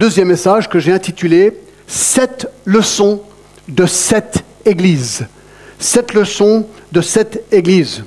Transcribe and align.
deuxième 0.00 0.28
message 0.28 0.66
que 0.66 0.78
j'ai 0.78 0.92
intitulé 0.92 1.60
Sept 1.86 2.48
leçons 2.64 3.20
de 3.68 3.84
cette 3.84 4.44
Église. 4.64 5.26
Sept 5.78 6.14
leçons 6.14 6.66
de 6.90 7.02
cette 7.02 7.44
Église. 7.52 8.02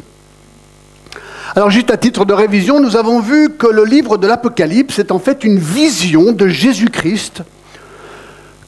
Alors 1.56 1.70
juste 1.70 1.92
à 1.92 1.98
titre 1.98 2.26
de 2.26 2.34
révision, 2.34 2.79
nous 2.79 2.96
avons 2.96 3.20
vu 3.20 3.52
que 3.52 3.68
le 3.68 3.86
livre 3.86 4.18
de 4.18 4.26
l'Apocalypse 4.26 4.98
est 4.98 5.12
en 5.12 5.20
fait 5.20 5.44
une 5.44 5.60
vision 5.60 6.32
de 6.32 6.48
Jésus-Christ 6.48 7.44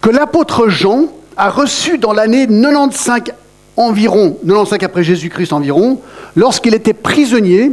que 0.02 0.12
l'apôtre 0.12 0.68
Jean 0.68 1.08
a 1.36 1.50
reçu 1.50 1.98
dans 1.98 2.14
l'année 2.14 2.46
95 2.46 3.34
environ, 3.76 4.38
95 4.46 4.84
après 4.84 5.04
Jésus-Christ 5.04 5.52
environ, 5.52 6.00
lorsqu'il 6.36 6.76
était 6.76 6.94
prisonnier 6.94 7.72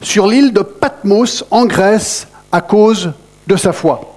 sur 0.00 0.26
l'île 0.28 0.54
de 0.54 0.62
Patmos 0.62 1.44
en 1.50 1.66
Grèce 1.66 2.26
à 2.50 2.62
cause 2.62 3.12
de 3.46 3.56
sa 3.56 3.74
foi. 3.74 4.13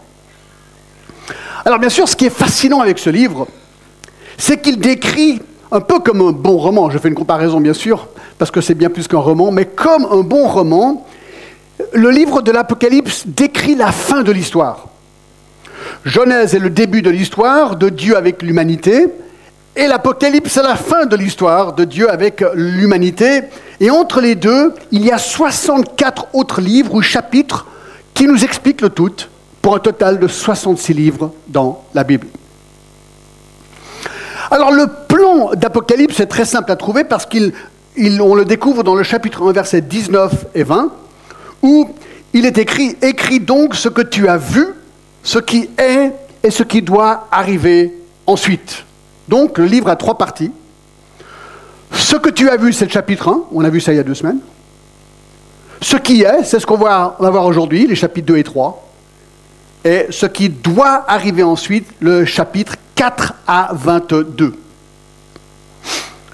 Alors 1.67 1.79
bien 1.79 1.89
sûr, 1.89 2.07
ce 2.07 2.15
qui 2.15 2.25
est 2.25 2.29
fascinant 2.29 2.79
avec 2.79 2.97
ce 2.97 3.09
livre, 3.09 3.45
c'est 4.37 4.61
qu'il 4.61 4.79
décrit 4.79 5.41
un 5.69 5.81
peu 5.81 5.99
comme 5.99 6.21
un 6.21 6.31
bon 6.31 6.55
roman, 6.55 6.89
je 6.89 6.97
fais 6.97 7.09
une 7.09 7.13
comparaison 7.13 7.59
bien 7.59 7.73
sûr, 7.73 8.07
parce 8.37 8.51
que 8.51 8.61
c'est 8.61 8.73
bien 8.73 8.89
plus 8.89 9.05
qu'un 9.09 9.17
roman, 9.17 9.51
mais 9.51 9.65
comme 9.65 10.05
un 10.09 10.21
bon 10.21 10.47
roman, 10.47 11.05
le 11.91 12.09
livre 12.09 12.41
de 12.41 12.53
l'Apocalypse 12.53 13.27
décrit 13.27 13.75
la 13.75 13.91
fin 13.91 14.23
de 14.23 14.31
l'histoire. 14.31 14.87
Genèse 16.05 16.55
est 16.55 16.59
le 16.59 16.69
début 16.69 17.01
de 17.01 17.09
l'histoire 17.09 17.75
de 17.75 17.89
Dieu 17.89 18.15
avec 18.15 18.43
l'humanité, 18.43 19.07
et 19.75 19.87
l'Apocalypse 19.87 20.55
est 20.55 20.63
la 20.63 20.77
fin 20.77 21.05
de 21.05 21.17
l'histoire 21.17 21.73
de 21.73 21.83
Dieu 21.83 22.09
avec 22.09 22.45
l'humanité. 22.53 23.41
Et 23.81 23.91
entre 23.91 24.21
les 24.21 24.35
deux, 24.35 24.73
il 24.91 25.05
y 25.05 25.11
a 25.11 25.17
64 25.17 26.27
autres 26.31 26.61
livres 26.61 26.93
ou 26.93 27.01
chapitres 27.01 27.65
qui 28.13 28.25
nous 28.25 28.45
expliquent 28.45 28.79
le 28.79 28.89
tout, 28.89 29.27
pour 29.67 29.75
un 29.75 29.79
total 29.79 30.17
de 30.17 30.29
66 30.29 30.93
livres 30.93 31.33
dans 31.49 31.83
la 31.93 32.05
Bible. 32.05 32.27
Alors 34.49 34.71
le 34.71 34.85
plan 35.09 35.51
d'Apocalypse 35.55 36.21
est 36.21 36.27
très 36.27 36.45
simple 36.45 36.71
à 36.71 36.77
trouver 36.77 37.03
parce 37.03 37.25
qu'on 37.25 38.35
le 38.35 38.45
découvre 38.45 38.83
dans 38.83 38.95
le 38.95 39.03
chapitre 39.03 39.45
1, 39.45 39.51
versets 39.51 39.81
19 39.81 40.45
et 40.55 40.63
20, 40.63 40.89
où 41.63 41.89
il 42.31 42.45
est 42.45 42.57
écrit, 42.57 42.95
écris 43.01 43.41
donc 43.41 43.75
ce 43.75 43.89
que 43.89 44.01
tu 44.01 44.29
as 44.29 44.37
vu, 44.37 44.67
ce 45.21 45.37
qui 45.37 45.69
est 45.77 46.13
et 46.43 46.49
ce 46.49 46.63
qui 46.63 46.81
doit 46.81 47.27
arriver 47.29 47.93
ensuite. 48.25 48.85
Donc 49.27 49.57
le 49.57 49.65
livre 49.65 49.89
a 49.89 49.97
trois 49.97 50.17
parties. 50.17 50.51
Ce 51.91 52.15
que 52.15 52.29
tu 52.29 52.49
as 52.49 52.55
vu, 52.55 52.71
c'est 52.71 52.85
le 52.85 52.91
chapitre 52.91 53.27
1, 53.27 53.41
on 53.51 53.65
a 53.65 53.69
vu 53.69 53.81
ça 53.81 53.91
il 53.91 53.97
y 53.97 53.99
a 53.99 54.03
deux 54.03 54.15
semaines. 54.15 54.39
Ce 55.81 55.97
qui 55.97 56.21
est, 56.21 56.45
c'est 56.45 56.61
ce 56.61 56.65
qu'on 56.65 56.77
va 56.77 57.17
voir 57.19 57.45
aujourd'hui, 57.45 57.85
les 57.85 57.95
chapitres 57.95 58.27
2 58.27 58.37
et 58.37 58.43
3. 58.45 58.85
Et 59.87 60.07
ce 60.09 60.25
qui 60.25 60.49
doit 60.49 61.05
arriver 61.07 61.43
ensuite, 61.43 61.87
le 62.01 62.25
chapitre 62.25 62.75
4 62.95 63.35
à 63.47 63.69
22. 63.73 64.53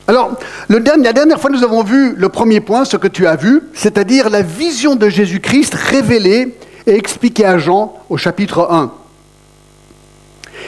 Alors, 0.08 0.32
la 0.70 1.14
dernière 1.14 1.40
fois, 1.40 1.52
nous 1.52 1.64
avons 1.64 1.84
vu 1.84 2.16
le 2.18 2.30
premier 2.30 2.62
point, 2.62 2.84
ce 2.84 2.98
que 2.98 3.08
tu 3.08 3.28
as 3.28 3.36
vu, 3.36 3.62
c'est-à-dire 3.76 4.32
la 4.32 4.42
vision 4.42 4.96
de 4.96 5.08
Jésus-Christ 5.08 5.76
révélée 5.76 6.58
et 6.88 6.96
expliquée 6.96 7.46
à 7.46 7.60
Jean 7.60 7.94
au 8.10 8.18
chapitre 8.18 8.70
1. 8.72 8.92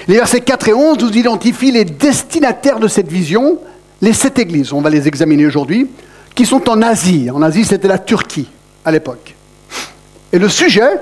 Les 0.07 0.17
versets 0.17 0.41
4 0.41 0.67
et 0.67 0.73
11 0.75 0.99
nous 0.99 1.17
identifient 1.17 1.71
les 1.71 1.85
destinataires 1.85 2.79
de 2.79 2.87
cette 2.87 3.07
vision, 3.07 3.57
les 3.99 4.13
sept 4.13 4.37
églises, 4.37 4.73
on 4.73 4.81
va 4.81 4.91
les 4.91 5.07
examiner 5.07 5.47
aujourd'hui, 5.47 5.89
qui 6.35 6.45
sont 6.45 6.69
en 6.69 6.83
Asie. 6.83 7.31
En 7.31 7.41
Asie, 7.41 7.65
c'était 7.65 7.87
la 7.87 7.97
Turquie 7.97 8.47
à 8.85 8.91
l'époque. 8.91 9.33
Et 10.31 10.37
le 10.37 10.49
sujet, 10.49 10.99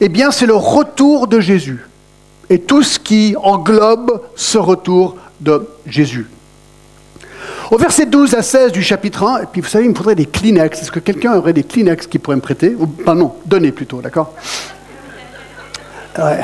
eh 0.00 0.08
bien, 0.08 0.30
c'est 0.30 0.46
le 0.46 0.54
retour 0.54 1.26
de 1.26 1.40
Jésus 1.40 1.86
et 2.50 2.60
tout 2.60 2.82
ce 2.82 2.98
qui 2.98 3.34
englobe 3.42 4.20
ce 4.36 4.58
retour 4.58 5.16
de 5.40 5.66
Jésus. 5.86 6.26
Au 7.70 7.78
verset 7.78 8.06
12 8.06 8.34
à 8.34 8.42
16 8.42 8.72
du 8.72 8.82
chapitre 8.82 9.24
1, 9.24 9.42
et 9.42 9.46
puis 9.50 9.60
vous 9.60 9.68
savez, 9.68 9.84
il 9.84 9.90
me 9.90 9.94
faudrait 9.94 10.14
des 10.14 10.26
Kleenex. 10.26 10.82
Est-ce 10.82 10.92
que 10.92 11.00
quelqu'un 11.00 11.34
aurait 11.34 11.52
des 11.52 11.64
Kleenex 11.64 12.06
qui 12.06 12.18
pourrait 12.18 12.36
me 12.36 12.42
prêter 12.42 12.76
Ou, 12.78 12.88
non, 13.12 13.34
donner 13.46 13.72
plutôt, 13.72 14.00
d'accord 14.00 14.34
ah. 16.16 16.36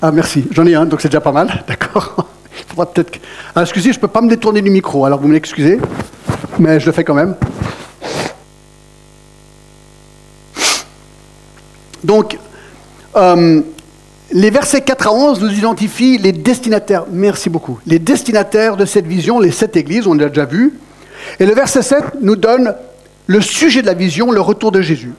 ah. 0.00 0.12
merci. 0.12 0.46
J'en 0.52 0.66
ai 0.66 0.74
un, 0.74 0.86
donc 0.86 1.00
c'est 1.00 1.08
déjà 1.08 1.20
pas 1.20 1.32
mal, 1.32 1.64
d'accord 1.68 2.28
Il 2.58 2.64
faudra 2.68 2.86
peut-être. 2.86 3.18
Ah, 3.54 3.62
excusez, 3.62 3.92
je 3.92 3.98
ne 3.98 4.00
peux 4.00 4.08
pas 4.08 4.20
me 4.20 4.28
détourner 4.28 4.62
du 4.62 4.70
micro, 4.70 5.04
alors 5.04 5.20
vous 5.20 5.28
m'excusez, 5.28 5.80
mais 6.58 6.78
je 6.78 6.86
le 6.86 6.92
fais 6.92 7.04
quand 7.04 7.14
même. 7.14 7.34
Donc, 12.04 12.38
euh, 13.16 13.60
les 14.32 14.50
versets 14.50 14.80
4 14.80 15.06
à 15.06 15.12
11 15.12 15.40
nous 15.40 15.52
identifient 15.52 16.18
les 16.18 16.32
destinataires, 16.32 17.04
merci 17.10 17.50
beaucoup, 17.50 17.78
les 17.86 17.98
destinataires 17.98 18.76
de 18.76 18.84
cette 18.84 19.06
vision, 19.06 19.38
les 19.38 19.50
sept 19.50 19.76
églises, 19.76 20.06
on 20.06 20.14
l'a 20.14 20.28
déjà 20.28 20.46
vu. 20.46 20.74
Et 21.38 21.46
le 21.46 21.54
verset 21.54 21.82
7 21.82 22.04
nous 22.22 22.36
donne 22.36 22.74
le 23.26 23.40
sujet 23.40 23.82
de 23.82 23.86
la 23.86 23.94
vision, 23.94 24.30
le 24.30 24.40
retour 24.40 24.72
de 24.72 24.80
Jésus. 24.80 25.12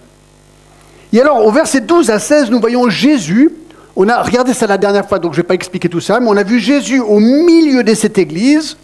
Et 1.13 1.21
alors, 1.21 1.45
au 1.45 1.51
verset 1.51 1.81
12 1.81 2.09
à 2.09 2.19
16, 2.19 2.49
nous 2.49 2.59
voyons 2.59 2.89
Jésus. 2.89 3.51
On 3.95 4.09
a 4.09 4.21
regardé 4.21 4.53
ça 4.53 4.65
la 4.65 4.79
dernière 4.79 5.07
fois, 5.07 5.19
donc 5.19 5.33
je 5.33 5.37
ne 5.37 5.43
vais 5.43 5.47
pas 5.47 5.53
expliquer 5.53 5.87
tout 5.87 6.01
ça, 6.01 6.19
mais 6.19 6.27
on 6.27 6.35
a 6.35 6.43
vu 6.43 6.59
Jésus 6.59 6.99
au 6.99 7.19
milieu 7.19 7.83
de 7.83 7.93
cette 7.93 8.17
église, 8.17 8.77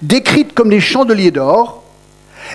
décrite 0.00 0.54
comme 0.54 0.68
des 0.68 0.80
chandeliers 0.80 1.32
d'or, 1.32 1.81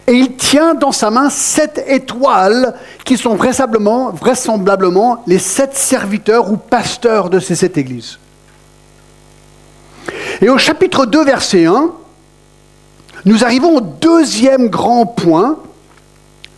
et 0.05 0.13
il 0.13 0.35
tient 0.35 0.73
dans 0.73 0.91
sa 0.91 1.09
main 1.09 1.29
sept 1.29 1.83
étoiles 1.87 2.73
qui 3.03 3.17
sont 3.17 3.35
vraisemblablement, 3.35 4.11
vraisemblablement 4.11 5.23
les 5.27 5.39
sept 5.39 5.75
serviteurs 5.75 6.51
ou 6.51 6.57
pasteurs 6.57 7.29
de 7.29 7.39
ces 7.39 7.55
sept 7.55 7.77
églises. 7.77 8.19
Et 10.41 10.49
au 10.49 10.57
chapitre 10.57 11.05
2, 11.05 11.25
verset 11.25 11.65
1, 11.65 11.89
nous 13.25 13.43
arrivons 13.43 13.77
au 13.77 13.81
deuxième 13.81 14.69
grand 14.69 15.05
point, 15.05 15.57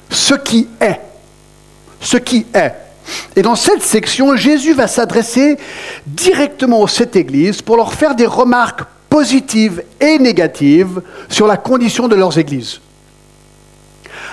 ce 0.09 0.33
qui 0.33 0.67
est. 0.79 0.99
Ce 2.01 2.17
qui 2.17 2.45
est. 2.53 2.73
Et 3.35 3.41
dans 3.41 3.55
cette 3.55 3.81
section, 3.81 4.35
Jésus 4.35 4.73
va 4.73 4.87
s'adresser 4.87 5.57
directement 6.05 6.81
aux 6.81 6.87
sept 6.87 7.15
églises 7.15 7.61
pour 7.61 7.77
leur 7.77 7.93
faire 7.93 8.15
des 8.15 8.27
remarques 8.27 8.83
positives 9.09 9.83
et 9.99 10.19
négatives 10.19 11.01
sur 11.29 11.47
la 11.47 11.57
condition 11.57 12.07
de 12.07 12.15
leurs 12.15 12.37
églises. 12.37 12.79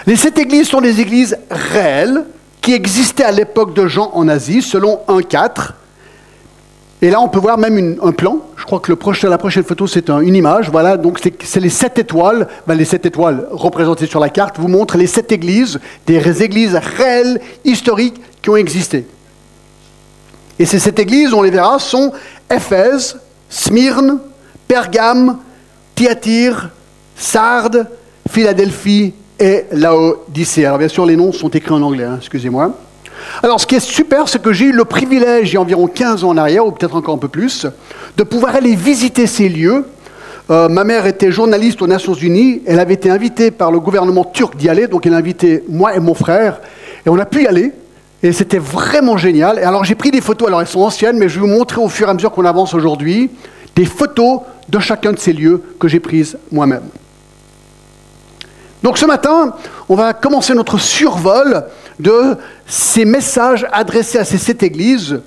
Les 0.06 0.15
sept 0.15 0.39
églises 0.39 0.69
sont 0.69 0.81
des 0.81 1.00
églises 1.00 1.37
réelles 1.50 2.27
qui 2.61 2.72
existaient 2.72 3.25
à 3.25 3.33
l'époque 3.33 3.75
de 3.75 3.89
Jean 3.89 4.12
en 4.15 4.28
Asie, 4.28 4.62
selon 4.62 5.00
1.4. 5.09 5.72
Et 7.03 7.11
là, 7.11 7.21
on 7.21 7.28
peut 7.28 7.41
voir 7.41 7.59
même 7.59 7.99
un 8.00 8.12
plan. 8.12 8.39
Je 8.56 8.65
crois 8.65 8.78
que 8.78 8.93
la 9.27 9.39
prochaine 9.39 9.65
photo, 9.65 9.89
c'est 9.89 10.09
une 10.09 10.34
image. 10.34 10.71
Voilà, 10.71 10.97
donc 10.97 11.19
c'est 11.19 11.61
les 11.61 11.69
sept 11.69 11.99
étoiles. 11.99 12.47
Ben, 12.69 12.75
les 12.75 12.84
sept 12.84 13.05
étoiles 13.05 13.49
représentées 13.50 14.06
sur 14.06 14.21
la 14.21 14.28
carte 14.28 14.59
vous 14.59 14.69
montrent 14.69 14.97
les 14.97 15.09
sept 15.09 15.33
églises, 15.33 15.81
des 16.06 16.43
églises 16.43 16.77
réelles, 16.77 17.41
historiques, 17.65 18.21
qui 18.41 18.50
ont 18.50 18.56
existé. 18.56 19.06
Et 20.59 20.67
ces 20.67 20.78
sept 20.78 21.00
églises, 21.00 21.34
on 21.34 21.43
les 21.43 21.50
verra, 21.50 21.81
sont 21.81 22.12
Éphèse, 22.49 23.19
Smyrne, 23.50 24.21
Pergame, 24.69 25.38
Thyatire, 25.97 26.71
Sardes, 27.17 27.88
Philadelphie 28.31 29.12
et 29.39 29.65
Laodicée. 29.73 30.65
Alors 30.67 30.79
bien 30.79 30.89
sûr, 30.89 31.07
les 31.07 31.17
noms 31.17 31.33
sont 31.33 31.49
écrits 31.49 31.73
en 31.73 31.83
anglais, 31.83 32.05
hein, 32.05 32.17
excusez-moi. 32.19 32.73
Alors 33.43 33.61
ce 33.61 33.67
qui 33.67 33.75
est 33.75 33.81
super, 33.81 34.29
c'est 34.29 34.41
que 34.41 34.53
j'ai 34.53 34.67
eu 34.67 34.73
le 34.73 34.85
privilège, 34.85 35.51
il 35.51 35.55
y 35.55 35.57
a 35.57 35.61
environ 35.61 35.87
15 35.87 36.25
ans 36.25 36.31
en 36.31 36.37
arrière, 36.37 36.67
ou 36.67 36.73
peut-être 36.73 36.97
encore 36.97 37.15
un 37.15 37.19
peu 37.19 37.29
plus, 37.29 37.67
de 38.17 38.23
pouvoir 38.23 38.55
aller 38.55 38.75
visiter 38.75 39.27
ces 39.27 39.49
lieux. 39.49 39.87
Euh, 40.51 40.69
ma 40.69 40.85
mère 40.85 41.07
était 41.07 41.33
journaliste 41.33 41.83
aux 41.83 41.87
Nations 41.87 42.15
Unies, 42.15 42.63
elle 42.67 42.79
avait 42.79 42.95
été 42.95 43.11
invitée 43.11 43.51
par 43.51 43.73
le 43.73 43.81
gouvernement 43.81 44.25
turc 44.25 44.57
d'y 44.57 44.69
aller, 44.69 44.87
donc 44.87 45.07
elle 45.07 45.15
a 45.15 45.17
invité 45.17 45.65
moi 45.69 45.97
et 45.97 46.01
mon 46.01 46.15
frère, 46.15 46.61
et 47.05 47.09
on 47.09 47.19
a 47.19 47.27
pu 47.27 47.43
y 47.43 47.47
aller. 47.47 47.73
Et 48.23 48.33
c'était 48.33 48.59
vraiment 48.59 49.17
génial. 49.19 49.59
Alors 49.59 49.85
j'ai 49.85 49.95
pris 49.95 50.11
des 50.11 50.21
photos, 50.21 50.49
alors 50.49 50.61
elles 50.61 50.67
sont 50.67 50.81
anciennes, 50.81 51.19
mais 51.19 51.29
je 51.29 51.35
vais 51.35 51.47
vous 51.47 51.53
montrer 51.53 51.81
au 51.81 51.89
fur 51.89 52.07
et 52.07 52.11
à 52.11 52.15
mesure 52.15 52.31
qu'on 52.31 52.45
avance 52.45 52.75
aujourd'hui, 52.75 53.31
des 53.75 53.85
photos 53.85 54.41
de 54.69 54.79
chacun 54.79 55.12
de 55.12 55.19
ces 55.19 55.32
lieux 55.32 55.62
que 55.79 55.89
j'ai 55.89 56.00
prises 56.00 56.39
moi-même. 56.50 56.82
Donc 58.82 58.99
ce 58.99 59.06
matin, 59.06 59.55
on 59.88 59.94
va 59.94 60.12
commencer 60.12 60.55
notre 60.55 60.78
survol 60.78 61.64
de 61.99 62.37
ces 62.67 63.05
messages 63.05 63.67
adressés 63.73 64.19
à 64.19 64.25
ces 64.25 64.38
sept 64.38 64.62
églises 64.62 65.20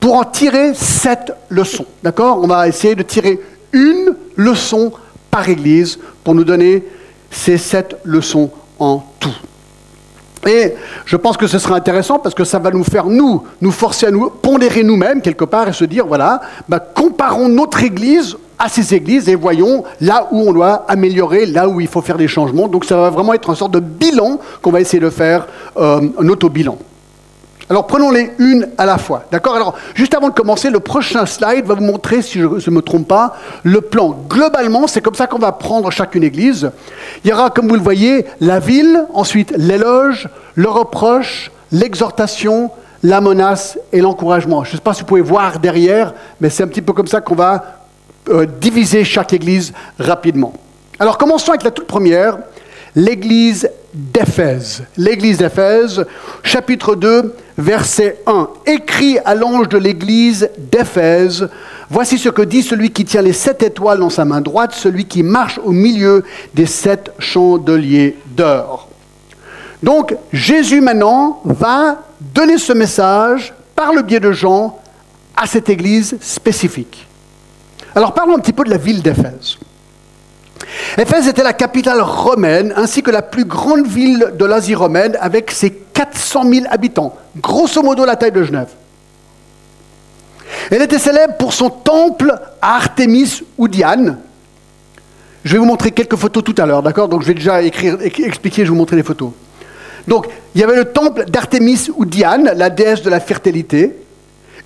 pour 0.00 0.14
en 0.14 0.24
tirer 0.24 0.74
sept 0.74 1.32
leçons. 1.48 1.86
D'accord? 2.02 2.40
On 2.42 2.46
va 2.46 2.68
essayer 2.68 2.94
de 2.94 3.02
tirer 3.02 3.40
une 3.72 4.14
leçon 4.36 4.92
par 5.30 5.48
église 5.48 5.98
pour 6.22 6.34
nous 6.34 6.44
donner 6.44 6.84
ces 7.30 7.58
sept 7.58 7.96
leçons 8.04 8.50
en 8.78 9.04
tout. 9.20 9.34
Et 10.46 10.74
je 11.04 11.16
pense 11.16 11.36
que 11.36 11.46
ce 11.46 11.58
sera 11.58 11.76
intéressant 11.76 12.18
parce 12.18 12.34
que 12.34 12.44
ça 12.44 12.58
va 12.58 12.70
nous 12.70 12.84
faire, 12.84 13.06
nous, 13.06 13.44
nous 13.60 13.70
forcer 13.70 14.06
à 14.06 14.10
nous 14.10 14.30
pondérer 14.30 14.82
nous-mêmes 14.82 15.22
quelque 15.22 15.44
part 15.44 15.68
et 15.68 15.72
se 15.72 15.84
dire, 15.84 16.06
voilà, 16.06 16.40
bah, 16.68 16.80
comparons 16.80 17.48
notre 17.48 17.82
Église 17.82 18.36
à 18.58 18.68
ces 18.68 18.94
églises 18.94 19.28
et 19.28 19.34
voyons 19.34 19.84
là 20.00 20.28
où 20.30 20.48
on 20.48 20.52
doit 20.52 20.84
améliorer, 20.88 21.46
là 21.46 21.68
où 21.68 21.80
il 21.80 21.88
faut 21.88 22.02
faire 22.02 22.16
des 22.16 22.28
changements. 22.28 22.68
Donc 22.68 22.84
ça 22.84 22.96
va 22.96 23.10
vraiment 23.10 23.34
être 23.34 23.48
une 23.48 23.56
sorte 23.56 23.72
de 23.72 23.80
bilan 23.80 24.38
qu'on 24.62 24.70
va 24.70 24.80
essayer 24.80 25.00
de 25.00 25.10
faire, 25.10 25.46
euh, 25.76 26.00
un 26.18 26.28
auto-bilan. 26.28 26.78
Alors 27.70 27.86
prenons-les 27.86 28.32
une 28.38 28.68
à 28.76 28.84
la 28.84 28.98
fois. 28.98 29.24
D'accord? 29.30 29.54
Alors, 29.54 29.74
juste 29.94 30.14
avant 30.14 30.28
de 30.28 30.34
commencer, 30.34 30.68
le 30.70 30.80
prochain 30.80 31.24
slide 31.24 31.64
va 31.64 31.74
vous 31.74 31.84
montrer, 31.84 32.20
si 32.20 32.38
je 32.38 32.46
ne 32.46 32.74
me 32.74 32.82
trompe 32.82 33.08
pas, 33.08 33.36
le 33.62 33.80
plan. 33.80 34.16
Globalement, 34.28 34.86
c'est 34.86 35.00
comme 35.00 35.14
ça 35.14 35.26
qu'on 35.26 35.38
va 35.38 35.52
prendre 35.52 35.90
chacune 35.90 36.24
église. 36.24 36.70
Il 37.24 37.30
y 37.30 37.32
aura, 37.32 37.50
comme 37.50 37.68
vous 37.68 37.76
le 37.76 37.80
voyez, 37.80 38.26
la 38.40 38.60
ville, 38.60 39.06
ensuite 39.14 39.54
l'éloge, 39.56 40.28
le 40.54 40.68
reproche, 40.68 41.50
l'exhortation, 41.72 42.70
la 43.02 43.20
menace 43.20 43.78
et 43.92 44.00
l'encouragement. 44.00 44.64
Je 44.64 44.72
ne 44.72 44.76
sais 44.76 44.82
pas 44.82 44.94
si 44.94 45.00
vous 45.00 45.06
pouvez 45.06 45.20
voir 45.20 45.58
derrière, 45.58 46.14
mais 46.40 46.50
c'est 46.50 46.62
un 46.62 46.68
petit 46.68 46.82
peu 46.82 46.92
comme 46.92 47.06
ça 47.06 47.20
qu'on 47.20 47.34
va 47.34 47.80
euh, 48.30 48.46
diviser 48.60 49.04
chaque 49.04 49.32
église 49.32 49.72
rapidement. 49.98 50.52
Alors 50.98 51.18
commençons 51.18 51.50
avec 51.50 51.64
la 51.64 51.70
toute 51.70 51.86
première, 51.86 52.38
l'église 52.96 53.68
d'Éphèse. 53.92 54.84
L'église 54.96 55.38
d'Éphèse, 55.38 56.04
chapitre 56.42 56.94
2, 56.94 57.34
verset 57.58 58.18
1. 58.26 58.48
Écrit 58.66 59.18
à 59.24 59.34
l'ange 59.34 59.68
de 59.68 59.78
l'église 59.78 60.50
d'Éphèse, 60.58 61.48
voici 61.90 62.18
ce 62.18 62.28
que 62.28 62.42
dit 62.42 62.62
celui 62.62 62.90
qui 62.90 63.04
tient 63.04 63.22
les 63.22 63.32
sept 63.32 63.62
étoiles 63.62 64.00
dans 64.00 64.10
sa 64.10 64.24
main 64.24 64.40
droite, 64.40 64.72
celui 64.74 65.06
qui 65.06 65.22
marche 65.22 65.60
au 65.64 65.70
milieu 65.70 66.24
des 66.54 66.66
sept 66.66 67.12
chandeliers 67.18 68.16
d'or. 68.36 68.88
Donc 69.82 70.16
Jésus 70.32 70.80
maintenant 70.80 71.40
va 71.44 72.02
donner 72.20 72.58
ce 72.58 72.72
message 72.72 73.52
par 73.76 73.92
le 73.92 74.02
biais 74.02 74.20
de 74.20 74.32
Jean 74.32 74.78
à 75.36 75.46
cette 75.46 75.68
église 75.68 76.16
spécifique. 76.20 77.06
Alors 77.94 78.14
parlons 78.14 78.36
un 78.36 78.40
petit 78.40 78.52
peu 78.52 78.64
de 78.64 78.70
la 78.70 78.78
ville 78.78 79.02
d'Éphèse. 79.02 79.58
Éphèse 80.96 81.26
était 81.26 81.42
la 81.42 81.52
capitale 81.52 82.00
romaine 82.00 82.72
ainsi 82.76 83.02
que 83.02 83.10
la 83.10 83.22
plus 83.22 83.44
grande 83.44 83.86
ville 83.86 84.32
de 84.38 84.44
l'Asie 84.44 84.76
romaine 84.76 85.16
avec 85.20 85.50
ses 85.50 85.70
400 85.70 86.44
000 86.48 86.66
habitants, 86.70 87.16
grosso 87.36 87.82
modo 87.82 88.04
la 88.04 88.16
taille 88.16 88.32
de 88.32 88.44
Genève. 88.44 88.68
Elle 90.70 90.82
était 90.82 90.98
célèbre 90.98 91.34
pour 91.36 91.52
son 91.52 91.68
temple 91.68 92.34
à 92.62 92.76
Artémis 92.76 93.42
ou 93.58 93.66
Diane. 93.66 94.18
Je 95.44 95.52
vais 95.52 95.58
vous 95.58 95.64
montrer 95.64 95.90
quelques 95.90 96.16
photos 96.16 96.44
tout 96.44 96.54
à 96.58 96.64
l'heure, 96.64 96.82
d'accord? 96.82 97.08
Donc 97.08 97.22
je 97.22 97.26
vais 97.26 97.34
déjà 97.34 97.60
écrire, 97.62 97.98
expliquer, 98.00 98.62
je 98.62 98.66
vais 98.66 98.70
vous 98.70 98.76
montrer 98.76 98.96
les 98.96 99.02
photos. 99.02 99.30
Donc 100.06 100.28
il 100.54 100.60
y 100.60 100.64
avait 100.64 100.76
le 100.76 100.86
temple 100.86 101.24
d'Artémis 101.26 101.90
ou 101.96 102.04
Diane, 102.04 102.52
la 102.54 102.70
déesse 102.70 103.02
de 103.02 103.10
la 103.10 103.20
fertilité. 103.20 103.96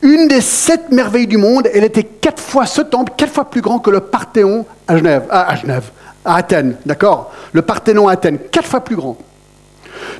Une 0.03 0.29
des 0.29 0.43
sept 0.43 0.93
merveilles 0.93 1.27
du 1.27 1.39
monde, 1.39 1.69
elle 1.73 1.85
était 1.85 2.05
quatre 2.05 2.41
fois 2.41 2.67
ce 2.67 2.83
temple, 2.83 3.13
quatre 3.17 3.33
fois 3.33 3.51
plus 3.51 3.63
grand 3.63 3.79
que 3.81 3.91
le 3.91 4.01
Parthéon 4.01 4.67
à 4.87 4.97
Genève, 4.97 5.25
à 5.31 5.57
Genève, 5.57 5.91
à 6.29 6.37
Athènes, 6.37 6.77
d'accord? 6.87 7.33
Le 7.53 7.63
Parthénon 7.63 8.09
à 8.09 8.13
Athènes, 8.13 8.39
quatre 8.53 8.69
fois 8.69 8.81
plus 8.81 8.97
grand. 8.97 9.17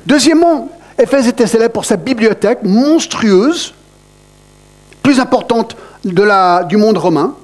Deuxièmement, 0.05 0.69
Éphèse 0.97 1.27
était 1.27 1.47
célèbre 1.47 1.73
pour 1.73 1.85
sa 1.85 1.95
bibliothèque 1.95 2.59
monstrueuse, 2.63 3.73
plus 5.01 5.19
importante 5.19 5.77
du 6.03 6.77
monde 6.77 6.97
romain, 6.97 7.35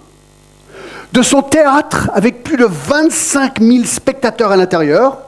de 1.14 1.22
son 1.22 1.42
théâtre 1.42 2.10
avec 2.14 2.44
plus 2.44 2.58
de 2.58 2.66
25 2.66 3.62
000 3.62 3.86
spectateurs 3.86 4.52
à 4.52 4.58
l'intérieur, 4.58 5.20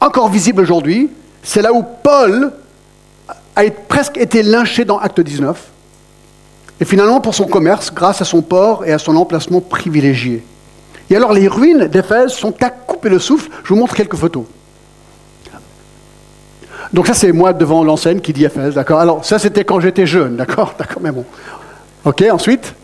encore 0.00 0.28
visible 0.28 0.62
aujourd'hui. 0.62 1.10
C'est 1.42 1.62
là 1.62 1.72
où 1.72 1.84
Paul 2.02 2.52
a 3.54 3.62
presque 3.88 4.16
été 4.18 4.42
lynché 4.42 4.84
dans 4.84 4.98
Acte 4.98 5.20
19. 5.20 5.70
Et 6.80 6.84
finalement 6.84 7.20
pour 7.20 7.34
son 7.34 7.46
commerce, 7.46 7.92
grâce 7.92 8.22
à 8.22 8.24
son 8.24 8.42
port 8.42 8.84
et 8.84 8.92
à 8.92 8.98
son 8.98 9.16
emplacement 9.16 9.60
privilégié. 9.60 10.44
Et 11.10 11.16
alors 11.16 11.32
les 11.32 11.48
ruines 11.48 11.86
d'Éphèse 11.86 12.32
sont 12.32 12.54
à 12.62 12.70
couper 12.70 13.08
le 13.08 13.18
souffle. 13.18 13.50
Je 13.64 13.68
vous 13.68 13.76
montre 13.76 13.94
quelques 13.94 14.16
photos. 14.16 14.44
Donc 16.92 17.06
ça 17.06 17.14
c'est 17.14 17.32
moi 17.32 17.52
devant 17.52 17.84
l'enseigne 17.84 18.20
qui 18.20 18.32
dit 18.32 18.44
Éphèse, 18.44 18.74
d'accord? 18.74 19.00
Alors 19.00 19.24
ça 19.24 19.38
c'était 19.38 19.64
quand 19.64 19.80
j'étais 19.80 20.06
jeune, 20.06 20.36
d'accord? 20.36 20.74
D'accord, 20.78 21.02
mais 21.02 21.10
bon. 21.10 21.24
Ok, 22.04 22.24
ensuite 22.30 22.74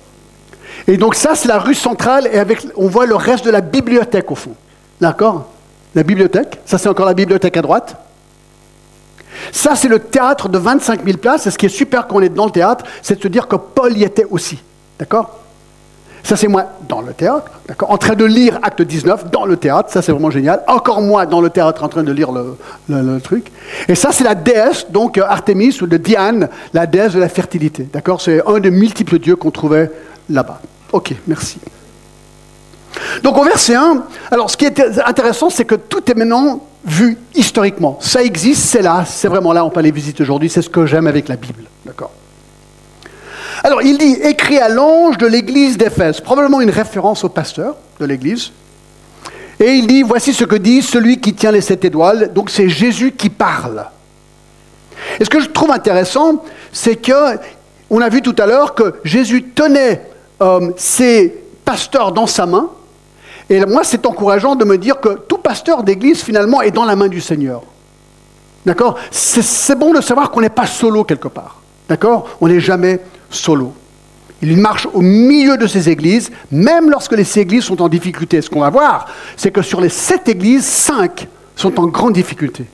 Et 0.86 0.96
donc 0.96 1.14
ça 1.14 1.34
c'est 1.34 1.48
la 1.48 1.58
rue 1.58 1.74
centrale 1.74 2.28
et 2.32 2.38
avec, 2.38 2.66
on 2.76 2.88
voit 2.88 3.06
le 3.06 3.16
reste 3.16 3.44
de 3.44 3.50
la 3.50 3.60
bibliothèque 3.60 4.30
au 4.30 4.34
fond. 4.34 4.54
D'accord? 5.00 5.48
La 5.94 6.02
bibliothèque, 6.02 6.60
ça 6.66 6.78
c'est 6.78 6.88
encore 6.88 7.06
la 7.06 7.14
bibliothèque 7.14 7.56
à 7.56 7.62
droite. 7.62 7.96
Ça, 9.52 9.76
c'est 9.76 9.88
le 9.88 9.98
théâtre 9.98 10.48
de 10.48 10.58
25 10.58 11.04
000 11.04 11.18
places. 11.18 11.46
Et 11.46 11.50
ce 11.50 11.58
qui 11.58 11.66
est 11.66 11.70
super 11.70 12.06
quand 12.06 12.16
on 12.16 12.22
est 12.22 12.28
dans 12.28 12.46
le 12.46 12.50
théâtre, 12.50 12.84
c'est 13.02 13.16
de 13.16 13.22
se 13.22 13.28
dire 13.28 13.48
que 13.48 13.56
Paul 13.56 13.96
y 13.96 14.04
était 14.04 14.26
aussi. 14.30 14.58
D'accord? 14.98 15.40
Ça, 16.24 16.36
c'est 16.36 16.48
moi 16.48 16.64
dans 16.88 17.02
le 17.02 17.12
théâtre, 17.12 17.50
En 17.86 17.98
train 17.98 18.14
de 18.14 18.24
lire 18.24 18.58
Acte 18.62 18.80
19 18.80 19.30
dans 19.30 19.44
le 19.44 19.58
théâtre, 19.58 19.90
ça 19.90 20.00
c'est 20.00 20.10
vraiment 20.10 20.30
génial. 20.30 20.62
Encore 20.66 21.02
moi 21.02 21.26
dans 21.26 21.42
le 21.42 21.50
théâtre 21.50 21.84
en 21.84 21.88
train 21.88 22.02
de 22.02 22.12
lire 22.12 22.30
le, 22.32 23.20
truc. 23.20 23.52
Et 23.88 23.94
ça, 23.94 24.10
c'est 24.10 24.24
la 24.24 24.34
déesse, 24.34 24.86
donc 24.90 25.18
Artémis 25.18 25.76
ou 25.82 25.86
de 25.86 25.98
Diane, 25.98 26.48
la 26.72 26.86
déesse 26.86 27.12
de 27.12 27.20
la 27.20 27.28
fertilité, 27.28 27.86
d'accord 27.92 28.22
C'est 28.22 28.42
un 28.46 28.58
des 28.58 28.70
multiples 28.70 29.18
dieux 29.18 29.36
qu'on 29.36 29.50
trouvait 29.50 29.90
là-bas. 30.30 30.62
Ok, 30.92 31.14
merci. 31.26 31.58
Donc 33.22 33.36
au 33.36 33.44
verset 33.44 33.74
1, 33.74 34.04
alors 34.30 34.48
ce 34.48 34.56
qui 34.56 34.64
est 34.64 34.80
intéressant, 35.04 35.50
c'est 35.50 35.66
que 35.66 35.74
tout 35.74 36.10
est 36.10 36.14
maintenant 36.14 36.66
vu 36.86 37.18
historiquement. 37.34 37.98
Ça 38.00 38.22
existe, 38.22 38.62
c'est 38.62 38.82
là, 38.82 39.04
c'est 39.06 39.28
vraiment 39.28 39.52
là, 39.52 39.62
on 39.62 39.68
peut 39.68 39.80
aller 39.80 39.90
visiter 39.90 40.22
aujourd'hui, 40.22 40.48
c'est 40.48 40.62
ce 40.62 40.70
que 40.70 40.86
j'aime 40.86 41.06
avec 41.06 41.28
la 41.28 41.36
Bible. 41.36 41.64
Il 43.84 43.98
dit, 43.98 44.14
écrit 44.22 44.58
à 44.58 44.70
l'ange 44.70 45.18
de 45.18 45.26
l'église 45.26 45.76
d'Éphèse, 45.76 46.18
probablement 46.20 46.62
une 46.62 46.70
référence 46.70 47.22
au 47.22 47.28
pasteur 47.28 47.76
de 48.00 48.06
l'église. 48.06 48.50
Et 49.60 49.72
il 49.72 49.86
dit, 49.86 50.02
voici 50.02 50.32
ce 50.32 50.44
que 50.44 50.56
dit 50.56 50.80
celui 50.80 51.20
qui 51.20 51.34
tient 51.34 51.52
les 51.52 51.60
sept 51.60 51.84
étoiles, 51.84 52.32
donc 52.32 52.48
c'est 52.48 52.70
Jésus 52.70 53.12
qui 53.12 53.28
parle. 53.28 53.84
Et 55.20 55.24
ce 55.24 55.28
que 55.28 55.38
je 55.38 55.50
trouve 55.50 55.70
intéressant, 55.70 56.42
c'est 56.72 56.96
que, 56.96 57.38
on 57.90 58.00
a 58.00 58.08
vu 58.08 58.22
tout 58.22 58.34
à 58.38 58.46
l'heure 58.46 58.74
que 58.74 58.94
Jésus 59.04 59.42
tenait 59.42 60.10
euh, 60.40 60.70
ses 60.78 61.28
pasteurs 61.64 62.12
dans 62.12 62.26
sa 62.26 62.46
main, 62.46 62.70
et 63.50 63.64
moi, 63.66 63.84
c'est 63.84 64.06
encourageant 64.06 64.56
de 64.56 64.64
me 64.64 64.78
dire 64.78 64.98
que 64.98 65.10
tout 65.28 65.38
pasteur 65.38 65.82
d'église, 65.82 66.22
finalement, 66.22 66.62
est 66.62 66.70
dans 66.70 66.86
la 66.86 66.96
main 66.96 67.08
du 67.08 67.20
Seigneur. 67.20 67.62
D'accord? 68.64 68.96
C'est 69.10 69.78
bon 69.78 69.92
de 69.92 70.00
savoir 70.00 70.30
qu'on 70.30 70.40
n'est 70.40 70.48
pas 70.48 70.66
solo 70.66 71.04
quelque 71.04 71.28
part. 71.28 71.60
D'accord? 71.86 72.26
On 72.40 72.48
n'est 72.48 72.60
jamais 72.60 73.00
solo. 73.34 73.74
Il 74.42 74.56
marche 74.56 74.86
au 74.92 75.00
milieu 75.00 75.56
de 75.56 75.66
ces 75.66 75.88
églises, 75.88 76.30
même 76.50 76.90
lorsque 76.90 77.12
les 77.12 77.38
églises 77.38 77.64
sont 77.64 77.80
en 77.80 77.88
difficulté. 77.88 78.42
Ce 78.42 78.50
qu'on 78.50 78.60
va 78.60 78.70
voir, 78.70 79.06
c'est 79.36 79.50
que 79.50 79.62
sur 79.62 79.80
les 79.80 79.88
sept 79.88 80.28
églises, 80.28 80.66
cinq 80.66 81.28
sont 81.56 81.80
en 81.80 81.86
grande 81.86 82.12
difficulté. 82.12 82.64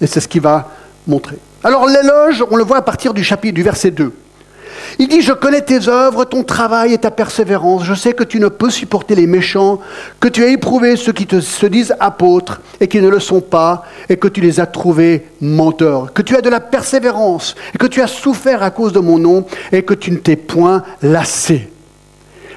Et 0.00 0.06
c'est 0.06 0.20
ce 0.20 0.28
qu'il 0.28 0.40
va 0.40 0.70
montrer. 1.06 1.36
Alors 1.62 1.86
l'éloge, 1.86 2.44
on 2.50 2.56
le 2.56 2.64
voit 2.64 2.78
à 2.78 2.82
partir 2.82 3.12
du 3.14 3.22
chapitre 3.22 3.54
du 3.54 3.62
verset 3.62 3.90
2. 3.90 4.12
Il 4.98 5.08
dit, 5.08 5.22
je 5.22 5.32
connais 5.32 5.62
tes 5.62 5.88
œuvres, 5.88 6.24
ton 6.24 6.42
travail 6.42 6.92
et 6.92 6.98
ta 6.98 7.10
persévérance. 7.10 7.84
Je 7.84 7.94
sais 7.94 8.12
que 8.12 8.24
tu 8.24 8.40
ne 8.40 8.48
peux 8.48 8.70
supporter 8.70 9.14
les 9.14 9.26
méchants, 9.26 9.78
que 10.18 10.28
tu 10.28 10.42
as 10.42 10.48
éprouvé 10.48 10.96
ceux 10.96 11.12
qui 11.12 11.26
te, 11.26 11.40
se 11.40 11.66
disent 11.66 11.94
apôtres 12.00 12.60
et 12.80 12.88
qui 12.88 13.00
ne 13.00 13.08
le 13.08 13.20
sont 13.20 13.40
pas, 13.40 13.84
et 14.08 14.16
que 14.16 14.28
tu 14.28 14.40
les 14.40 14.60
as 14.60 14.66
trouvés 14.66 15.26
menteurs, 15.40 16.12
que 16.12 16.22
tu 16.22 16.36
as 16.36 16.40
de 16.40 16.50
la 16.50 16.60
persévérance, 16.60 17.54
et 17.74 17.78
que 17.78 17.86
tu 17.86 18.02
as 18.02 18.06
souffert 18.06 18.62
à 18.62 18.70
cause 18.70 18.92
de 18.92 19.00
mon 19.00 19.18
nom, 19.18 19.44
et 19.72 19.82
que 19.82 19.94
tu 19.94 20.10
ne 20.10 20.16
t'es 20.16 20.36
point 20.36 20.82
lassé. 21.02 21.70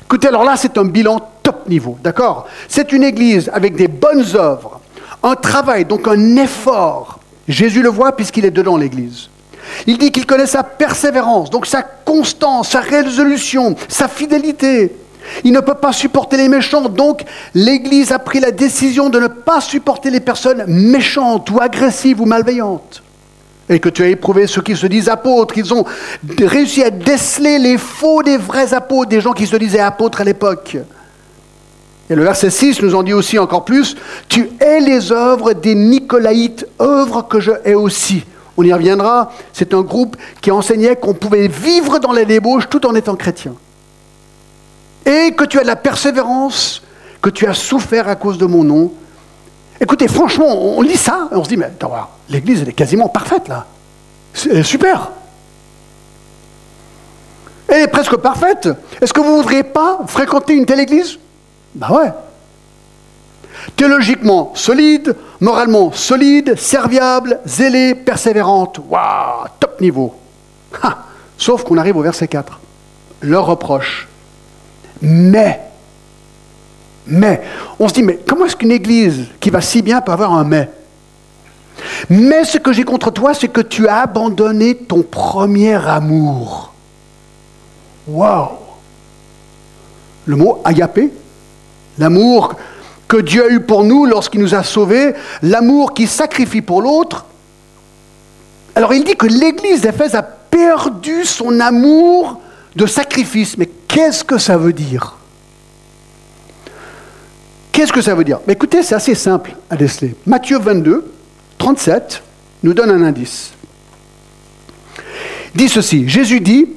Écoutez, 0.03 0.27
alors 0.27 0.43
là, 0.43 0.55
c'est 0.57 0.77
un 0.77 0.85
bilan 0.85 1.19
top 1.41 1.67
niveau, 1.67 1.97
d'accord? 2.03 2.47
C'est 2.67 2.91
une 2.91 3.03
église 3.03 3.49
avec 3.53 3.75
des 3.75 3.87
bonnes 3.87 4.25
œuvres, 4.35 4.79
un 5.23 5.35
travail, 5.35 5.85
donc 5.85 6.07
un 6.07 6.35
effort. 6.37 7.19
Jésus 7.47 7.81
le 7.81 7.89
voit 7.89 8.15
puisqu'il 8.15 8.45
est 8.45 8.51
dedans 8.51 8.77
l'église. 8.77 9.29
Il 9.87 9.97
dit 9.97 10.11
qu'il 10.11 10.25
connaît 10.25 10.47
sa 10.47 10.63
persévérance, 10.63 11.49
donc 11.49 11.65
sa 11.65 11.81
constance, 11.81 12.69
sa 12.69 12.79
résolution, 12.79 13.75
sa 13.87 14.07
fidélité. 14.07 14.95
Il 15.43 15.53
ne 15.53 15.59
peut 15.59 15.75
pas 15.75 15.93
supporter 15.93 16.37
les 16.37 16.49
méchants, 16.49 16.89
donc 16.89 17.23
l'Église 17.53 18.11
a 18.11 18.19
pris 18.19 18.39
la 18.39 18.51
décision 18.51 19.09
de 19.09 19.19
ne 19.19 19.27
pas 19.27 19.61
supporter 19.61 20.09
les 20.09 20.19
personnes 20.19 20.65
méchantes 20.67 21.49
ou 21.49 21.59
agressives 21.61 22.21
ou 22.21 22.25
malveillantes. 22.25 23.03
Et 23.69 23.79
que 23.79 23.89
tu 23.89 24.03
as 24.03 24.07
éprouvé 24.07 24.45
ceux 24.47 24.61
qui 24.61 24.75
se 24.75 24.87
disent 24.87 25.07
apôtres, 25.07 25.57
ils 25.57 25.73
ont 25.73 25.85
réussi 26.37 26.83
à 26.83 26.89
déceler 26.89 27.59
les 27.59 27.77
faux 27.77 28.21
des 28.21 28.37
vrais 28.37 28.73
apôtres, 28.73 29.09
des 29.09 29.21
gens 29.21 29.31
qui 29.31 29.47
se 29.47 29.55
disaient 29.55 29.79
apôtres 29.79 30.19
à 30.19 30.25
l'époque. 30.25 30.77
Et 32.09 32.15
le 32.15 32.23
verset 32.23 32.49
6 32.49 32.81
nous 32.81 32.95
en 32.95 33.03
dit 33.03 33.13
aussi 33.13 33.39
encore 33.39 33.63
plus, 33.63 33.95
tu 34.27 34.49
hais 34.59 34.81
les 34.81 35.13
œuvres 35.13 35.53
des 35.53 35.73
Nicolaïtes, 35.73 36.67
œuvres 36.81 37.21
que 37.21 37.39
je 37.39 37.51
hais 37.63 37.75
aussi 37.75 38.25
on 38.57 38.63
y 38.63 38.73
reviendra, 38.73 39.31
c'est 39.51 39.73
un 39.73 39.81
groupe 39.81 40.15
qui 40.41 40.51
enseignait 40.51 40.95
qu'on 40.95 41.13
pouvait 41.13 41.47
vivre 41.47 41.99
dans 41.99 42.11
la 42.11 42.25
débauche 42.25 42.69
tout 42.69 42.85
en 42.85 42.93
étant 42.95 43.15
chrétien. 43.15 43.53
Et 45.05 45.33
que 45.35 45.43
tu 45.43 45.59
as 45.59 45.63
de 45.63 45.67
la 45.67 45.75
persévérance, 45.75 46.83
que 47.21 47.29
tu 47.29 47.47
as 47.47 47.53
souffert 47.53 48.07
à 48.07 48.15
cause 48.15 48.37
de 48.37 48.45
mon 48.45 48.63
nom. 48.63 48.91
Écoutez, 49.81 50.07
franchement, 50.07 50.47
on 50.47 50.81
lit 50.81 50.97
ça, 50.97 51.29
et 51.31 51.35
on 51.35 51.43
se 51.43 51.49
dit, 51.49 51.57
mais 51.57 51.65
attends, 51.65 51.93
l'église, 52.29 52.61
elle 52.61 52.69
est 52.69 52.73
quasiment 52.73 53.09
parfaite 53.09 53.47
là. 53.47 53.65
Elle 54.45 54.57
est 54.57 54.63
super. 54.63 55.11
Elle 57.67 57.81
est 57.81 57.87
presque 57.87 58.15
parfaite. 58.17 58.69
Est-ce 59.01 59.13
que 59.13 59.19
vous 59.19 59.31
ne 59.31 59.37
voudriez 59.37 59.63
pas 59.63 60.01
fréquenter 60.07 60.53
une 60.53 60.65
telle 60.65 60.79
église? 60.79 61.17
Ben 61.73 61.89
ouais. 61.89 62.11
Théologiquement 63.75 64.51
solide, 64.55 65.15
moralement 65.39 65.91
solide, 65.91 66.55
serviable, 66.57 67.39
zélé, 67.45 67.95
persévérante. 67.95 68.79
Waouh, 68.89 69.47
top 69.59 69.79
niveau. 69.81 70.15
Sauf 71.37 71.63
qu'on 71.63 71.77
arrive 71.77 71.97
au 71.97 72.01
verset 72.01 72.27
4. 72.27 72.59
Leur 73.21 73.45
reproche. 73.45 74.07
Mais, 75.01 75.61
mais, 77.07 77.41
on 77.79 77.87
se 77.87 77.93
dit, 77.93 78.03
mais 78.03 78.19
comment 78.27 78.45
est-ce 78.45 78.55
qu'une 78.55 78.71
église 78.71 79.25
qui 79.39 79.49
va 79.49 79.61
si 79.61 79.81
bien 79.81 80.01
peut 80.01 80.11
avoir 80.11 80.33
un 80.33 80.43
mais? 80.43 80.69
Mais 82.09 82.43
ce 82.43 82.57
que 82.57 82.71
j'ai 82.71 82.83
contre 82.83 83.11
toi, 83.11 83.33
c'est 83.33 83.47
que 83.47 83.61
tu 83.61 83.87
as 83.87 84.01
abandonné 84.01 84.75
ton 84.75 85.01
premier 85.01 85.75
amour. 85.75 86.73
Waouh 88.07 88.49
Le 90.25 90.35
mot 90.35 90.61
agapé, 90.63 91.11
l'amour 91.97 92.55
que 93.13 93.21
Dieu 93.21 93.45
a 93.45 93.49
eu 93.49 93.59
pour 93.59 93.83
nous 93.83 94.07
lorsqu'il 94.07 94.41
nous 94.41 94.55
a 94.55 94.63
sauvés, 94.63 95.13
l'amour 95.43 95.93
qui 95.93 96.07
sacrifie 96.07 96.63
pour 96.63 96.81
l'autre. 96.81 97.25
Alors 98.73 98.91
il 98.91 99.03
dit 99.03 99.15
que 99.15 99.27
l'église 99.27 99.81
d'Éphèse 99.81 100.15
a 100.15 100.23
perdu 100.23 101.23
son 101.23 101.59
amour 101.59 102.41
de 102.75 102.87
sacrifice. 102.87 103.55
Mais 103.55 103.69
qu'est-ce 103.87 104.23
que 104.23 104.39
ça 104.39 104.57
veut 104.57 104.73
dire? 104.73 105.15
Qu'est-ce 107.71 107.93
que 107.93 108.01
ça 108.01 108.15
veut 108.15 108.23
dire? 108.23 108.39
Mais 108.47 108.53
Écoutez, 108.53 108.81
c'est 108.81 108.95
assez 108.95 109.13
simple 109.13 109.55
à 109.69 109.75
déceler. 109.75 110.15
Matthieu 110.25 110.57
22, 110.57 111.05
37 111.59 112.23
nous 112.63 112.73
donne 112.73 112.89
un 112.89 113.03
indice. 113.03 113.51
Il 115.53 115.59
dit 115.59 115.69
ceci, 115.69 116.09
Jésus 116.09 116.39
dit, 116.39 116.67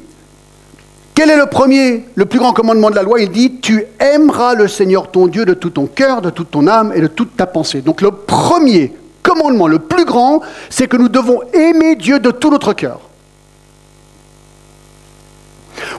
quel 1.17 1.31
est 1.31 1.37
le 1.39 1.47
premier, 1.47 2.05
le 2.15 2.27
plus 2.27 2.39
grand 2.39 2.53
commandement 2.53 2.91
de 2.91 2.95
la 2.95 3.03
loi? 3.03 3.19
Il 3.21 3.31
dit, 3.31 3.59
tu 3.63 3.87
aimeras 3.99 4.55
le 4.55 4.69
Seigneur 4.69 5.11
ton 5.11 5.29
Dieu 5.29 5.47
de 5.47 5.55
tout 5.55 5.71
ton 5.71 5.87
cœur, 5.87 6.21
de 6.21 6.29
toute 6.29 6.51
ton 6.51 6.67
âme 6.67 6.93
et 6.95 7.01
de 7.01 7.07
toute 7.07 7.39
ta 7.39 7.47
pensée. 7.47 7.81
Donc 7.81 8.03
le 8.03 8.11
premier 8.11 8.95
commandement, 9.23 9.67
le 9.67 9.79
plus 9.79 10.05
grand, 10.05 10.43
c'est 10.69 10.89
que 10.89 10.99
nous 10.99 11.09
devons 11.09 11.41
aimer 11.55 11.97
Dieu 11.97 12.21
de 12.21 12.31
tout 12.31 12.51
notre 12.51 12.75
cœur. 12.75 13.01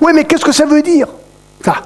Oui, 0.02 0.12
mais 0.14 0.24
qu'est-ce 0.26 0.46
que 0.46 0.52
ça 0.52 0.68
veut 0.68 0.84
dire? 0.84 1.08
Ça. 1.66 1.78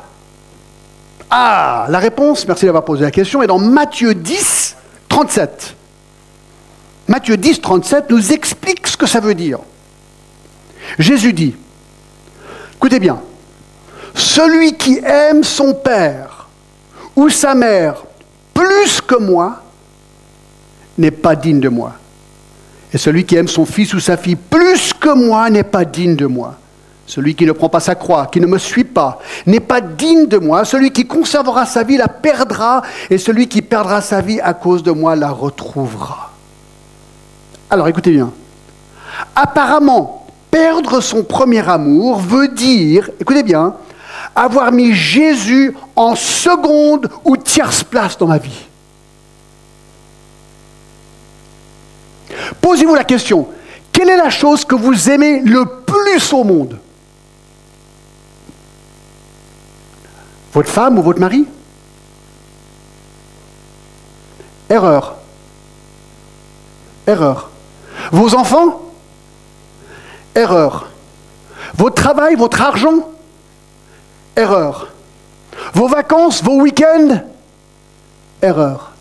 Ah, 1.30 1.88
la 1.90 2.00
réponse, 2.00 2.46
merci 2.46 2.66
d'avoir 2.66 2.84
posé 2.84 3.04
la 3.04 3.12
question, 3.12 3.42
est 3.42 3.48
dans 3.48 3.60
Matthieu 3.60 4.14
10, 4.14 4.76
37. 5.08 5.78
Matthieu 7.08 7.38
10, 7.38 7.62
37 7.62 8.10
nous 8.10 8.34
explique 8.34 8.86
ce 8.88 8.98
que 8.98 9.06
ça 9.06 9.22
veut 9.22 9.36
dire. 9.36 9.60
Jésus 11.00 11.32
dit, 11.32 11.56
écoutez 12.82 13.00
bien, 13.00 13.20
celui 14.16 14.74
qui 14.74 15.00
aime 15.06 15.44
son 15.44 15.76
père 15.76 16.48
ou 17.16 17.30
sa 17.30 17.54
mère 17.54 18.04
plus 18.56 19.00
que 19.02 19.22
moi 19.22 19.62
n'est 20.98 21.12
pas 21.12 21.36
digne 21.36 21.60
de 21.60 21.70
moi. 21.70 21.94
Et 22.92 22.98
celui 22.98 23.24
qui 23.24 23.36
aime 23.36 23.48
son 23.48 23.68
fils 23.68 23.94
ou 23.94 24.00
sa 24.00 24.18
fille 24.18 24.36
plus 24.36 24.94
que 24.94 25.14
moi 25.14 25.48
n'est 25.52 25.64
pas 25.64 25.86
digne 25.86 26.16
de 26.16 26.26
moi. 26.26 26.56
Celui 27.06 27.36
qui 27.36 27.46
ne 27.46 27.52
prend 27.52 27.70
pas 27.70 27.82
sa 27.82 27.94
croix, 27.94 28.26
qui 28.26 28.42
ne 28.42 28.48
me 28.48 28.58
suit 28.58 28.84
pas, 28.84 29.20
n'est 29.46 29.60
pas 29.60 29.80
digne 29.80 30.26
de 30.26 30.40
moi. 30.40 30.66
Celui 30.66 30.90
qui 30.92 31.06
conservera 31.06 31.68
sa 31.68 31.84
vie 31.84 31.98
la 31.98 32.08
perdra, 32.08 32.82
et 33.12 33.20
celui 33.20 33.48
qui 33.48 33.62
perdra 33.62 34.02
sa 34.02 34.22
vie 34.22 34.42
à 34.42 34.56
cause 34.56 34.82
de 34.82 34.92
moi 34.92 35.16
la 35.16 35.30
retrouvera. 35.30 36.32
Alors 37.70 37.88
écoutez 37.88 38.12
bien. 38.12 38.32
Apparemment, 39.36 40.21
perdre 40.52 41.00
son 41.00 41.24
premier 41.24 41.68
amour 41.68 42.20
veut 42.20 42.50
dire, 42.50 43.10
écoutez 43.20 43.42
bien, 43.42 43.74
avoir 44.36 44.72
mis 44.72 44.94
Jésus 44.94 45.76
en 45.96 46.16
seconde 46.16 47.10
ou 47.24 47.38
tierce 47.38 47.84
place 47.84 48.18
dans 48.18 48.28
ma 48.28 48.38
vie. 48.38 48.68
Posez-vous 52.60 52.96
la 52.96 53.04
question, 53.04 53.48
quelle 53.92 54.10
est 54.10 54.18
la 54.18 54.30
chose 54.30 54.66
que 54.66 54.76
vous 54.76 55.10
aimez 55.10 55.40
le 55.40 55.66
plus 55.66 56.32
au 56.34 56.44
monde? 56.44 56.78
Votre 60.54 60.70
femme 60.70 61.00
ou 61.00 61.02
votre 61.02 61.20
mari? 61.20 61.46
Erreur. 64.70 65.16
Erreur. 67.08 67.50
Vos 68.12 68.36
enfants? 68.36 68.91
Erreur. 70.36 70.88
Votre 71.76 71.96
travail, 71.96 72.36
votre 72.36 72.62
argent 72.62 73.10
Erreur. 74.36 74.88
Vos 75.74 75.88
vacances, 75.88 76.44
vos 76.44 76.62
week-ends 76.62 77.22
Erreur. 78.42 78.92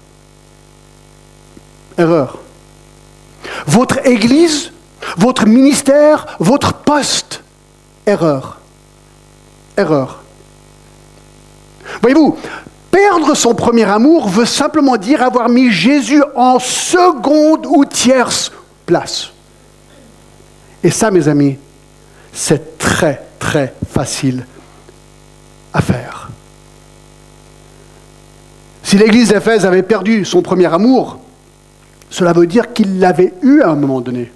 Erreur. 1.97 2.39
Votre 3.67 4.07
église, 4.07 4.73
votre 5.17 5.47
ministère, 5.47 6.27
votre 6.39 6.75
poste 6.75 7.43
Erreur. 8.07 8.59
Erreur. 9.77 10.19
Voyez-vous, 12.03 12.37
perdre 12.91 13.35
son 13.35 13.55
premier 13.55 13.85
amour 13.85 14.29
veut 14.29 14.47
simplement 14.47 14.97
dire 14.97 15.23
avoir 15.23 15.49
mis 15.49 15.71
Jésus 15.71 16.23
en 16.35 16.59
seconde 16.59 17.67
ou 17.67 17.85
tierce 17.85 18.53
place. 18.87 19.31
Et 20.83 20.91
ça, 20.91 21.11
mes 21.11 21.29
amis, 21.29 21.59
c'est 22.33 22.79
très, 22.79 23.23
très 23.39 23.75
facile 23.89 24.47
à 25.73 25.81
faire. 25.81 26.31
Si 28.83 28.99
l'Église 28.99 29.29
d'Éphèse 29.29 29.67
avait 29.67 29.83
perdu 29.83 30.25
son 30.25 30.43
premier 30.43 30.73
amour, 30.73 31.21
cela 32.09 32.33
veut 32.33 32.47
dire 32.47 32.73
qu'il 32.73 32.99
l'avait 32.99 33.35
eu 33.43 33.61
à 33.61 33.69
un 33.69 33.77
moment 33.77 34.01
donné. 34.01 34.33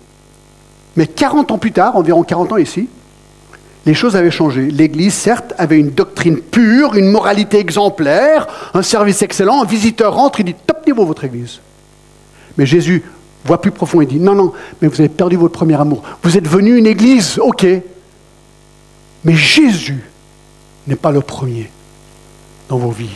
Mais 0.97 1.07
40 1.07 1.51
ans 1.51 1.59
plus 1.59 1.73
tard, 1.73 1.97
environ 1.97 2.23
40 2.23 2.53
ans 2.53 2.57
ici, 2.57 2.89
les 3.87 3.95
choses 3.95 4.17
avaient 4.17 4.31
changé. 4.31 4.71
L'Église, 4.71 5.13
certes, 5.13 5.53
avait 5.59 5.79
une 5.79 5.91
doctrine 5.91 6.39
pure, 6.39 6.95
une 6.95 7.11
moralité 7.11 7.59
exemplaire, 7.59 8.47
un 8.73 8.83
service 8.83 9.23
excellent. 9.23 9.63
Un 9.63 9.67
visiteur 9.67 10.15
rentre, 10.15 10.41
il 10.41 10.45
dit 10.45 10.55
top 10.55 10.87
niveau 10.87 11.05
votre 11.05 11.25
Église. 11.25 11.61
Mais 12.57 12.65
Jésus 12.65 13.03
voit 13.45 13.61
plus 13.61 13.71
profond 13.71 14.01
et 14.01 14.07
dit 14.07 14.21
non, 14.21 14.35
non, 14.35 14.53
mais 14.81 14.89
vous 14.89 15.01
avez 15.01 15.09
perdu 15.09 15.37
votre 15.37 15.53
premier 15.53 15.79
amour. 15.79 16.03
Vous 16.23 16.37
êtes 16.37 16.49
venu 16.49 16.77
une 16.77 16.87
Église, 16.87 17.39
ok. 17.39 17.67
Mais 19.25 19.35
Jésus 19.35 20.03
n'est 20.87 20.97
pas 20.97 21.11
le 21.11 21.21
premier 21.21 21.71
dans 22.69 22.79
vos 22.79 22.91
vies. 22.91 23.09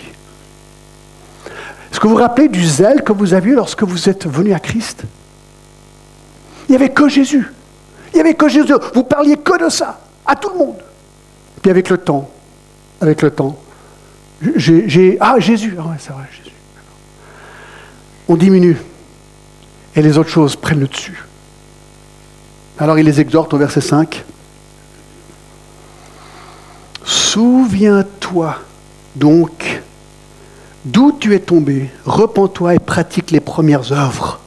Est-ce 1.90 2.00
que 2.00 2.06
vous 2.06 2.14
vous 2.14 2.20
rappelez 2.20 2.49
du 2.49 2.64
zèle 2.64 3.02
que 3.02 3.12
vous 3.12 3.35
aviez 3.35 3.52
lorsque 3.52 3.82
vous 3.82 4.08
êtes 4.08 4.26
venu 4.26 4.52
à 4.52 4.61
Christ? 4.61 5.04
Il 6.68 6.73
n'y 6.73 6.76
avait 6.76 6.90
que 6.90 7.08
Jésus. 7.08 7.47
Il 8.12 8.16
n'y 8.16 8.20
avait 8.20 8.35
que 8.35 8.49
Jésus. 8.49 8.73
Vous 8.94 9.04
parliez 9.04 9.37
que 9.37 9.64
de 9.64 9.70
ça 9.70 10.00
à 10.26 10.37
tout 10.37 10.50
le 10.50 10.58
monde. 10.58 10.76
Puis 11.62 11.70
avec 11.70 11.88
le 11.88 11.99
temps, 11.99 12.28
avec 13.00 13.23
le 13.23 13.30
temps, 13.30 13.58
j'ai. 14.56 15.16
Ah, 15.20 15.37
Jésus, 15.38 15.76
ah 15.78 15.94
c'est 15.99 16.12
vrai, 16.12 16.25
Jésus. 16.30 16.54
On 18.28 18.37
diminue. 18.37 18.76
Et 19.97 20.02
les 20.02 20.18
autres 20.18 20.30
choses 20.30 20.57
prennent 20.57 20.80
le 20.80 20.88
dessus. 20.88 21.25
Alors 22.78 22.99
il 22.99 23.04
les 23.04 23.21
exhorte 23.21 23.52
au 23.54 23.59
verset 23.59 23.80
5. 23.80 24.25
Souviens-toi 27.04 28.59
donc 29.16 29.83
d'où 30.85 31.12
tu 31.12 31.35
es 31.35 31.40
tombé, 31.40 31.90
repens-toi 32.04 32.75
et 32.75 32.78
pratique 32.78 33.30
les 33.30 33.40
premières 33.40 33.92
œuvres. 33.92 34.40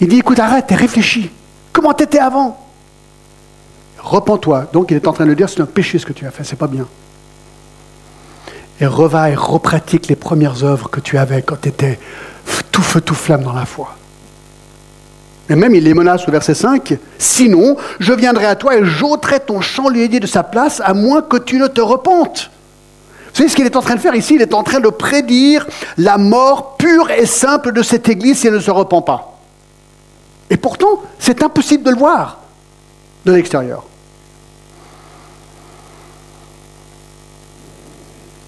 Il 0.00 0.08
dit, 0.08 0.18
écoute, 0.18 0.38
arrête 0.38 0.70
et 0.72 0.74
réfléchis. 0.74 1.30
Comment 1.72 1.94
tu 1.94 2.04
étais 2.04 2.18
avant? 2.18 2.60
Repends-toi. 3.98 4.68
Donc 4.72 4.90
il 4.90 4.96
est 4.96 5.08
en 5.08 5.12
train 5.12 5.26
de 5.26 5.34
dire 5.34 5.48
c'est 5.48 5.60
un 5.60 5.66
péché 5.66 5.98
ce 5.98 6.04
que 6.04 6.12
tu 6.12 6.26
as 6.26 6.30
fait, 6.30 6.44
c'est 6.44 6.56
pas 6.56 6.66
bien. 6.66 6.86
Et 8.80 8.86
reva 8.86 9.30
et 9.30 9.34
repratique 9.34 10.08
les 10.08 10.16
premières 10.16 10.64
œuvres 10.64 10.90
que 10.90 11.00
tu 11.00 11.16
avais 11.16 11.42
quand 11.42 11.60
tu 11.60 11.68
étais 11.68 11.98
tout 12.72 12.82
feu, 12.82 13.00
tout 13.00 13.14
flamme 13.14 13.44
dans 13.44 13.52
la 13.52 13.66
foi. 13.66 13.96
Et 15.48 15.54
même 15.54 15.74
il 15.74 15.84
les 15.84 15.94
menace 15.94 16.26
au 16.26 16.32
verset 16.32 16.54
5, 16.54 16.96
sinon 17.18 17.76
je 18.00 18.12
viendrai 18.12 18.46
à 18.46 18.56
toi 18.56 18.76
et 18.76 18.84
j'ôterai 18.84 19.40
ton 19.40 19.60
chandelier 19.60 20.08
de 20.08 20.26
sa 20.26 20.42
place 20.42 20.80
à 20.84 20.94
moins 20.94 21.22
que 21.22 21.36
tu 21.36 21.58
ne 21.58 21.66
te 21.66 21.80
repentes. 21.80 22.50
Vous 23.28 23.38
savez 23.38 23.48
ce 23.48 23.56
qu'il 23.56 23.66
est 23.66 23.76
en 23.76 23.82
train 23.82 23.96
de 23.96 24.00
faire 24.00 24.14
ici? 24.14 24.36
Il 24.36 24.42
est 24.42 24.54
en 24.54 24.62
train 24.62 24.80
de 24.80 24.88
prédire 24.88 25.66
la 25.98 26.18
mort 26.18 26.76
pure 26.76 27.10
et 27.10 27.26
simple 27.26 27.72
de 27.72 27.82
cette 27.82 28.08
église 28.08 28.38
si 28.38 28.46
elle 28.46 28.54
ne 28.54 28.60
se 28.60 28.70
repent 28.70 29.04
pas. 29.04 29.38
Et 30.50 30.56
pourtant, 30.56 31.02
c'est 31.18 31.42
impossible 31.42 31.82
de 31.84 31.90
le 31.90 31.96
voir 31.96 32.38
de 33.24 33.32
l'extérieur. 33.32 33.84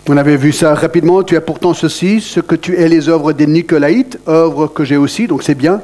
On 0.08 0.16
avait 0.16 0.36
vu 0.36 0.52
ça 0.52 0.72
rapidement. 0.74 1.24
Tu 1.24 1.36
as 1.36 1.40
pourtant 1.40 1.74
ceci, 1.74 2.20
ce 2.20 2.38
que 2.38 2.54
tu 2.54 2.76
es 2.76 2.88
les 2.88 3.08
œuvres 3.08 3.32
des 3.32 3.48
Nicolaïtes, 3.48 4.20
œuvres 4.28 4.68
que 4.68 4.84
j'ai 4.84 4.96
aussi, 4.96 5.26
donc 5.26 5.42
c'est 5.42 5.56
bien. 5.56 5.80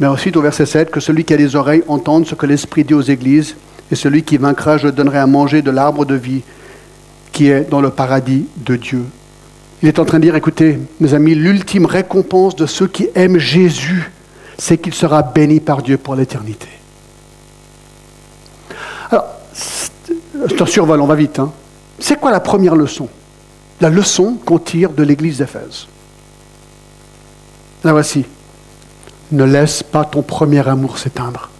Mais 0.00 0.06
ensuite, 0.06 0.38
au 0.38 0.40
verset 0.40 0.64
7, 0.64 0.90
que 0.90 1.00
celui 1.00 1.24
qui 1.24 1.34
a 1.34 1.36
les 1.36 1.54
oreilles 1.54 1.82
entende 1.86 2.26
ce 2.26 2.34
que 2.34 2.46
l'Esprit 2.46 2.82
dit 2.82 2.94
aux 2.94 3.02
églises, 3.02 3.56
et 3.90 3.94
celui 3.94 4.22
qui 4.22 4.38
vaincra, 4.38 4.78
je 4.78 4.88
donnerai 4.88 5.18
à 5.18 5.26
manger 5.26 5.60
de 5.60 5.70
l'arbre 5.70 6.06
de 6.06 6.14
vie 6.14 6.40
qui 7.30 7.50
est 7.50 7.68
dans 7.68 7.82
le 7.82 7.90
paradis 7.90 8.46
de 8.56 8.76
Dieu. 8.76 9.04
Il 9.82 9.88
est 9.88 9.98
en 9.98 10.06
train 10.06 10.18
de 10.18 10.24
dire, 10.24 10.36
écoutez, 10.36 10.78
mes 10.98 11.12
amis, 11.12 11.34
l'ultime 11.34 11.84
récompense 11.84 12.56
de 12.56 12.64
ceux 12.64 12.86
qui 12.86 13.10
aiment 13.14 13.38
Jésus, 13.38 14.10
c'est 14.56 14.78
qu'il 14.78 14.94
sera 14.94 15.22
béni 15.22 15.60
par 15.60 15.82
Dieu 15.82 15.98
pour 15.98 16.14
l'éternité. 16.14 16.68
Alors, 19.10 19.26
je 20.48 20.54
te 20.54 20.64
survole, 20.64 21.02
on 21.02 21.06
va 21.06 21.16
vite. 21.16 21.38
Hein. 21.38 21.52
C'est 21.98 22.18
quoi 22.18 22.30
la 22.30 22.40
première 22.40 22.76
leçon? 22.76 23.08
La 23.80 23.90
leçon 23.90 24.36
qu'on 24.44 24.58
tire 24.58 24.90
de 24.90 25.02
l'église 25.02 25.38
d'Éphèse. 25.38 25.86
La 27.84 27.92
voici. 27.92 28.24
Ne 29.32 29.44
laisse 29.44 29.82
pas 29.82 30.04
ton 30.04 30.22
premier 30.22 30.66
amour 30.68 30.98
s'éteindre. 30.98 31.50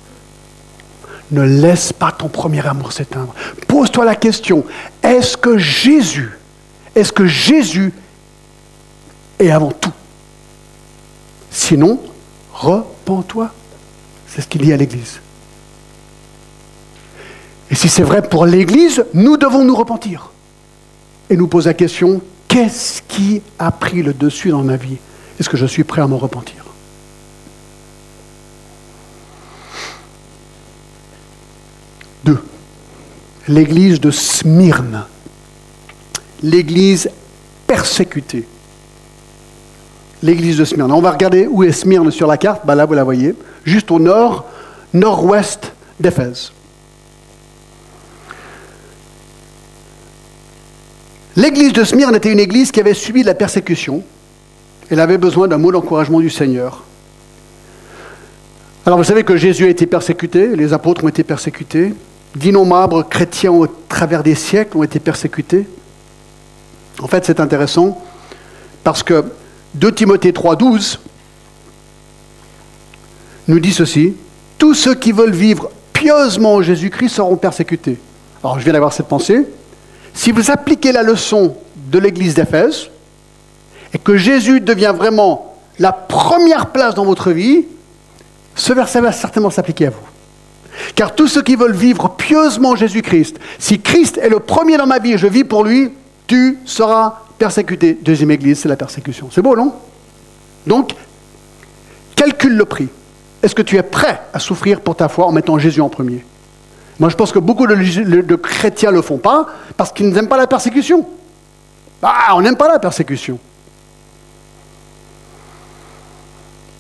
Ne 1.31 1.42
laisse 1.42 1.92
pas 1.92 2.12
ton 2.12 2.28
premier 2.28 2.66
amour 2.66 2.92
s'éteindre. 2.92 3.35
Pose-toi 3.66 4.04
la 4.04 4.14
question, 4.14 4.64
est-ce 5.02 5.37
que 5.37 5.57
Jésus, 5.57 6.38
est-ce 6.95 7.12
que 7.12 7.26
Jésus 7.26 7.92
est 9.38 9.50
avant 9.50 9.73
tout? 9.73 9.92
Sinon, 11.50 12.00
repens-toi. 12.52 13.50
C'est 14.26 14.42
ce 14.42 14.47
qu'il 14.47 14.62
dit 14.62 14.73
à 14.73 14.76
l'Église. 14.76 15.21
Et 17.71 17.75
si 17.75 17.88
c'est 17.88 18.02
vrai 18.02 18.23
pour 18.23 18.45
l'Église, 18.45 19.04
nous 19.14 19.38
devons 19.38 19.64
nous 19.64 19.75
repentir. 19.75 20.31
Et 21.32 21.36
nous 21.38 21.46
poser 21.46 21.70
la 21.70 21.74
question, 21.74 22.20
qu'est-ce 22.46 23.00
qui 23.08 23.40
a 23.58 23.70
pris 23.70 24.02
le 24.02 24.12
dessus 24.12 24.50
dans 24.50 24.62
ma 24.62 24.76
vie 24.76 24.98
Est-ce 25.40 25.48
que 25.48 25.56
je 25.56 25.64
suis 25.64 25.82
prêt 25.82 26.02
à 26.02 26.06
m'en 26.06 26.18
repentir 26.18 26.62
Deux, 32.22 32.38
l'église 33.48 33.98
de 33.98 34.10
Smyrne, 34.10 35.06
l'église 36.42 37.08
persécutée. 37.66 38.46
L'église 40.22 40.58
de 40.58 40.66
Smyrne. 40.66 40.92
On 40.92 41.00
va 41.00 41.12
regarder 41.12 41.46
où 41.46 41.64
est 41.64 41.72
Smyrne 41.72 42.10
sur 42.10 42.26
la 42.26 42.36
carte. 42.36 42.66
Bah 42.66 42.74
là, 42.74 42.84
vous 42.84 42.92
la 42.92 43.04
voyez, 43.04 43.34
juste 43.64 43.90
au 43.90 43.98
nord, 43.98 44.44
nord-ouest 44.92 45.72
d'Éphèse. 45.98 46.52
L'église 51.36 51.72
de 51.72 51.84
Smyrne 51.84 52.14
était 52.14 52.30
une 52.30 52.40
église 52.40 52.70
qui 52.72 52.80
avait 52.80 52.94
subi 52.94 53.22
de 53.22 53.26
la 53.26 53.34
persécution. 53.34 54.02
Elle 54.90 55.00
avait 55.00 55.18
besoin 55.18 55.48
d'un 55.48 55.56
mot 55.56 55.72
d'encouragement 55.72 56.20
du 56.20 56.28
Seigneur. 56.28 56.84
Alors 58.84 58.98
vous 58.98 59.04
savez 59.04 59.24
que 59.24 59.36
Jésus 59.36 59.64
a 59.64 59.68
été 59.68 59.86
persécuté, 59.86 60.54
les 60.56 60.72
apôtres 60.72 61.04
ont 61.04 61.08
été 61.08 61.22
persécutés, 61.22 61.94
d'innombrables 62.34 63.04
chrétiens 63.08 63.52
au 63.52 63.66
travers 63.66 64.22
des 64.22 64.34
siècles 64.34 64.76
ont 64.76 64.82
été 64.82 64.98
persécutés. 64.98 65.66
En 67.00 67.06
fait, 67.06 67.24
c'est 67.24 67.40
intéressant 67.40 68.02
parce 68.84 69.02
que 69.02 69.24
2 69.74 69.92
Timothée 69.92 70.32
3,12 70.32 70.98
nous 73.48 73.60
dit 73.60 73.72
ceci 73.72 74.14
Tous 74.58 74.74
ceux 74.74 74.94
qui 74.94 75.12
veulent 75.12 75.34
vivre 75.34 75.70
pieusement 75.92 76.56
en 76.56 76.62
Jésus-Christ 76.62 77.10
seront 77.10 77.36
persécutés. 77.36 77.98
Alors, 78.42 78.58
je 78.58 78.64
viens 78.64 78.72
d'avoir 78.72 78.92
cette 78.92 79.08
pensée. 79.08 79.46
Si 80.14 80.33
vous 80.33 80.50
appliquez 80.50 80.92
la 80.92 81.02
leçon 81.02 81.57
de 81.76 81.99
l'église 81.99 82.35
d'Éphèse, 82.35 82.88
et 83.95 83.99
que 83.99 84.16
Jésus 84.16 84.61
devient 84.61 84.95
vraiment 84.97 85.54
la 85.78 85.92
première 85.92 86.66
place 86.66 86.95
dans 86.95 87.04
votre 87.04 87.31
vie, 87.31 87.66
ce 88.54 88.73
verset 88.73 89.00
va 89.00 89.12
certainement 89.12 89.50
s'appliquer 89.50 89.87
à 89.87 89.90
vous. 89.90 89.97
Car 90.95 91.14
tous 91.14 91.28
ceux 91.28 91.42
qui 91.42 91.57
veulent 91.57 91.75
vivre 91.75 92.09
pieusement 92.16 92.76
Jésus-Christ, 92.76 93.38
si 93.59 93.81
Christ 93.81 94.19
est 94.19 94.28
le 94.28 94.40
premier 94.40 94.76
dans 94.76 94.87
ma 94.87 94.99
vie 94.99 95.12
et 95.12 95.19
je 95.19 95.26
vis 95.26 95.45
pour 95.45 95.64
lui, 95.64 95.92
tu 96.26 96.59
seras 96.64 97.21
persécuté. 97.38 97.99
Deuxième 98.00 98.31
église, 98.31 98.61
c'est 98.61 98.69
la 98.69 98.76
persécution. 98.76 99.28
C'est 99.31 99.42
beau, 99.42 99.57
non? 99.57 99.75
Donc, 100.66 100.95
calcule 102.16 102.57
le 102.57 102.64
prix. 102.64 102.88
Est-ce 103.42 103.54
que 103.54 103.62
tu 103.62 103.76
es 103.76 103.83
prêt 103.83 104.23
à 104.33 104.38
souffrir 104.38 104.81
pour 104.81 104.97
ta 104.97 105.09
foi 105.09 105.26
en 105.26 105.33
mettant 105.33 105.59
Jésus 105.59 105.81
en 105.81 105.88
premier? 105.88 106.25
Moi, 107.02 107.09
je 107.09 107.16
pense 107.16 107.32
que 107.32 107.40
beaucoup 107.40 107.66
de, 107.66 108.37
chrétiens 108.37 108.92
ne 108.92 108.94
le 108.94 109.02
font 109.02 109.18
pas 109.18 109.49
parce 109.76 109.90
qu'ils 109.90 110.11
n'aiment 110.11 110.28
pas 110.28 110.37
la 110.37 110.47
persécution. 110.47 111.04
Ah, 112.00 112.37
on 112.37 112.42
n'aime 112.42 112.57
pas 112.57 112.68
la 112.68 112.79
persécution. 112.79 113.40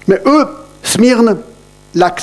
Mais 0.06 0.22
eux, 0.24 0.46
Smyrne 0.84 1.38
l'a. 1.96 2.14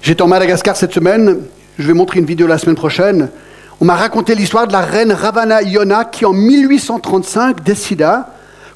J'étais 0.00 0.22
en 0.22 0.28
Madagascar 0.28 0.76
cette 0.76 0.94
semaine, 0.94 1.42
je 1.78 1.86
vais 1.86 1.92
montrer 1.92 2.20
une 2.20 2.24
vidéo 2.24 2.46
la 2.46 2.56
semaine 2.56 2.76
prochaine. 2.76 3.28
On 3.82 3.84
m'a 3.84 3.96
raconté 3.96 4.34
l'histoire 4.34 4.66
de 4.66 4.72
la 4.72 4.80
reine 4.80 5.12
Ravana 5.12 5.60
Iona 5.60 6.06
qui 6.06 6.24
en 6.24 6.32
1835 6.32 7.62
décida 7.62 8.33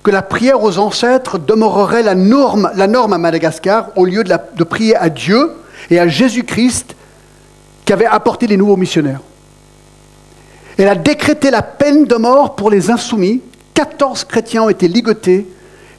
que 0.08 0.12
la 0.14 0.22
prière 0.22 0.64
aux 0.64 0.78
ancêtres 0.78 1.38
demeurerait 1.38 2.02
la 2.02 2.14
norme, 2.14 2.70
la 2.76 2.86
norme 2.86 3.12
à 3.12 3.18
Madagascar 3.18 3.90
au 3.94 4.06
lieu 4.06 4.24
de, 4.24 4.64
prier 4.64 4.96
à 4.96 5.10
Dieu 5.10 5.50
et 5.90 6.00
à 6.00 6.08
Jésus-Christ 6.08 6.96
qui 7.84 7.92
avait 7.92 8.06
apporté 8.06 8.46
les 8.46 8.56
nouveaux 8.56 8.78
missionnaires. 8.78 9.20
Elle 10.78 10.88
a 10.88 10.94
décrété 10.94 11.50
la 11.50 11.60
peine 11.60 12.06
de 12.06 12.14
mort 12.14 12.56
pour 12.56 12.70
les 12.70 12.90
insoumis. 12.90 13.42
14 13.74 14.24
chrétiens 14.24 14.62
ont 14.62 14.68
été 14.70 14.88
ligotés 14.88 15.46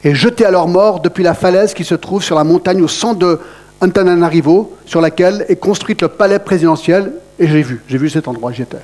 et 0.02 0.12
jetés 0.12 0.44
à 0.44 0.50
leur 0.50 0.66
mort 0.66 0.98
depuis 0.98 1.22
la 1.22 1.34
falaise 1.34 1.72
qui 1.72 1.84
se 1.84 1.94
trouve 1.94 2.24
sur 2.24 2.34
la 2.34 2.42
montagne 2.42 2.82
au 2.82 2.88
centre 2.88 3.20
de 3.20 3.38
Antananarivo, 3.80 4.76
sur 4.86 5.00
laquelle 5.00 5.46
est 5.48 5.54
construite 5.54 6.02
le 6.02 6.08
palais 6.08 6.40
présidentiel. 6.40 7.12
Et 7.38 7.46
j'ai 7.46 7.62
vu, 7.62 7.80
j'ai 7.86 7.98
vu 7.98 8.10
cet 8.10 8.26
endroit, 8.26 8.50
j'y 8.50 8.62
étais. 8.62 8.78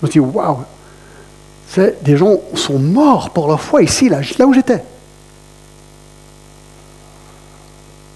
Je 0.00 0.06
me 0.06 0.10
suis 0.10 0.20
dit, 0.20 0.26
waouh, 0.26 0.56
des 1.78 2.16
gens 2.16 2.40
sont 2.54 2.78
morts 2.78 3.30
pour 3.30 3.48
leur 3.48 3.60
foi 3.60 3.82
ici, 3.82 4.08
là, 4.08 4.20
là 4.38 4.46
où 4.46 4.52
j'étais. 4.52 4.82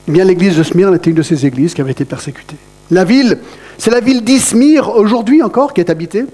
Eh 0.09 0.11
bien, 0.11 0.25
l'église 0.25 0.57
de 0.57 0.63
Smyrne 0.63 0.95
était 0.95 1.11
une 1.11 1.17
de 1.17 1.23
ces 1.23 1.47
églises 1.47 1.73
qui 1.73 1.81
avait 1.81 1.93
été 1.93 2.05
persécutée. 2.05 2.57
La 2.91 3.05
ville, 3.05 3.39
c'est 3.79 3.91
la 3.91 4.01
ville 4.01 4.23
d'Ismir 4.23 4.91
aujourd'hui 4.91 5.43
encore 5.43 5.73
qui 5.73 5.81
est 5.81 5.89
habitée. 5.89 6.25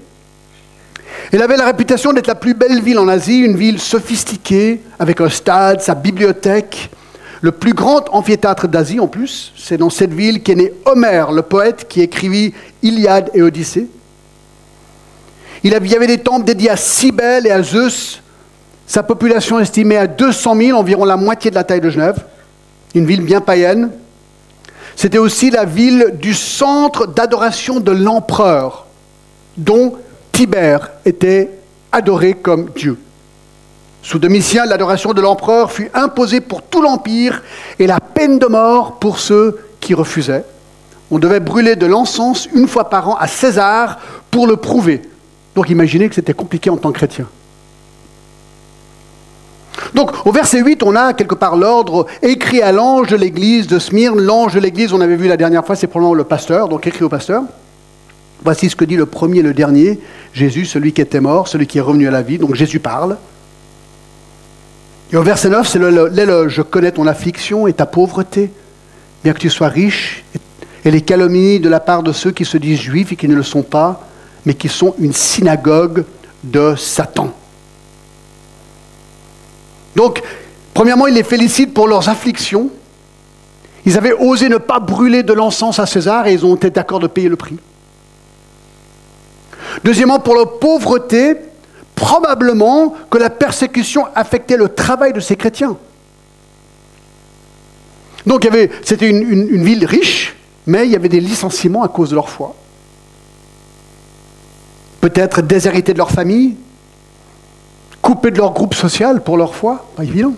Elle 1.31 1.41
avait 1.41 1.55
la 1.55 1.65
réputation 1.65 2.11
d'être 2.11 2.27
la 2.27 2.35
plus 2.35 2.53
belle 2.53 2.81
ville 2.81 2.99
en 2.99 3.07
Asie, 3.07 3.39
une 3.39 3.55
ville 3.55 3.79
sophistiquée, 3.79 4.81
avec 4.99 5.21
un 5.21 5.29
stade, 5.29 5.79
sa 5.79 5.95
bibliothèque, 5.95 6.89
le 7.41 7.51
plus 7.51 7.73
grand 7.73 8.03
amphithéâtre 8.13 8.67
d'Asie 8.67 8.99
en 8.99 9.07
plus. 9.07 9.53
C'est 9.55 9.77
dans 9.77 9.89
cette 9.89 10.13
ville 10.13 10.43
qu'est 10.43 10.55
né 10.55 10.73
Homère, 10.85 11.31
le 11.31 11.41
poète 11.41 11.87
qui 11.87 12.01
écrivit 12.01 12.53
Iliade 12.81 13.29
et 13.33 13.41
Odyssée. 13.41 13.87
Il 15.63 15.71
y 15.71 15.95
avait 15.95 16.07
des 16.07 16.17
temples 16.17 16.45
dédiés 16.45 16.71
à 16.71 16.77
Cybèle 16.77 17.45
et 17.45 17.51
à 17.51 17.61
Zeus. 17.61 18.21
Sa 18.87 19.03
population 19.03 19.59
estimée 19.59 19.97
à 19.97 20.07
200 20.07 20.55
000, 20.55 20.77
environ 20.77 21.05
la 21.05 21.17
moitié 21.17 21.51
de 21.51 21.55
la 21.55 21.63
taille 21.63 21.81
de 21.81 21.89
Genève. 21.89 22.23
Une 22.95 23.05
ville 23.05 23.21
bien 23.21 23.41
païenne. 23.41 23.91
C'était 24.95 25.19
aussi 25.19 25.51
la 25.51 25.65
ville 25.65 26.15
du 26.19 26.33
centre 26.33 27.05
d'adoration 27.05 27.79
de 27.79 27.91
l'empereur, 27.91 28.87
dont 29.55 29.93
Tibère 30.31 30.91
était 31.05 31.51
adoré 31.91 32.33
comme 32.33 32.71
Dieu. 32.75 32.97
Sous 34.03 34.17
Domitien, 34.17 34.65
l'adoration 34.65 35.13
de 35.13 35.21
l'empereur 35.21 35.71
fut 35.71 35.91
imposée 35.93 36.41
pour 36.41 36.63
tout 36.63 36.81
l'Empire 36.81 37.43
et 37.77 37.85
la 37.85 37.99
peine 37.99 38.39
de 38.39 38.47
mort 38.47 38.97
pour 38.99 39.19
ceux 39.19 39.59
qui 39.79 39.93
refusaient. 39.93 40.43
On 41.11 41.19
devait 41.19 41.39
brûler 41.39 41.75
de 41.75 41.85
l'encens 41.85 42.47
une 42.53 42.67
fois 42.67 42.89
par 42.89 43.09
an 43.09 43.15
à 43.15 43.27
César 43.27 43.99
pour 44.31 44.47
le 44.47 44.55
prouver. 44.55 45.01
Donc 45.55 45.69
imaginez 45.69 46.07
que 46.09 46.15
c'était 46.15 46.33
compliqué 46.33 46.69
en 46.69 46.77
tant 46.77 46.91
que 46.91 46.97
chrétien. 46.97 47.27
Donc 49.93 50.25
au 50.25 50.31
verset 50.31 50.61
8, 50.61 50.83
on 50.83 50.95
a 50.95 51.13
quelque 51.13 51.35
part 51.35 51.55
l'ordre 51.55 52.05
écrit 52.21 52.61
à 52.61 52.71
l'ange 52.71 53.09
de 53.09 53.17
l'église 53.17 53.67
de 53.67 53.79
Smyrne. 53.79 54.21
L'ange 54.21 54.53
de 54.53 54.59
l'église, 54.59 54.93
on 54.93 55.01
avait 55.01 55.15
vu 55.15 55.27
la 55.27 55.37
dernière 55.37 55.65
fois, 55.65 55.75
c'est 55.75 55.87
probablement 55.87 56.13
le 56.13 56.23
pasteur, 56.23 56.69
donc 56.69 56.87
écrit 56.87 57.03
au 57.03 57.09
pasteur. 57.09 57.43
Voici 58.43 58.69
ce 58.69 58.75
que 58.75 58.85
dit 58.85 58.95
le 58.95 59.05
premier 59.05 59.39
et 59.39 59.43
le 59.43 59.53
dernier, 59.53 59.99
Jésus, 60.33 60.65
celui 60.65 60.93
qui 60.93 61.01
était 61.01 61.19
mort, 61.19 61.47
celui 61.47 61.67
qui 61.67 61.77
est 61.77 61.81
revenu 61.81 62.07
à 62.07 62.11
la 62.11 62.21
vie. 62.21 62.37
Donc 62.37 62.55
Jésus 62.55 62.79
parle. 62.79 63.17
Et 65.11 65.17
au 65.17 65.23
verset 65.23 65.49
9, 65.49 65.67
c'est 65.67 65.79
l'éloge. 65.79 66.53
Je 66.53 66.61
connais 66.61 66.91
ton 66.91 67.05
affliction 67.05 67.67
et 67.67 67.73
ta 67.73 67.85
pauvreté, 67.85 68.49
bien 69.23 69.33
que 69.33 69.39
tu 69.39 69.49
sois 69.49 69.67
riche, 69.67 70.23
et 70.85 70.89
les 70.89 71.01
calomnies 71.01 71.59
de 71.59 71.69
la 71.69 71.79
part 71.79 72.01
de 72.01 72.13
ceux 72.13 72.31
qui 72.31 72.45
se 72.45 72.57
disent 72.57 72.79
juifs 72.79 73.11
et 73.11 73.15
qui 73.15 73.27
ne 73.27 73.35
le 73.35 73.43
sont 73.43 73.61
pas 73.61 74.07
mais 74.45 74.53
qui 74.53 74.69
sont 74.69 74.95
une 74.99 75.13
synagogue 75.13 76.05
de 76.43 76.75
Satan. 76.75 77.31
Donc, 79.95 80.21
premièrement, 80.73 81.07
il 81.07 81.13
les 81.13 81.23
félicite 81.23 81.73
pour 81.73 81.87
leurs 81.87 82.09
afflictions. 82.09 82.69
Ils 83.85 83.97
avaient 83.97 84.13
osé 84.13 84.49
ne 84.49 84.57
pas 84.57 84.79
brûler 84.79 85.23
de 85.23 85.33
l'encens 85.33 85.79
à 85.79 85.85
César 85.85 86.27
et 86.27 86.33
ils 86.33 86.45
ont 86.45 86.55
été 86.55 86.69
d'accord 86.69 86.99
de 86.99 87.07
payer 87.07 87.29
le 87.29 87.35
prix. 87.35 87.57
Deuxièmement, 89.83 90.19
pour 90.19 90.35
leur 90.35 90.59
pauvreté, 90.59 91.35
probablement 91.95 92.95
que 93.09 93.17
la 93.17 93.29
persécution 93.29 94.05
affectait 94.15 94.57
le 94.57 94.69
travail 94.69 95.13
de 95.13 95.19
ces 95.19 95.35
chrétiens. 95.35 95.77
Donc 98.25 98.47
c'était 98.83 99.09
une 99.09 99.63
ville 99.63 99.85
riche, 99.85 100.35
mais 100.67 100.85
il 100.85 100.91
y 100.91 100.95
avait 100.95 101.09
des 101.09 101.19
licenciements 101.19 101.83
à 101.83 101.87
cause 101.87 102.11
de 102.11 102.15
leur 102.15 102.29
foi 102.29 102.55
peut-être 105.01 105.41
déshérités 105.41 105.93
de 105.93 105.97
leur 105.97 106.11
famille, 106.11 106.55
coupés 108.01 108.31
de 108.31 108.37
leur 108.37 108.53
groupe 108.53 108.75
social 108.75 109.21
pour 109.21 109.35
leur 109.37 109.55
foi, 109.55 109.85
pas 109.95 110.03
évident. 110.03 110.33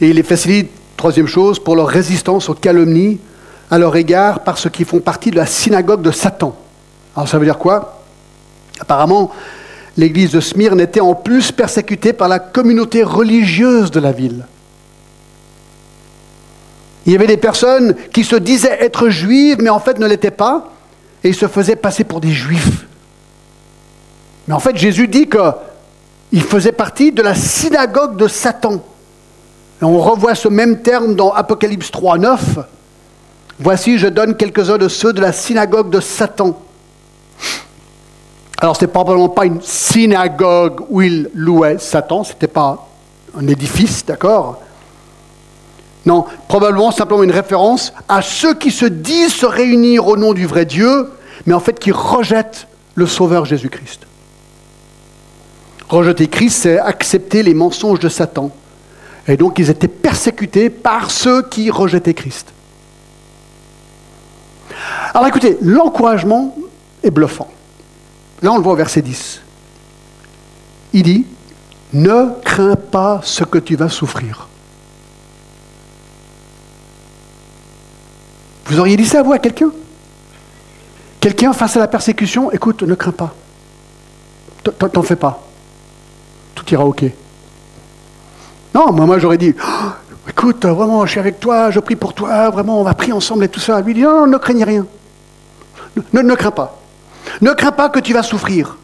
Et 0.00 0.08
il 0.08 0.16
les 0.16 0.22
facilite 0.22 0.70
troisième 0.96 1.26
chose, 1.26 1.58
pour 1.58 1.76
leur 1.76 1.88
résistance 1.88 2.48
aux 2.48 2.54
calomnies 2.54 3.18
à 3.70 3.78
leur 3.78 3.94
égard 3.96 4.40
par 4.40 4.58
ceux 4.58 4.70
qui 4.70 4.84
font 4.84 5.00
partie 5.00 5.30
de 5.30 5.36
la 5.36 5.46
synagogue 5.46 6.02
de 6.02 6.10
Satan. 6.10 6.56
Alors 7.14 7.28
ça 7.28 7.38
veut 7.38 7.44
dire 7.44 7.58
quoi? 7.58 8.02
Apparemment, 8.80 9.30
l'église 9.96 10.32
de 10.32 10.40
Smyrne 10.40 10.80
était 10.80 11.00
en 11.00 11.14
plus 11.14 11.52
persécutée 11.52 12.12
par 12.12 12.28
la 12.28 12.38
communauté 12.38 13.02
religieuse 13.02 13.90
de 13.90 14.00
la 14.00 14.12
ville. 14.12 14.46
Il 17.06 17.12
y 17.12 17.16
avait 17.16 17.26
des 17.26 17.36
personnes 17.36 17.94
qui 18.12 18.24
se 18.24 18.36
disaient 18.36 18.78
être 18.80 19.10
juives, 19.10 19.58
mais 19.60 19.70
en 19.70 19.80
fait 19.80 19.98
ne 19.98 20.06
l'étaient 20.06 20.30
pas, 20.30 20.70
et 21.24 21.28
ils 21.30 21.34
se 21.34 21.48
faisaient 21.48 21.76
passer 21.76 22.04
pour 22.04 22.20
des 22.20 22.32
juifs. 22.32 22.86
Mais 24.46 24.54
en 24.54 24.60
fait, 24.60 24.76
Jésus 24.76 25.08
dit 25.08 25.26
qu'ils 25.26 26.42
faisaient 26.42 26.72
partie 26.72 27.12
de 27.12 27.22
la 27.22 27.34
synagogue 27.34 28.16
de 28.16 28.28
Satan. 28.28 28.84
On 29.80 29.98
revoit 29.98 30.34
ce 30.34 30.48
même 30.48 30.82
terme 30.82 31.14
dans 31.14 31.32
Apocalypse 31.32 31.90
3, 31.90 32.18
9. 32.18 32.58
Voici, 33.58 33.98
je 33.98 34.06
donne 34.06 34.36
quelques-uns 34.36 34.78
de 34.78 34.88
ceux 34.88 35.12
de 35.14 35.20
la 35.20 35.32
synagogue 35.32 35.88
de 35.88 36.00
Satan. 36.00 36.60
Alors, 38.58 38.76
ce 38.76 38.82
n'est 38.82 38.90
probablement 38.90 39.28
pas 39.30 39.46
une 39.46 39.62
synagogue 39.62 40.82
où 40.90 41.02
il 41.02 41.30
louait 41.34 41.78
Satan, 41.78 42.24
ce 42.24 42.32
n'était 42.32 42.48
pas 42.48 42.86
un 43.36 43.46
édifice, 43.46 44.04
d'accord? 44.04 44.60
Non, 46.06 46.26
probablement 46.48 46.90
simplement 46.90 47.22
une 47.22 47.30
référence 47.30 47.92
à 48.08 48.20
ceux 48.20 48.54
qui 48.54 48.70
se 48.70 48.84
disent 48.84 49.32
se 49.32 49.46
réunir 49.46 50.06
au 50.06 50.16
nom 50.16 50.34
du 50.34 50.46
vrai 50.46 50.66
Dieu, 50.66 51.10
mais 51.46 51.54
en 51.54 51.60
fait 51.60 51.78
qui 51.78 51.92
rejettent 51.92 52.66
le 52.94 53.06
Sauveur 53.06 53.44
Jésus-Christ. 53.44 54.00
Rejeter 55.88 56.28
Christ, 56.28 56.62
c'est 56.62 56.78
accepter 56.78 57.42
les 57.42 57.54
mensonges 57.54 58.00
de 58.00 58.08
Satan. 58.08 58.50
Et 59.26 59.36
donc, 59.36 59.58
ils 59.58 59.70
étaient 59.70 59.88
persécutés 59.88 60.68
par 60.70 61.10
ceux 61.10 61.42
qui 61.42 61.70
rejetaient 61.70 62.14
Christ. 62.14 62.52
Alors 65.14 65.28
écoutez, 65.28 65.56
l'encouragement 65.62 66.56
est 67.02 67.10
bluffant. 67.10 67.48
Là, 68.42 68.52
on 68.52 68.56
le 68.56 68.62
voit 68.62 68.72
au 68.72 68.76
verset 68.76 69.00
10. 69.00 69.40
Il 70.92 71.02
dit, 71.02 71.26
ne 71.92 72.40
crains 72.42 72.76
pas 72.76 73.20
ce 73.22 73.44
que 73.44 73.58
tu 73.58 73.76
vas 73.76 73.88
souffrir. 73.88 74.48
Vous 78.66 78.78
auriez 78.80 78.96
dit 78.96 79.06
ça, 79.06 79.22
vous, 79.22 79.32
à 79.32 79.38
quelqu'un? 79.38 79.70
Quelqu'un 81.20 81.52
face 81.52 81.76
à 81.76 81.80
la 81.80 81.88
persécution, 81.88 82.50
écoute, 82.50 82.82
ne 82.82 82.94
crains 82.94 83.12
pas. 83.12 83.34
T'en 84.92 85.02
fais 85.02 85.16
pas. 85.16 85.42
Tout 86.54 86.64
ira 86.72 86.84
OK. 86.84 87.04
Non, 88.74 88.92
moi, 88.92 89.18
j'aurais 89.18 89.38
dit, 89.38 89.54
oh, 89.62 90.28
écoute, 90.28 90.64
vraiment, 90.64 91.04
je 91.06 91.12
suis 91.12 91.20
avec 91.20 91.38
toi, 91.38 91.70
je 91.70 91.80
prie 91.80 91.96
pour 91.96 92.12
toi, 92.12 92.50
vraiment, 92.50 92.80
on 92.80 92.84
va 92.84 92.94
prier 92.94 93.12
ensemble 93.12 93.44
et 93.44 93.48
tout 93.48 93.60
ça. 93.60 93.80
Lui 93.80 93.94
dit, 93.94 94.02
non, 94.02 94.26
ne 94.26 94.36
craignez 94.36 94.64
rien. 94.64 94.86
Ne, 96.12 96.34
crains 96.34 96.50
pas. 96.50 96.78
Ne 97.40 97.52
crains 97.52 97.72
pas 97.72 97.88
que 97.88 98.00
tu 98.00 98.12
vas 98.12 98.22
souffrir. 98.22 98.76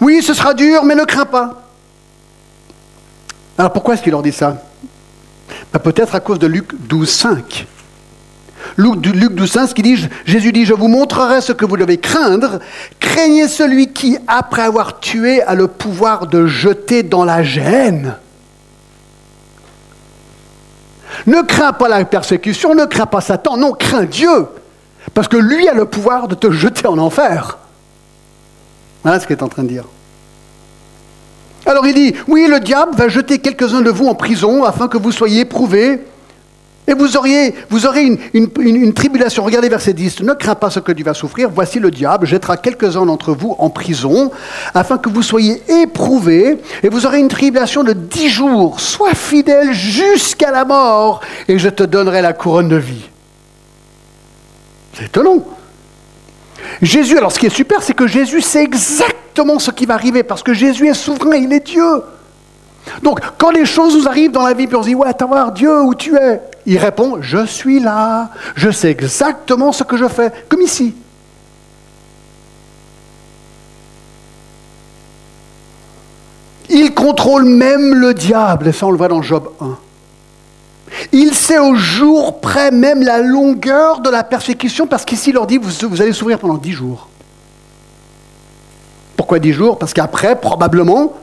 Oui, 0.00 0.22
ce 0.22 0.34
sera 0.34 0.54
dur, 0.54 0.84
mais 0.84 0.94
ne 0.94 1.04
crains 1.04 1.24
pas. 1.24 1.62
Alors 3.58 3.72
pourquoi 3.72 3.94
est-ce 3.94 4.02
qu'il 4.02 4.12
leur 4.12 4.22
dit 4.22 4.32
ça? 4.32 4.62
Ben, 5.72 5.78
Peut-être 5.78 6.14
à 6.14 6.20
cause 6.20 6.38
de 6.38 6.46
Luc 6.46 6.74
12, 6.86 7.08
5. 7.08 7.66
Luc, 8.76 9.06
Luc 9.06 9.34
12, 9.34 9.50
5, 9.50 9.74
qui 9.74 9.82
dit, 9.82 10.08
Jésus 10.24 10.52
dit, 10.52 10.64
je 10.64 10.74
vous 10.74 10.88
montrerai 10.88 11.40
ce 11.40 11.52
que 11.52 11.64
vous 11.64 11.76
devez 11.76 11.98
craindre. 11.98 12.60
Craignez 13.00 13.48
celui 13.48 13.92
qui, 13.92 14.18
après 14.26 14.62
avoir 14.62 15.00
tué, 15.00 15.42
a 15.42 15.54
le 15.54 15.68
pouvoir 15.68 16.26
de 16.26 16.46
jeter 16.46 17.02
dans 17.02 17.24
la 17.24 17.42
gêne. 17.42 18.16
Ne 21.26 21.42
crains 21.42 21.72
pas 21.72 21.88
la 21.88 22.04
persécution, 22.04 22.74
ne 22.74 22.84
crains 22.84 23.06
pas 23.06 23.20
Satan, 23.20 23.56
non, 23.56 23.72
crains 23.72 24.04
Dieu. 24.04 24.46
Parce 25.12 25.28
que 25.28 25.36
lui 25.36 25.68
a 25.68 25.74
le 25.74 25.84
pouvoir 25.84 26.28
de 26.28 26.34
te 26.34 26.50
jeter 26.50 26.86
en 26.86 26.98
enfer. 26.98 27.58
Voilà 29.02 29.20
ce 29.20 29.26
qu'il 29.26 29.36
est 29.36 29.42
en 29.42 29.48
train 29.48 29.62
de 29.62 29.68
dire. 29.68 29.84
Alors 31.66 31.86
il 31.86 31.94
dit, 31.94 32.14
oui, 32.28 32.46
le 32.48 32.60
diable 32.60 32.94
va 32.94 33.08
jeter 33.08 33.38
quelques-uns 33.38 33.80
de 33.80 33.90
vous 33.90 34.06
en 34.06 34.14
prison 34.14 34.64
afin 34.64 34.88
que 34.88 34.98
vous 34.98 35.12
soyez 35.12 35.40
éprouvés. 35.40 36.00
Et 36.86 36.92
vous, 36.92 37.16
aurez 37.16 37.52
une, 38.02 38.18
une, 38.34 38.92
tribulation. 38.92 39.42
Regardez 39.42 39.70
verset 39.70 39.94
10. 39.94 40.20
Ne 40.20 40.34
crains 40.34 40.54
pas 40.54 40.68
ce 40.68 40.80
que 40.80 40.92
tu 40.92 41.02
vas 41.02 41.14
souffrir. 41.14 41.48
Voici 41.48 41.78
le 41.78 41.90
diable 41.90 42.26
jettera 42.26 42.58
quelques-uns 42.58 43.06
d'entre 43.06 43.32
vous 43.32 43.56
en 43.58 43.70
prison 43.70 44.30
afin 44.74 44.98
que 44.98 45.08
vous 45.08 45.22
soyez 45.22 45.62
éprouvés. 45.82 46.58
Et 46.82 46.90
vous 46.90 47.06
aurez 47.06 47.20
une 47.20 47.28
tribulation 47.28 47.84
de 47.84 47.94
dix 47.94 48.28
jours. 48.28 48.80
Sois 48.80 49.14
fidèle 49.14 49.72
jusqu'à 49.72 50.50
la 50.50 50.66
mort 50.66 51.20
et 51.48 51.58
je 51.58 51.70
te 51.70 51.84
donnerai 51.84 52.20
la 52.20 52.34
couronne 52.34 52.68
de 52.68 52.76
vie. 52.76 53.08
C'est 54.92 55.06
étonnant. 55.06 55.42
Jésus, 56.82 57.16
alors 57.16 57.32
ce 57.32 57.38
qui 57.38 57.46
est 57.46 57.50
super, 57.50 57.82
c'est 57.82 57.94
que 57.94 58.06
Jésus 58.06 58.40
sait 58.40 58.62
exactement 58.62 59.58
ce 59.58 59.70
qui 59.70 59.86
va 59.86 59.94
arriver, 59.94 60.22
parce 60.22 60.42
que 60.42 60.54
Jésus 60.54 60.88
est 60.88 60.94
souverain, 60.94 61.36
il 61.36 61.52
est 61.52 61.66
Dieu. 61.66 62.02
Donc, 63.02 63.20
quand 63.38 63.50
les 63.50 63.64
choses 63.64 63.96
nous 63.96 64.08
arrivent 64.08 64.32
dans 64.32 64.46
la 64.46 64.54
vie, 64.54 64.66
puis 64.66 64.76
on 64.76 64.82
se 64.82 64.88
dit, 64.88 64.94
ouais, 64.94 65.08
attends 65.08 65.28
voir, 65.28 65.52
Dieu, 65.52 65.82
où 65.82 65.94
tu 65.94 66.16
es 66.16 66.40
Il 66.66 66.78
répond, 66.78 67.18
je 67.20 67.46
suis 67.46 67.80
là, 67.80 68.30
je 68.54 68.70
sais 68.70 68.90
exactement 68.90 69.72
ce 69.72 69.84
que 69.84 69.96
je 69.96 70.08
fais, 70.08 70.32
comme 70.48 70.60
ici. 70.60 70.94
Il 76.68 76.94
contrôle 76.94 77.44
même 77.44 77.94
le 77.94 78.14
diable, 78.14 78.68
et 78.68 78.72
ça 78.72 78.86
on 78.86 78.90
le 78.90 78.96
voit 78.96 79.08
dans 79.08 79.22
Job 79.22 79.50
1. 79.60 79.78
Il 81.12 81.34
sait 81.34 81.58
au 81.58 81.74
jour 81.74 82.40
près 82.40 82.70
même 82.70 83.02
la 83.02 83.20
longueur 83.20 84.00
de 84.00 84.10
la 84.10 84.24
persécution, 84.24 84.86
parce 84.86 85.04
qu'ici 85.04 85.30
il 85.30 85.34
leur 85.34 85.46
dit, 85.46 85.58
vous, 85.58 86.02
allez 86.02 86.12
souffrir 86.12 86.38
pendant 86.38 86.56
dix 86.56 86.72
jours. 86.72 87.08
Pourquoi 89.16 89.38
dix 89.38 89.52
jours? 89.52 89.78
Parce 89.78 89.94
qu'après, 89.94 90.40
probablement, 90.40 91.14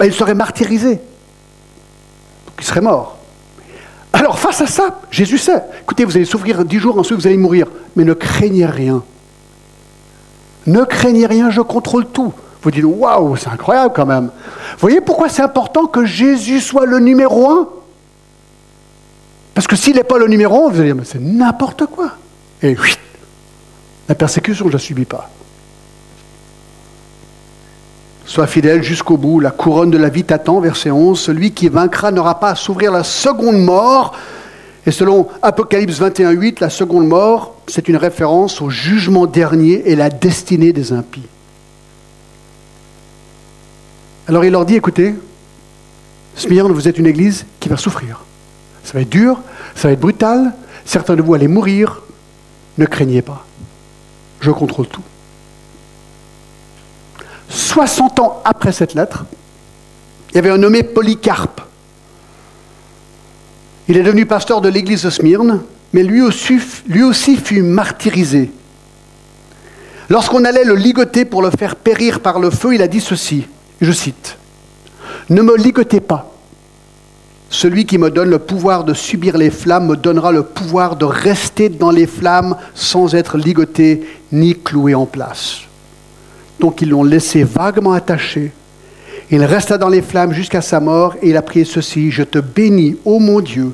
ben, 0.00 0.06
il 0.06 0.14
serait 0.14 0.34
martyrisé. 0.34 0.94
Donc 0.94 2.56
il 2.58 2.64
serait 2.64 2.80
mort. 2.80 3.18
Alors 4.14 4.38
face 4.38 4.62
à 4.62 4.66
ça, 4.66 4.98
Jésus 5.10 5.36
sait, 5.36 5.62
écoutez, 5.82 6.06
vous 6.06 6.16
allez 6.16 6.24
souffrir 6.24 6.64
dix 6.64 6.78
jours, 6.78 6.98
ensuite 6.98 7.18
vous 7.18 7.26
allez 7.26 7.36
mourir, 7.36 7.66
mais 7.94 8.04
ne 8.04 8.14
craignez 8.14 8.64
rien. 8.64 9.02
Ne 10.66 10.84
craignez 10.84 11.26
rien, 11.26 11.50
je 11.50 11.60
contrôle 11.60 12.06
tout. 12.06 12.32
Vous 12.62 12.70
dites, 12.70 12.84
waouh, 12.84 13.36
c'est 13.36 13.50
incroyable 13.50 13.92
quand 13.94 14.06
même. 14.06 14.30
Vous 14.72 14.78
voyez 14.78 15.02
pourquoi 15.02 15.28
c'est 15.28 15.42
important 15.42 15.86
que 15.86 16.06
Jésus 16.06 16.60
soit 16.60 16.86
le 16.86 16.98
numéro 16.98 17.50
un? 17.50 17.68
Parce 19.52 19.66
que 19.66 19.76
s'il 19.76 19.96
n'est 19.96 20.04
pas 20.04 20.16
le 20.16 20.28
numéro 20.28 20.66
1, 20.66 20.70
vous 20.70 20.76
allez 20.76 20.86
dire, 20.86 20.96
mais 20.96 21.04
c'est 21.04 21.20
n'importe 21.20 21.84
quoi. 21.84 22.12
Et 22.62 22.74
oui, 22.74 22.94
la 24.08 24.14
persécution, 24.14 24.64
je 24.64 24.70
ne 24.70 24.72
la 24.72 24.78
subis 24.78 25.04
pas. 25.04 25.28
Sois 28.30 28.46
fidèle 28.46 28.84
jusqu'au 28.84 29.16
bout, 29.16 29.40
la 29.40 29.50
couronne 29.50 29.90
de 29.90 29.98
la 29.98 30.08
vie 30.08 30.22
t'attend, 30.22 30.60
verset 30.60 30.92
11. 30.92 31.18
Celui 31.18 31.50
qui 31.50 31.68
vaincra 31.68 32.12
n'aura 32.12 32.38
pas 32.38 32.50
à 32.50 32.54
s'ouvrir 32.54 32.92
la 32.92 33.02
seconde 33.02 33.60
mort. 33.60 34.14
Et 34.86 34.92
selon 34.92 35.26
Apocalypse 35.42 35.98
21, 35.98 36.30
8, 36.30 36.60
la 36.60 36.70
seconde 36.70 37.08
mort, 37.08 37.56
c'est 37.66 37.88
une 37.88 37.96
référence 37.96 38.62
au 38.62 38.70
jugement 38.70 39.26
dernier 39.26 39.82
et 39.90 39.96
la 39.96 40.10
destinée 40.10 40.72
des 40.72 40.92
impies. 40.92 41.26
Alors 44.28 44.44
il 44.44 44.52
leur 44.52 44.64
dit, 44.64 44.76
écoutez, 44.76 45.16
Smyrne, 46.36 46.70
vous 46.70 46.86
êtes 46.86 46.98
une 46.98 47.08
église 47.08 47.46
qui 47.58 47.68
va 47.68 47.76
souffrir. 47.76 48.20
Ça 48.84 48.92
va 48.92 49.00
être 49.00 49.10
dur, 49.10 49.40
ça 49.74 49.88
va 49.88 49.94
être 49.94 50.00
brutal, 50.00 50.52
certains 50.84 51.16
de 51.16 51.22
vous 51.22 51.34
allez 51.34 51.48
mourir. 51.48 52.02
Ne 52.78 52.86
craignez 52.86 53.22
pas. 53.22 53.44
Je 54.40 54.52
contrôle 54.52 54.86
tout. 54.86 55.02
60 57.50 58.20
ans 58.20 58.40
après 58.44 58.72
cette 58.72 58.94
lettre, 58.94 59.24
il 60.30 60.36
y 60.36 60.38
avait 60.38 60.50
un 60.50 60.58
nommé 60.58 60.82
Polycarpe. 60.82 61.60
Il 63.88 63.96
est 63.96 64.02
devenu 64.02 64.24
pasteur 64.24 64.60
de 64.60 64.68
l'église 64.68 65.02
de 65.02 65.10
Smyrne, 65.10 65.60
mais 65.92 66.04
lui 66.04 66.22
aussi, 66.22 66.58
lui 66.86 67.02
aussi 67.02 67.36
fut 67.36 67.62
martyrisé. 67.62 68.52
Lorsqu'on 70.08 70.44
allait 70.44 70.64
le 70.64 70.76
ligoter 70.76 71.24
pour 71.24 71.42
le 71.42 71.50
faire 71.50 71.74
périr 71.74 72.20
par 72.20 72.38
le 72.38 72.50
feu, 72.50 72.74
il 72.74 72.82
a 72.82 72.88
dit 72.88 73.00
ceci, 73.00 73.46
je 73.80 73.90
cite, 73.90 74.38
Ne 75.28 75.42
me 75.42 75.56
ligotez 75.56 76.00
pas, 76.00 76.32
celui 77.48 77.84
qui 77.84 77.98
me 77.98 78.10
donne 78.10 78.30
le 78.30 78.38
pouvoir 78.38 78.84
de 78.84 78.94
subir 78.94 79.36
les 79.36 79.50
flammes 79.50 79.88
me 79.88 79.96
donnera 79.96 80.30
le 80.30 80.44
pouvoir 80.44 80.94
de 80.94 81.04
rester 81.04 81.68
dans 81.68 81.90
les 81.90 82.06
flammes 82.06 82.56
sans 82.74 83.16
être 83.16 83.36
ligoté 83.36 84.06
ni 84.30 84.54
cloué 84.54 84.94
en 84.94 85.06
place. 85.06 85.62
Donc 86.60 86.82
ils 86.82 86.90
l'ont 86.90 87.04
laissé 87.04 87.42
vaguement 87.42 87.92
attaché. 87.92 88.52
Il 89.30 89.42
resta 89.44 89.78
dans 89.78 89.88
les 89.88 90.02
flammes 90.02 90.32
jusqu'à 90.32 90.60
sa 90.60 90.80
mort 90.80 91.14
et 91.22 91.30
il 91.30 91.36
a 91.36 91.42
prié 91.42 91.64
ceci, 91.64 92.10
je 92.10 92.22
te 92.22 92.38
bénis, 92.38 92.96
ô 93.04 93.18
mon 93.18 93.40
Dieu, 93.40 93.72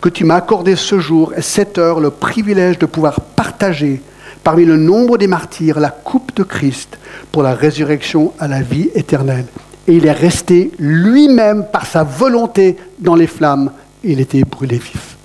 que 0.00 0.08
tu 0.08 0.24
m'as 0.24 0.36
accordé 0.36 0.76
ce 0.76 0.98
jour 0.98 1.32
et 1.36 1.42
cette 1.42 1.76
heure 1.76 2.00
le 2.00 2.10
privilège 2.10 2.78
de 2.78 2.86
pouvoir 2.86 3.20
partager 3.20 4.00
parmi 4.44 4.64
le 4.64 4.76
nombre 4.76 5.18
des 5.18 5.26
martyrs 5.26 5.78
la 5.80 5.90
coupe 5.90 6.34
de 6.36 6.42
Christ 6.42 6.98
pour 7.30 7.42
la 7.42 7.54
résurrection 7.54 8.32
à 8.38 8.48
la 8.48 8.62
vie 8.62 8.90
éternelle. 8.94 9.46
et 9.86 9.94
il 9.94 10.06
est 10.06 10.12
resté 10.12 10.70
lui-même 10.78 11.66
par 11.72 11.86
sa 11.86 12.04
volonté 12.04 12.76
dans 13.00 13.16
les 13.16 13.26
flammes. 13.26 13.72
Il 14.04 14.20
était 14.20 14.42
brûlé 14.42 14.78
vif. 14.78 15.16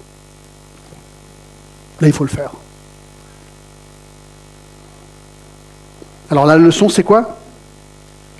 Là, 2.02 2.08
il 2.08 2.14
faut 2.14 2.24
le 2.24 2.30
faire. 2.30 2.52
Alors 6.30 6.46
la 6.46 6.58
leçon, 6.58 6.90
c'est 6.90 7.04
quoi? 7.04 7.38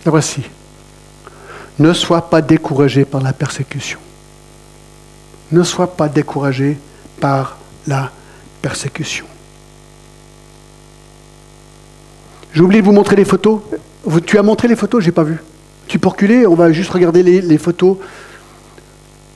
La 0.06 0.12
voici. 0.12 0.42
Ne 1.80 1.94
sois 1.94 2.30
pas 2.30 2.42
découragé 2.42 3.06
par 3.06 3.22
la 3.22 3.34
persécution. 3.34 4.00
Ne 5.52 5.64
sois 5.64 5.96
pas 5.96 6.10
découragé 6.10 6.78
par 7.20 7.58
la 7.86 8.12
persécution. 8.62 9.26
J'ai 12.54 12.62
oublié 12.62 12.82
de 12.82 12.86
vous 12.86 12.94
montrer 12.94 13.16
les 13.16 13.26
photos. 13.26 13.62
Tu 14.26 14.38
as 14.38 14.44
montré 14.44 14.68
les 14.68 14.76
photos, 14.76 15.04
j'ai 15.04 15.12
pas 15.12 15.24
vu. 15.24 15.38
Tu 15.88 16.00
peux 16.00 16.10
reculer, 16.10 16.48
on 16.48 16.56
va 16.56 16.72
juste 16.72 16.90
regarder 16.90 17.24
les, 17.24 17.58
photos. 17.58 17.98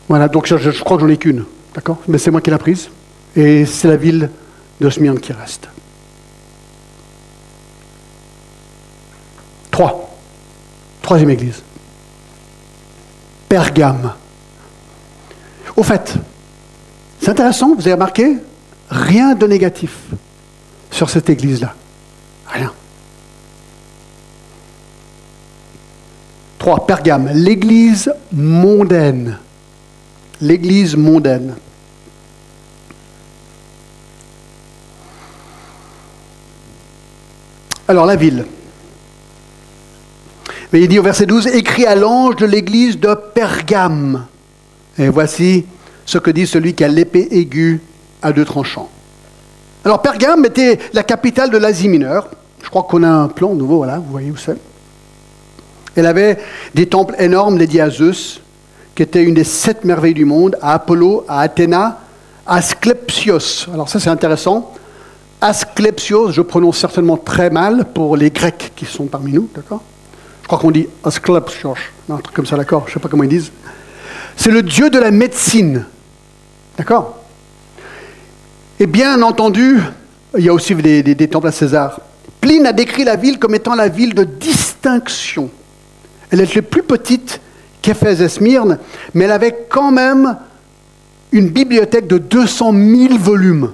Voilà, 0.09 0.27
donc 0.27 0.47
je, 0.47 0.57
je 0.57 0.83
crois 0.83 0.97
que 0.97 1.03
j'en 1.03 1.09
ai 1.09 1.17
qu'une, 1.17 1.45
d'accord? 1.73 1.99
Mais 2.07 2.17
c'est 2.17 2.31
moi 2.31 2.41
qui 2.41 2.49
l'ai 2.49 2.57
prise. 2.57 2.89
Et 3.35 3.65
c'est 3.65 3.87
la 3.87 3.95
ville 3.95 4.29
de 4.81 4.89
Smyrne 4.89 5.19
qui 5.19 5.31
reste. 5.31 5.69
Trois. 9.71 10.09
Troisième 11.01 11.29
église. 11.29 11.63
Pergame. 13.49 14.13
Au 15.75 15.83
fait, 15.83 16.13
c'est 17.21 17.29
intéressant, 17.29 17.73
vous 17.73 17.81
avez 17.81 17.93
remarqué, 17.93 18.37
rien 18.89 19.33
de 19.35 19.47
négatif 19.47 19.97
sur 20.91 21.09
cette 21.09 21.29
église-là. 21.29 21.73
Rien. 22.47 22.71
Trois, 26.59 26.85
Pergame, 26.85 27.29
l'église 27.33 28.13
mondaine. 28.31 29.39
L'église 30.41 30.95
mondaine. 30.95 31.55
Alors 37.87 38.05
la 38.05 38.15
ville. 38.15 38.45
Mais 40.71 40.81
il 40.81 40.87
dit 40.87 40.99
au 40.99 41.03
verset 41.03 41.25
12, 41.25 41.47
écrit 41.47 41.85
à 41.85 41.95
l'ange 41.95 42.37
de 42.37 42.45
l'église 42.45 42.99
de 42.99 43.13
Pergame. 43.13 44.25
Et 44.97 45.09
voici 45.09 45.65
ce 46.05 46.17
que 46.17 46.31
dit 46.31 46.47
celui 46.47 46.73
qui 46.73 46.83
a 46.83 46.87
l'épée 46.87 47.27
aiguë 47.31 47.81
à 48.21 48.31
deux 48.31 48.45
tranchants. 48.45 48.89
Alors 49.83 50.01
Pergame 50.01 50.45
était 50.45 50.79
la 50.93 51.03
capitale 51.03 51.49
de 51.49 51.57
l'Asie 51.57 51.89
mineure. 51.89 52.29
Je 52.63 52.69
crois 52.69 52.83
qu'on 52.83 53.03
a 53.03 53.09
un 53.09 53.27
plan 53.27 53.53
nouveau, 53.53 53.77
voilà, 53.77 53.97
vous 53.97 54.11
voyez 54.11 54.31
où 54.31 54.37
c'est. 54.37 54.57
Elle 55.95 56.05
avait 56.05 56.37
des 56.73 56.85
temples 56.85 57.15
énormes 57.19 57.57
dédiés 57.57 57.81
à 57.81 57.89
Zeus, 57.89 58.39
qui 58.95 59.03
était 59.03 59.23
une 59.23 59.33
des 59.33 59.43
sept 59.43 59.83
merveilles 59.83 60.13
du 60.13 60.25
monde, 60.25 60.57
à 60.61 60.73
Apollo, 60.73 61.25
à 61.27 61.41
Athéna, 61.41 61.99
à 62.45 62.57
Asclepios. 62.57 63.67
Alors 63.73 63.89
ça 63.89 63.99
c'est 63.99 64.09
intéressant. 64.09 64.73
Asclepios, 65.41 66.31
je 66.31 66.41
prononce 66.41 66.77
certainement 66.77 67.17
très 67.17 67.49
mal 67.49 67.85
pour 67.93 68.15
les 68.15 68.29
Grecs 68.29 68.71
qui 68.75 68.85
sont 68.85 69.05
parmi 69.05 69.33
nous, 69.33 69.49
d'accord? 69.53 69.81
Je 70.41 70.47
crois 70.47 70.59
qu'on 70.59 70.71
dit 70.71 70.87
un 71.03 71.09
truc 72.17 72.35
comme 72.35 72.45
ça, 72.45 72.57
d'accord 72.57 72.83
Je 72.85 72.91
ne 72.91 72.93
sais 72.95 72.99
pas 72.99 73.09
comment 73.09 73.23
ils 73.23 73.29
disent. 73.29 73.51
C'est 74.35 74.51
le 74.51 74.63
dieu 74.63 74.89
de 74.89 74.99
la 74.99 75.11
médecine, 75.11 75.85
d'accord 76.77 77.19
Et 78.79 78.87
bien 78.87 79.21
entendu, 79.21 79.79
il 80.37 80.45
y 80.45 80.49
a 80.49 80.53
aussi 80.53 80.75
des, 80.75 81.27
temples 81.27 81.47
à 81.47 81.51
César. 81.51 81.99
Pline 82.39 82.65
a 82.65 82.73
décrit 82.73 83.03
la 83.03 83.15
ville 83.15 83.37
comme 83.37 83.55
étant 83.55 83.75
la 83.75 83.87
ville 83.87 84.13
de 84.13 84.23
distinction. 84.23 85.49
Elle 86.31 86.41
était 86.41 86.61
plus 86.61 86.83
petite 86.83 87.39
qu'Éphèse 87.81 88.21
et 88.21 88.29
Smyrne, 88.29 88.79
mais 89.13 89.25
elle 89.25 89.31
avait 89.31 89.65
quand 89.69 89.91
même 89.91 90.37
une 91.31 91.49
bibliothèque 91.49 92.07
de 92.07 92.17
200 92.17 92.73
000 92.73 93.17
volumes. 93.17 93.71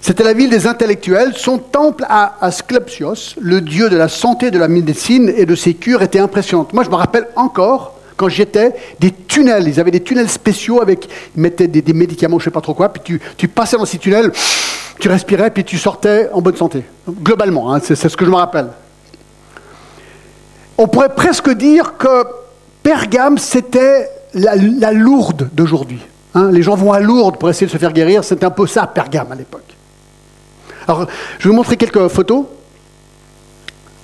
C'était 0.00 0.24
la 0.24 0.34
ville 0.34 0.50
des 0.50 0.66
intellectuels. 0.66 1.32
Son 1.36 1.58
temple 1.58 2.04
à 2.08 2.36
Asclepios, 2.40 3.34
le 3.40 3.60
dieu 3.60 3.88
de 3.88 3.96
la 3.96 4.08
santé, 4.08 4.50
de 4.50 4.58
la 4.58 4.68
médecine 4.68 5.32
et 5.36 5.46
de 5.46 5.54
ses 5.54 5.74
cures, 5.74 6.02
était 6.02 6.18
impressionnant. 6.18 6.66
Moi, 6.72 6.84
je 6.84 6.90
me 6.90 6.94
rappelle 6.94 7.26
encore, 7.34 7.98
quand 8.16 8.28
j'y 8.28 8.42
étais, 8.42 8.74
des 9.00 9.10
tunnels. 9.10 9.66
Ils 9.68 9.80
avaient 9.80 9.90
des 9.90 10.02
tunnels 10.02 10.28
spéciaux 10.28 10.80
avec, 10.80 11.08
ils 11.36 11.42
mettaient 11.42 11.68
des, 11.68 11.92
médicaments, 11.92 12.38
je 12.38 12.42
ne 12.42 12.44
sais 12.46 12.52
pas 12.52 12.60
trop 12.60 12.74
quoi, 12.74 12.88
puis 12.88 13.20
tu, 13.36 13.48
passais 13.48 13.76
dans 13.76 13.84
ces 13.84 13.98
tunnels, 13.98 14.32
tu 15.00 15.08
respirais, 15.08 15.50
puis 15.50 15.64
tu 15.64 15.78
sortais 15.78 16.28
en 16.32 16.40
bonne 16.40 16.56
santé. 16.56 16.84
Globalement, 17.08 17.74
hein, 17.74 17.80
c'est 17.82 17.96
ce 17.96 18.16
que 18.16 18.24
je 18.24 18.30
me 18.30 18.36
rappelle. 18.36 18.68
On 20.78 20.88
pourrait 20.88 21.14
presque 21.14 21.50
dire 21.50 21.94
que 21.98 22.24
Pergame, 22.82 23.38
c'était 23.38 24.08
la, 24.34 24.54
la, 24.56 24.92
Lourde 24.92 25.48
d'aujourd'hui. 25.52 26.00
Hein. 26.34 26.50
les 26.52 26.62
gens 26.62 26.74
vont 26.74 26.92
à 26.92 27.00
Lourdes 27.00 27.38
pour 27.38 27.48
essayer 27.48 27.66
de 27.66 27.72
se 27.72 27.78
faire 27.78 27.92
guérir. 27.92 28.22
C'était 28.22 28.44
un 28.44 28.50
peu 28.50 28.66
ça, 28.66 28.86
Pergame, 28.86 29.32
à 29.32 29.34
l'époque. 29.34 29.75
Alors, 30.88 31.06
je 31.38 31.44
vais 31.44 31.50
vous 31.50 31.56
montrer 31.56 31.76
quelques 31.76 32.08
photos 32.08 32.44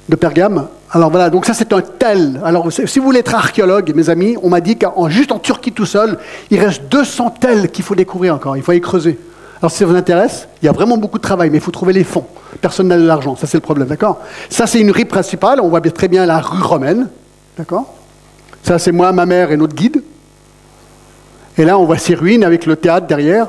de 0.08 0.16
Pergame. 0.16 0.68
Alors 0.90 1.10
voilà, 1.10 1.30
donc 1.30 1.46
ça 1.46 1.54
c'est 1.54 1.72
un 1.72 1.80
tel. 1.80 2.40
Alors 2.44 2.70
si 2.70 2.98
vous 2.98 3.04
voulez 3.04 3.20
être 3.20 3.34
archéologue, 3.34 3.92
mes 3.94 4.10
amis, 4.10 4.36
on 4.42 4.50
m'a 4.50 4.60
dit 4.60 4.76
qu'en 4.76 5.08
juste 5.08 5.32
en 5.32 5.38
Turquie 5.38 5.72
tout 5.72 5.86
seul, 5.86 6.18
il 6.50 6.60
reste 6.60 6.82
200 6.90 7.30
tels 7.40 7.70
qu'il 7.70 7.82
faut 7.82 7.94
découvrir 7.94 8.34
encore. 8.34 8.56
Il 8.58 8.62
faut 8.62 8.72
y 8.72 8.80
creuser. 8.80 9.18
Alors 9.60 9.70
si 9.70 9.78
ça 9.78 9.86
vous 9.86 9.94
intéresse, 9.94 10.48
il 10.60 10.66
y 10.66 10.68
a 10.68 10.72
vraiment 10.72 10.98
beaucoup 10.98 11.16
de 11.16 11.22
travail, 11.22 11.48
mais 11.48 11.58
il 11.58 11.62
faut 11.62 11.70
trouver 11.70 11.94
les 11.94 12.04
fonds. 12.04 12.26
Personne 12.60 12.88
n'a 12.88 12.98
de 12.98 13.06
l'argent, 13.06 13.36
ça 13.36 13.46
c'est 13.46 13.56
le 13.56 13.62
problème, 13.62 13.88
d'accord? 13.88 14.20
Ça 14.50 14.66
c'est 14.66 14.80
une 14.80 14.90
rue 14.90 15.06
principale, 15.06 15.60
on 15.60 15.68
voit 15.68 15.80
très 15.80 16.08
bien 16.08 16.26
la 16.26 16.40
rue 16.40 16.62
romaine, 16.62 17.08
d'accord? 17.56 17.94
Ça 18.62 18.78
c'est 18.78 18.92
moi, 18.92 19.12
ma 19.12 19.24
mère 19.24 19.50
et 19.50 19.56
notre 19.56 19.74
guide. 19.74 20.02
Et 21.56 21.64
là 21.64 21.78
on 21.78 21.86
voit 21.86 21.96
ces 21.96 22.14
ruines 22.14 22.44
avec 22.44 22.66
le 22.66 22.76
théâtre 22.76 23.06
derrière. 23.06 23.46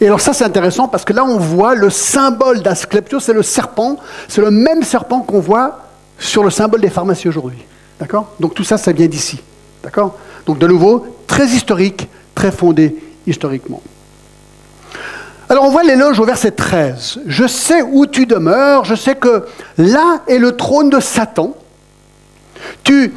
Et 0.00 0.06
alors 0.06 0.20
ça 0.20 0.32
c'est 0.32 0.44
intéressant 0.44 0.88
parce 0.88 1.04
que 1.04 1.12
là 1.12 1.24
on 1.24 1.38
voit 1.38 1.74
le 1.74 1.90
symbole 1.90 2.62
d'Asclepios, 2.62 3.20
c'est 3.20 3.34
le 3.34 3.42
serpent, 3.42 3.96
c'est 4.28 4.40
le 4.40 4.50
même 4.50 4.82
serpent 4.82 5.20
qu'on 5.20 5.40
voit 5.40 5.80
sur 6.18 6.42
le 6.42 6.50
symbole 6.50 6.80
des 6.80 6.90
pharmacies 6.90 7.28
aujourd'hui. 7.28 7.62
D'accord? 7.98 8.28
Donc 8.40 8.54
tout 8.54 8.64
ça, 8.64 8.78
ça 8.78 8.92
vient 8.92 9.06
d'ici. 9.06 9.40
D'accord? 9.82 10.16
Donc 10.46 10.58
de 10.58 10.66
nouveau, 10.66 11.06
très 11.26 11.46
historique, 11.46 12.08
très 12.34 12.50
fondé 12.50 12.96
historiquement. 13.26 13.82
Alors 15.50 15.64
on 15.64 15.70
voit 15.70 15.82
l'éloge 15.82 16.18
au 16.18 16.24
verset 16.24 16.52
13. 16.52 17.20
Je 17.26 17.46
sais 17.46 17.82
où 17.82 18.06
tu 18.06 18.24
demeures, 18.24 18.84
je 18.84 18.94
sais 18.94 19.16
que 19.16 19.44
là 19.76 20.22
est 20.28 20.38
le 20.38 20.56
trône 20.56 20.88
de 20.88 21.00
Satan. 21.00 21.54
Tu 22.84 23.12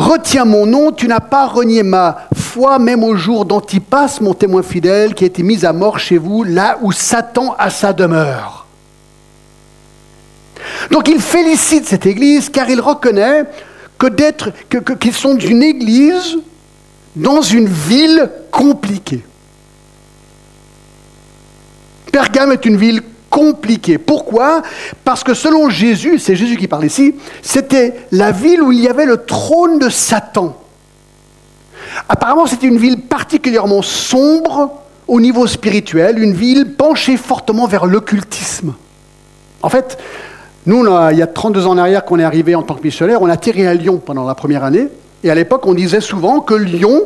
Retiens 0.00 0.46
mon 0.46 0.64
nom, 0.64 0.92
tu 0.92 1.08
n'as 1.08 1.20
pas 1.20 1.46
renié 1.46 1.82
ma 1.82 2.26
foi, 2.34 2.78
même 2.78 3.04
au 3.04 3.16
jour 3.16 3.44
d'Antipas, 3.44 4.16
mon 4.22 4.32
témoin 4.32 4.62
fidèle, 4.62 5.12
qui 5.12 5.24
a 5.24 5.26
été 5.26 5.42
mis 5.42 5.66
à 5.66 5.74
mort 5.74 5.98
chez 5.98 6.16
vous, 6.16 6.42
là 6.42 6.78
où 6.80 6.90
Satan 6.90 7.54
a 7.58 7.68
sa 7.68 7.92
demeure. 7.92 8.64
Donc 10.90 11.06
il 11.08 11.20
félicite 11.20 11.84
cette 11.86 12.06
Église 12.06 12.48
car 12.48 12.70
il 12.70 12.80
reconnaît 12.80 13.44
que 13.98 14.94
qu'ils 14.94 15.12
sont 15.12 15.34
d'une 15.34 15.62
Église 15.62 16.38
dans 17.14 17.42
une 17.42 17.68
ville 17.68 18.30
compliquée. 18.50 19.22
Pergame 22.10 22.52
est 22.52 22.64
une 22.64 22.78
ville 22.78 23.02
compliqué. 23.30 23.96
Pourquoi? 23.96 24.62
Parce 25.04 25.24
que 25.24 25.32
selon 25.32 25.70
Jésus, 25.70 26.18
c'est 26.18 26.36
Jésus 26.36 26.56
qui 26.56 26.68
parle 26.68 26.84
ici, 26.84 27.14
c'était 27.40 27.94
la 28.12 28.32
ville 28.32 28.62
où 28.62 28.72
il 28.72 28.80
y 28.80 28.88
avait 28.88 29.06
le 29.06 29.24
trône 29.24 29.78
de 29.78 29.88
Satan. 29.88 30.56
Apparemment, 32.08 32.46
c'était 32.46 32.66
une 32.66 32.78
ville 32.78 33.00
particulièrement 33.02 33.82
sombre 33.82 34.82
au 35.08 35.20
niveau 35.20 35.46
spirituel, 35.46 36.18
une 36.18 36.34
ville 36.34 36.74
penchée 36.74 37.16
fortement 37.16 37.66
vers 37.66 37.86
l'occultisme. 37.86 38.74
En 39.62 39.68
fait, 39.68 39.98
nous, 40.66 40.86
il 41.10 41.18
y 41.18 41.22
a 41.22 41.26
32 41.26 41.66
ans 41.66 41.78
en 41.78 42.00
qu'on 42.02 42.18
est 42.18 42.24
arrivé 42.24 42.54
en 42.54 42.62
tant 42.62 42.74
que 42.74 42.82
missionnaire, 42.82 43.22
on 43.22 43.28
a 43.28 43.36
tiré 43.36 43.66
à 43.66 43.74
Lyon 43.74 44.00
pendant 44.04 44.26
la 44.26 44.34
première 44.34 44.64
année, 44.64 44.88
et 45.24 45.30
à 45.30 45.34
l'époque, 45.34 45.66
on 45.66 45.74
disait 45.74 46.00
souvent 46.00 46.40
que 46.40 46.54
Lyon 46.54 47.02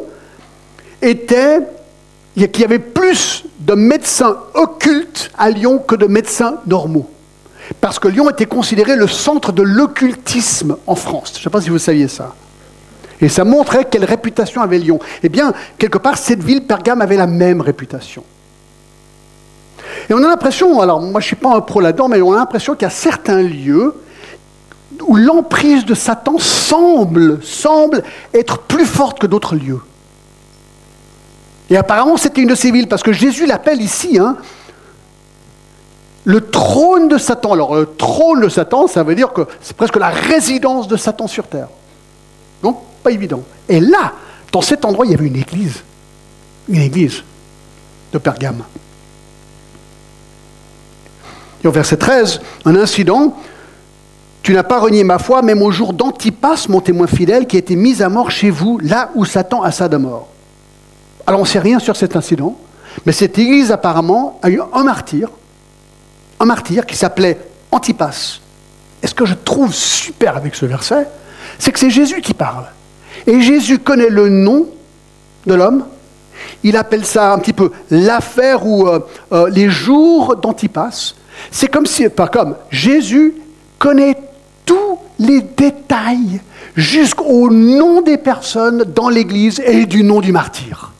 était 1.00 1.60
qu'il 2.34 2.62
y 2.62 2.64
avait 2.64 2.78
plus 2.78 3.44
de 3.60 3.74
médecins 3.74 4.38
occultes 4.54 5.30
à 5.38 5.50
Lyon 5.50 5.78
que 5.78 5.94
de 5.94 6.06
médecins 6.06 6.56
normaux. 6.66 7.08
Parce 7.80 7.98
que 7.98 8.08
Lyon 8.08 8.28
était 8.28 8.46
considéré 8.46 8.96
le 8.96 9.06
centre 9.06 9.52
de 9.52 9.62
l'occultisme 9.62 10.76
en 10.86 10.94
France. 10.94 11.32
Je 11.34 11.38
ne 11.38 11.44
sais 11.44 11.50
pas 11.50 11.60
si 11.60 11.70
vous 11.70 11.78
saviez 11.78 12.08
ça. 12.08 12.34
Et 13.20 13.28
ça 13.28 13.44
montrait 13.44 13.86
quelle 13.90 14.04
réputation 14.04 14.60
avait 14.60 14.78
Lyon. 14.78 14.98
Eh 15.22 15.28
bien, 15.28 15.54
quelque 15.78 15.98
part, 15.98 16.18
cette 16.18 16.42
ville, 16.42 16.66
Pergame, 16.66 17.00
avait 17.00 17.16
la 17.16 17.26
même 17.26 17.60
réputation. 17.60 18.24
Et 20.10 20.14
on 20.14 20.18
a 20.18 20.28
l'impression, 20.28 20.80
alors 20.80 21.00
moi 21.00 21.20
je 21.20 21.26
ne 21.26 21.28
suis 21.28 21.36
pas 21.36 21.54
un 21.54 21.60
pro 21.60 21.80
là-dedans, 21.80 22.08
mais 22.08 22.20
on 22.20 22.32
a 22.32 22.36
l'impression 22.36 22.74
qu'il 22.74 22.82
y 22.82 22.86
a 22.86 22.90
certains 22.90 23.42
lieux 23.42 23.94
où 25.06 25.16
l'emprise 25.16 25.84
de 25.84 25.94
Satan 25.94 26.38
semble 26.38 27.40
être 28.32 28.58
plus 28.58 28.84
forte 28.84 29.18
que 29.18 29.26
d'autres 29.26 29.56
lieux. 29.56 29.80
Et 31.70 31.76
apparemment, 31.76 32.16
c'était 32.16 32.42
une 32.42 32.48
de 32.48 32.54
ces 32.54 32.70
villes, 32.70 32.88
parce 32.88 33.02
que 33.02 33.12
Jésus 33.12 33.46
l'appelle 33.46 33.80
ici, 33.80 34.18
hein, 34.18 34.36
le 36.24 36.40
trône 36.40 37.08
de 37.08 37.18
Satan. 37.18 37.52
Alors, 37.52 37.74
le 37.74 37.86
trône 37.86 38.40
de 38.40 38.48
Satan, 38.48 38.86
ça 38.86 39.02
veut 39.02 39.14
dire 39.14 39.32
que 39.32 39.46
c'est 39.60 39.76
presque 39.76 39.96
la 39.96 40.08
résidence 40.08 40.88
de 40.88 40.96
Satan 40.96 41.26
sur 41.26 41.46
terre. 41.46 41.68
Donc, 42.62 42.80
pas 43.02 43.10
évident. 43.10 43.42
Et 43.68 43.80
là, 43.80 44.12
dans 44.50 44.62
cet 44.62 44.84
endroit, 44.84 45.06
il 45.06 45.12
y 45.12 45.14
avait 45.14 45.26
une 45.26 45.36
église. 45.36 45.82
Une 46.68 46.80
église 46.80 47.22
de 48.12 48.18
Pergame. 48.18 48.62
Et 51.62 51.66
au 51.66 51.72
verset 51.72 51.96
13, 51.96 52.40
un 52.64 52.76
incident. 52.76 53.36
Tu 54.42 54.52
n'as 54.52 54.62
pas 54.62 54.78
renié 54.78 55.04
ma 55.04 55.18
foi, 55.18 55.40
même 55.40 55.62
au 55.62 55.70
jour 55.70 55.94
d'Antipas, 55.94 56.66
mon 56.68 56.80
témoin 56.80 57.06
fidèle, 57.06 57.46
qui 57.46 57.56
a 57.56 57.58
été 57.58 57.76
mis 57.76 58.02
à 58.02 58.10
mort 58.10 58.30
chez 58.30 58.50
vous, 58.50 58.78
là 58.78 59.10
où 59.14 59.24
Satan 59.24 59.62
a 59.62 59.70
sa 59.70 59.88
de 59.88 59.96
mort. 59.96 60.28
Alors 61.26 61.40
on 61.40 61.44
ne 61.44 61.48
sait 61.48 61.58
rien 61.58 61.78
sur 61.78 61.96
cet 61.96 62.16
incident, 62.16 62.56
mais 63.06 63.12
cette 63.12 63.38
église 63.38 63.72
apparemment 63.72 64.38
a 64.42 64.50
eu 64.50 64.60
un 64.72 64.84
martyr, 64.84 65.30
un 66.40 66.44
martyr 66.44 66.86
qui 66.86 66.96
s'appelait 66.96 67.38
Antipas. 67.70 68.40
Et 69.02 69.06
ce 69.06 69.14
que 69.14 69.26
je 69.26 69.34
trouve 69.34 69.74
super 69.74 70.36
avec 70.36 70.54
ce 70.54 70.66
verset, 70.66 71.06
c'est 71.58 71.72
que 71.72 71.78
c'est 71.78 71.90
Jésus 71.90 72.20
qui 72.20 72.34
parle. 72.34 72.66
Et 73.26 73.40
Jésus 73.40 73.78
connaît 73.78 74.10
le 74.10 74.28
nom 74.28 74.66
de 75.46 75.54
l'homme. 75.54 75.84
Il 76.62 76.76
appelle 76.76 77.04
ça 77.04 77.32
un 77.32 77.38
petit 77.38 77.52
peu 77.52 77.70
l'affaire 77.90 78.66
ou 78.66 78.88
euh, 78.88 79.00
euh, 79.32 79.48
les 79.50 79.68
jours 79.68 80.36
d'Antipas. 80.36 81.14
C'est 81.50 81.68
comme 81.68 81.86
si, 81.86 82.08
pas 82.08 82.28
comme, 82.28 82.56
Jésus 82.70 83.34
connaît 83.78 84.16
tous 84.64 84.98
les 85.18 85.40
détails 85.40 86.40
jusqu'au 86.74 87.50
nom 87.50 88.02
des 88.02 88.18
personnes 88.18 88.84
dans 88.94 89.08
l'Église 89.08 89.60
et 89.60 89.86
du 89.86 90.02
nom 90.02 90.20
du 90.20 90.32
martyr. 90.32 90.93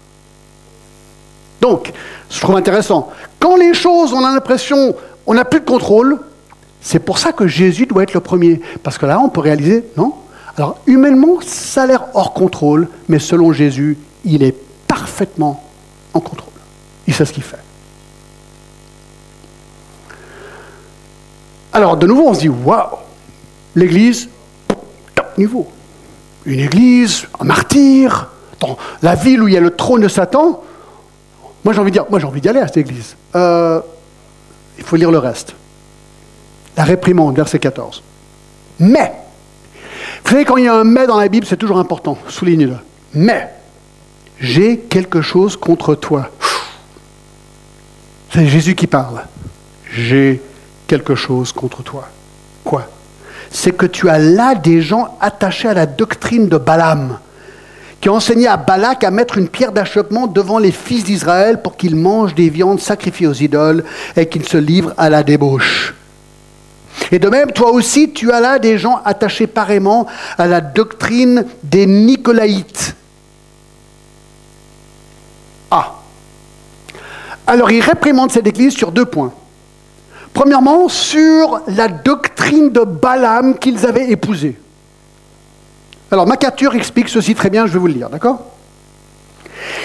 Donc, 1.64 1.94
je 2.31 2.40
trouve 2.42 2.57
intéressant. 2.57 3.11
Quand 3.40 3.57
les 3.57 3.72
choses, 3.72 4.12
on 4.12 4.22
a 4.22 4.31
l'impression, 4.31 4.94
on 5.24 5.33
n'a 5.33 5.46
plus 5.46 5.61
de 5.61 5.64
contrôle, 5.64 6.18
c'est 6.83 6.98
pour 6.98 7.16
ça 7.16 7.33
que 7.33 7.46
Jésus 7.46 7.87
doit 7.87 8.03
être 8.03 8.12
le 8.12 8.20
premier. 8.20 8.61
Parce 8.83 8.98
que 8.98 9.07
là, 9.07 9.18
on 9.18 9.31
peut 9.31 9.40
réaliser, 9.40 9.83
non? 9.96 10.12
Alors, 10.59 10.77
humainement, 10.87 11.38
ça 11.40 11.85
a 11.85 11.87
l'air 11.87 12.05
hors 12.12 12.35
contrôle, 12.35 12.87
mais 13.09 13.18
selon 13.18 13.55
Jésus, 13.55 13.96
il 14.27 14.42
est 14.42 14.55
parfaitement 14.87 15.64
en 16.12 16.20
contrôle. 16.20 16.53
Il 17.07 17.14
sait 17.14 17.24
ce 17.24 17.33
qu'il 17.33 17.42
fait. 17.42 17.57
Alors, 21.72 21.96
de 21.96 22.07
nouveau, 22.07 22.29
on 22.29 22.35
se 22.35 22.40
dit, 22.40 22.50
waouh, 22.50 22.98
l'Église, 23.74 24.29
top 25.14 25.38
niveau. 25.38 25.66
Une 26.44 26.61
Église, 26.61 27.27
un 27.40 27.44
martyr, 27.44 28.29
dans 28.61 28.77
la 29.00 29.14
ville 29.14 29.42
où 29.42 29.48
il 29.48 29.55
y 29.55 29.57
a 29.57 29.61
le 29.61 29.74
trône 29.74 30.03
de 30.03 30.09
Satan. 30.09 30.61
Moi, 31.64 31.72
j'ai 31.72 31.81
envie 32.27 32.40
d'y 32.40 32.48
aller 32.48 32.61
à 32.61 32.66
cette 32.66 32.77
Église. 32.77 33.16
Euh, 33.35 33.81
il 34.79 34.85
faut 34.85 34.96
lire 34.96 35.11
le 35.11 35.18
reste. 35.18 35.55
La 36.77 36.85
réprimande, 36.85 37.37
verset 37.37 37.59
14. 37.59 38.03
Mais, 38.81 39.12
vous 40.24 40.31
savez, 40.31 40.44
quand 40.44 40.57
il 40.57 40.64
y 40.64 40.68
a 40.68 40.74
un 40.74 40.85
mais 40.85 41.07
dans 41.07 41.18
la 41.18 41.29
Bible, 41.29 41.46
c'est 41.46 41.57
toujours 41.57 41.79
important, 41.79 42.18
soulignez-le. 42.29 42.77
Mais, 43.14 43.48
j'ai 44.40 44.79
quelque 44.79 45.22
chose 45.22 45.57
contre 45.57 45.94
toi. 45.94 46.31
C'est 48.33 48.46
Jésus 48.46 48.74
qui 48.74 48.88
parle. 48.88 49.22
J'ai 49.92 50.42
quelque 50.88 51.14
chose 51.14 51.53
contre 51.53 51.83
toi. 51.83 52.09
Quoi? 52.64 52.88
C'est 53.50 53.70
que 53.70 53.87
tu 53.87 54.09
as 54.09 54.18
là 54.18 54.57
des 54.57 54.83
gens 54.83 55.16
attachés 55.20 55.68
à 55.68 55.74
la 55.74 55.87
doctrine 55.87 56.48
de 56.48 56.59
Balaam, 56.59 57.18
qui 58.00 58.09
a 58.09 58.12
enseigné 58.12 58.46
à 58.46 58.57
Balak 58.57 59.04
à 59.04 59.11
mettre 59.11 59.38
une 59.38 59.48
pierre 59.48 59.72
d'achoppement 59.72 60.26
devant 60.26 60.59
les 60.59 60.72
fils 60.72 61.04
d'Israël 61.04 61.62
pour 61.62 61.76
qu'ils 61.76 61.96
mangent 61.96 62.35
des 62.35 62.50
viandes 62.50 62.80
sacrifiées 62.80 63.26
aux 63.26 63.33
idoles 63.33 63.85
et 64.16 64.28
qu'ils 64.28 64.46
se 64.46 64.59
livrent 64.59 64.94
à 64.96 65.09
la 65.09 65.22
débauche. 65.22 65.94
Et 67.11 67.18
de 67.18 67.28
même, 67.28 67.52
toi 67.52 67.70
aussi, 67.72 68.12
tu 68.12 68.33
as 68.33 68.40
là 68.40 68.59
des 68.59 68.78
gens 68.78 69.00
attachés 69.04 69.46
pareillement 69.46 70.07
à 70.38 70.46
la 70.46 70.61
doctrine 70.61 71.44
des 71.62 71.87
Nicolaïtes. 71.87 72.94
Ah. 75.70 75.94
Alors 77.46 77.70
il 77.70 77.80
réprimande 77.80 78.30
cette 78.30 78.46
église 78.46 78.74
sur 78.74 78.92
deux 78.92 79.04
points. 79.04 79.33
Premièrement, 80.33 80.88
sur 80.88 81.61
la 81.68 81.88
doctrine 81.88 82.70
de 82.70 82.80
Balaam 82.80 83.59
qu'ils 83.59 83.87
avaient 83.87 84.11
épousée. 84.11 84.57
Alors, 86.11 86.27
Macature 86.27 86.75
explique 86.75 87.09
ceci 87.09 87.35
très 87.35 87.51
bien, 87.51 87.67
je 87.67 87.73
vais 87.73 87.79
vous 87.79 87.87
le 87.87 87.95
lire, 87.95 88.11
d'accord? 88.11 88.51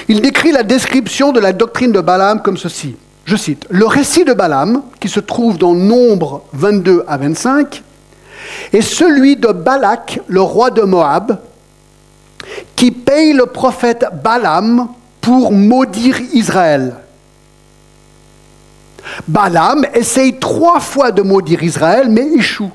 Il 0.07 0.21
décrit 0.21 0.51
la 0.51 0.63
description 0.63 1.31
de 1.31 1.39
la 1.39 1.53
doctrine 1.53 1.91
de 1.91 2.01
Balaam 2.01 2.41
comme 2.41 2.57
ceci. 2.57 2.95
Je 3.25 3.35
cite, 3.35 3.65
Le 3.69 3.85
récit 3.85 4.25
de 4.25 4.33
Balaam, 4.33 4.81
qui 4.99 5.07
se 5.07 5.19
trouve 5.19 5.57
dans 5.57 5.73
Nombre 5.73 6.43
22 6.53 7.03
à 7.07 7.17
25, 7.17 7.83
est 8.73 8.81
celui 8.81 9.35
de 9.35 9.49
Balak, 9.49 10.19
le 10.27 10.41
roi 10.41 10.71
de 10.71 10.81
Moab, 10.81 11.39
qui 12.75 12.91
paye 12.91 13.33
le 13.33 13.45
prophète 13.45 14.05
Balaam 14.23 14.87
pour 15.21 15.51
maudire 15.51 16.19
Israël. 16.33 16.95
Balaam 19.27 19.85
essaye 19.93 20.39
trois 20.39 20.79
fois 20.79 21.11
de 21.11 21.21
maudire 21.21 21.63
Israël, 21.63 22.07
mais 22.09 22.27
échoue. 22.35 22.71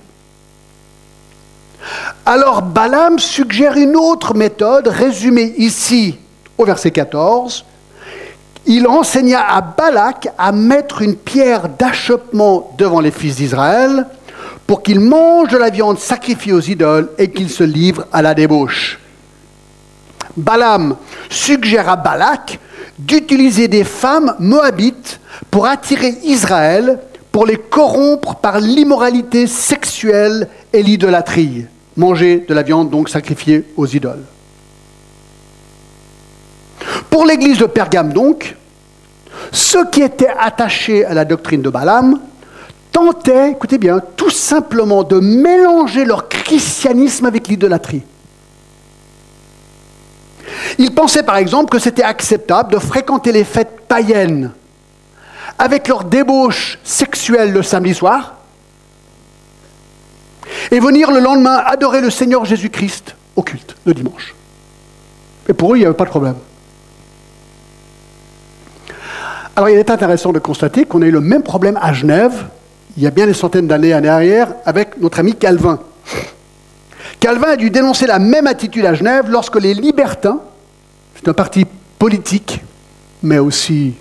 Alors 2.26 2.62
Balaam 2.62 3.18
suggère 3.18 3.76
une 3.76 3.96
autre 3.96 4.32
méthode, 4.32 4.88
résumée 4.88 5.52
ici 5.58 6.16
au 6.56 6.64
verset 6.64 6.90
14. 6.90 7.66
Il 8.64 8.86
enseigna 8.86 9.46
à 9.46 9.60
Balak 9.60 10.28
à 10.38 10.50
mettre 10.50 11.02
une 11.02 11.16
pierre 11.16 11.68
d'achoppement 11.68 12.72
devant 12.78 13.00
les 13.00 13.10
fils 13.10 13.36
d'Israël 13.36 14.06
pour 14.66 14.82
qu'ils 14.82 15.00
mangent 15.00 15.50
de 15.50 15.58
la 15.58 15.68
viande 15.68 15.98
sacrifiée 15.98 16.54
aux 16.54 16.62
idoles 16.62 17.10
et 17.18 17.30
qu'ils 17.30 17.50
se 17.50 17.62
livrent 17.62 18.06
à 18.10 18.22
la 18.22 18.32
débauche. 18.32 18.98
Balaam 20.34 20.96
suggère 21.28 21.90
à 21.90 21.96
Balak 21.96 22.58
d'utiliser 22.98 23.68
des 23.68 23.84
femmes 23.84 24.34
moabites 24.38 25.20
pour 25.50 25.66
attirer 25.66 26.14
Israël, 26.24 27.00
pour 27.30 27.44
les 27.44 27.58
corrompre 27.58 28.36
par 28.36 28.60
l'immoralité 28.60 29.46
sexuelle 29.46 30.48
et 30.72 30.82
l'idolâtrie. 30.82 31.66
Manger 31.96 32.44
de 32.48 32.54
la 32.54 32.62
viande 32.62 32.90
donc 32.90 33.08
sacrifiée 33.08 33.64
aux 33.76 33.86
idoles. 33.86 34.24
Pour 37.08 37.24
l'église 37.24 37.58
de 37.58 37.66
Pergame 37.66 38.12
donc, 38.12 38.56
ceux 39.52 39.88
qui 39.90 40.02
étaient 40.02 40.32
attachés 40.38 41.04
à 41.04 41.14
la 41.14 41.24
doctrine 41.24 41.62
de 41.62 41.70
Balaam 41.70 42.20
tentaient, 42.90 43.52
écoutez 43.52 43.78
bien, 43.78 44.00
tout 44.16 44.30
simplement 44.30 45.04
de 45.04 45.20
mélanger 45.20 46.04
leur 46.04 46.28
christianisme 46.28 47.26
avec 47.26 47.48
l'idolâtrie. 47.48 48.02
Ils 50.78 50.92
pensaient 50.92 51.22
par 51.22 51.36
exemple 51.36 51.70
que 51.70 51.78
c'était 51.78 52.02
acceptable 52.02 52.72
de 52.72 52.78
fréquenter 52.78 53.32
les 53.32 53.44
fêtes 53.44 53.82
païennes 53.86 54.52
avec 55.58 55.88
leur 55.88 56.04
débauche 56.04 56.78
sexuelle 56.82 57.52
le 57.52 57.62
samedi 57.62 57.94
soir 57.94 58.34
et 60.70 60.80
venir 60.80 61.10
le 61.10 61.20
lendemain 61.20 61.62
adorer 61.66 62.00
le 62.00 62.10
Seigneur 62.10 62.44
Jésus-Christ 62.44 63.14
au 63.36 63.42
culte 63.42 63.76
le 63.84 63.94
dimanche. 63.94 64.34
Et 65.48 65.52
pour 65.52 65.72
eux, 65.72 65.76
il 65.76 65.80
n'y 65.80 65.86
avait 65.86 65.94
pas 65.94 66.04
de 66.04 66.10
problème. 66.10 66.36
Alors 69.56 69.68
il 69.68 69.78
est 69.78 69.90
intéressant 69.90 70.32
de 70.32 70.38
constater 70.40 70.84
qu'on 70.84 71.02
a 71.02 71.06
eu 71.06 71.12
le 71.12 71.20
même 71.20 71.42
problème 71.42 71.78
à 71.80 71.92
Genève, 71.92 72.46
il 72.96 73.02
y 73.02 73.06
a 73.06 73.10
bien 73.10 73.26
des 73.26 73.34
centaines 73.34 73.68
d'années 73.68 73.94
en 73.94 74.04
arrière, 74.04 74.54
avec 74.64 75.00
notre 75.00 75.20
ami 75.20 75.34
Calvin. 75.34 75.78
Calvin 77.20 77.50
a 77.50 77.56
dû 77.56 77.70
dénoncer 77.70 78.06
la 78.06 78.18
même 78.18 78.46
attitude 78.46 78.84
à 78.84 78.94
Genève 78.94 79.30
lorsque 79.30 79.60
les 79.60 79.74
libertins, 79.74 80.40
c'est 81.14 81.28
un 81.28 81.32
parti 81.32 81.66
politique, 81.98 82.62
mais 83.22 83.38
aussi 83.38 83.94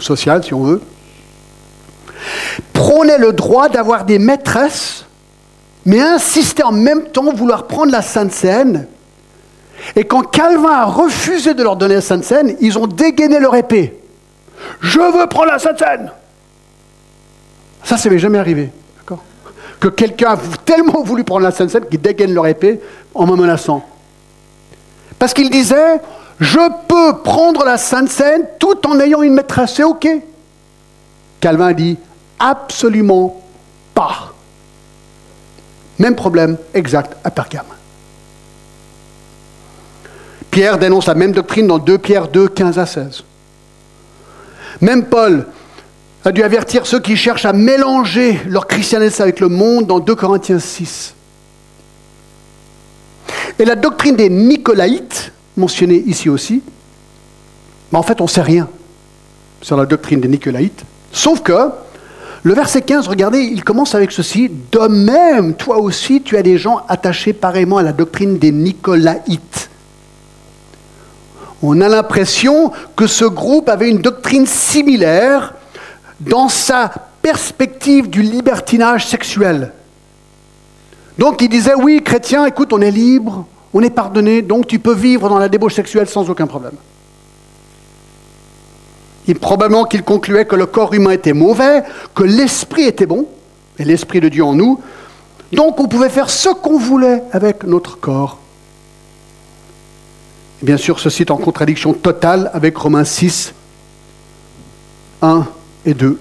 social 0.00 0.42
si 0.42 0.54
on 0.54 0.64
veut, 0.64 0.82
prônaient 2.72 3.18
le 3.18 3.32
droit 3.32 3.68
d'avoir 3.68 4.04
des 4.04 4.18
maîtresses, 4.18 5.04
mais 5.86 6.00
insistaient 6.00 6.62
en 6.62 6.72
même 6.72 7.04
temps 7.04 7.32
vouloir 7.32 7.66
prendre 7.66 7.92
la 7.92 8.02
Sainte 8.02 8.32
Seine. 8.32 8.86
Et 9.96 10.04
quand 10.04 10.22
Calvin 10.22 10.70
a 10.70 10.84
refusé 10.84 11.54
de 11.54 11.62
leur 11.62 11.76
donner 11.76 11.96
la 11.96 12.00
Sainte 12.00 12.24
Seine, 12.24 12.56
ils 12.60 12.78
ont 12.78 12.86
dégainé 12.86 13.38
leur 13.38 13.54
épée. 13.54 14.00
Je 14.80 15.00
veux 15.00 15.26
prendre 15.26 15.52
la 15.52 15.58
Sainte 15.58 15.78
Seine. 15.78 16.10
Ça, 17.82 17.98
ça 17.98 18.08
m'est 18.08 18.18
jamais 18.18 18.38
arrivé. 18.38 18.70
Que 19.80 19.88
quelqu'un 19.88 20.32
a 20.32 20.38
tellement 20.64 21.02
voulu 21.02 21.24
prendre 21.24 21.42
la 21.42 21.50
Sainte 21.50 21.68
Seine 21.68 21.84
qu'ils 21.86 22.00
dégainent 22.00 22.32
leur 22.32 22.46
épée 22.46 22.80
en 23.14 23.26
me 23.26 23.36
menaçant. 23.36 23.84
Parce 25.18 25.34
qu'il 25.34 25.50
disait, 25.50 26.00
je 26.40 26.60
peux 26.88 27.18
prendre 27.22 27.64
la 27.64 27.76
Sainte 27.76 28.08
Seine 28.08 28.46
tout 28.58 28.86
en 28.86 28.98
ayant 29.00 29.20
une 29.22 29.34
maîtresse, 29.34 29.74
c'est 29.74 29.84
OK. 29.84 30.08
Calvin 31.40 31.72
dit 31.72 31.98
absolument. 32.38 33.43
Même 35.98 36.14
problème 36.14 36.56
exact 36.72 37.16
à 37.24 37.30
Pergame. 37.30 37.64
Pierre 40.50 40.78
dénonce 40.78 41.06
la 41.06 41.14
même 41.14 41.32
doctrine 41.32 41.66
dans 41.66 41.78
2 41.78 41.98
Pierre 41.98 42.28
2, 42.28 42.48
15 42.48 42.78
à 42.78 42.86
16. 42.86 43.24
Même 44.80 45.04
Paul 45.06 45.46
a 46.24 46.32
dû 46.32 46.42
avertir 46.42 46.86
ceux 46.86 47.00
qui 47.00 47.16
cherchent 47.16 47.44
à 47.44 47.52
mélanger 47.52 48.40
leur 48.46 48.66
christianisme 48.66 49.22
avec 49.22 49.40
le 49.40 49.48
monde 49.48 49.86
dans 49.86 50.00
2 50.00 50.14
Corinthiens 50.14 50.58
6. 50.58 51.14
Et 53.58 53.64
la 53.64 53.76
doctrine 53.76 54.16
des 54.16 54.30
Nicolaïtes, 54.30 55.32
mentionnée 55.56 56.02
ici 56.06 56.28
aussi, 56.28 56.62
mais 57.92 57.98
en 57.98 58.02
fait 58.02 58.20
on 58.20 58.24
ne 58.24 58.28
sait 58.28 58.42
rien 58.42 58.68
sur 59.60 59.76
la 59.76 59.86
doctrine 59.86 60.20
des 60.20 60.28
Nicolaïtes, 60.28 60.82
sauf 61.12 61.40
que 61.42 61.52
le 62.44 62.52
verset 62.52 62.82
15, 62.82 63.08
regardez, 63.08 63.40
il 63.40 63.64
commence 63.64 63.94
avec 63.94 64.12
ceci. 64.12 64.50
De 64.70 64.86
même, 64.86 65.54
toi 65.54 65.78
aussi, 65.78 66.20
tu 66.20 66.36
as 66.36 66.42
des 66.42 66.58
gens 66.58 66.84
attachés 66.90 67.32
pareillement 67.32 67.78
à 67.78 67.82
la 67.82 67.94
doctrine 67.94 68.36
des 68.36 68.52
Nicolaïtes. 68.52 69.70
On 71.62 71.80
a 71.80 71.88
l'impression 71.88 72.70
que 72.96 73.06
ce 73.06 73.24
groupe 73.24 73.70
avait 73.70 73.88
une 73.88 74.02
doctrine 74.02 74.46
similaire 74.46 75.54
dans 76.20 76.50
sa 76.50 76.92
perspective 77.22 78.10
du 78.10 78.20
libertinage 78.20 79.06
sexuel. 79.06 79.72
Donc 81.16 81.40
il 81.40 81.48
disait, 81.48 81.74
oui, 81.74 82.02
chrétien, 82.04 82.44
écoute, 82.44 82.74
on 82.74 82.82
est 82.82 82.90
libre, 82.90 83.46
on 83.72 83.80
est 83.80 83.88
pardonné, 83.88 84.42
donc 84.42 84.66
tu 84.66 84.78
peux 84.78 84.94
vivre 84.94 85.30
dans 85.30 85.38
la 85.38 85.48
débauche 85.48 85.74
sexuelle 85.74 86.08
sans 86.08 86.28
aucun 86.28 86.46
problème. 86.46 86.74
Probablement 89.32 89.84
qu'il 89.84 90.02
concluait 90.02 90.44
que 90.44 90.56
le 90.56 90.66
corps 90.66 90.92
humain 90.92 91.12
était 91.12 91.32
mauvais, 91.32 91.82
que 92.14 92.24
l'esprit 92.24 92.82
était 92.82 93.06
bon, 93.06 93.26
et 93.78 93.84
l'esprit 93.84 94.20
de 94.20 94.28
Dieu 94.28 94.44
en 94.44 94.54
nous. 94.54 94.80
Donc 95.52 95.80
on 95.80 95.88
pouvait 95.88 96.10
faire 96.10 96.30
ce 96.30 96.50
qu'on 96.50 96.78
voulait 96.78 97.22
avec 97.32 97.64
notre 97.64 97.98
corps. 97.98 98.38
Bien 100.62 100.76
sûr, 100.76 100.98
ceci 100.98 101.22
est 101.22 101.30
en 101.30 101.36
contradiction 101.36 101.92
totale 101.92 102.50
avec 102.54 102.76
Romains 102.76 103.04
6, 103.04 103.54
1 105.22 105.46
et 105.86 105.94
2. 105.94 106.18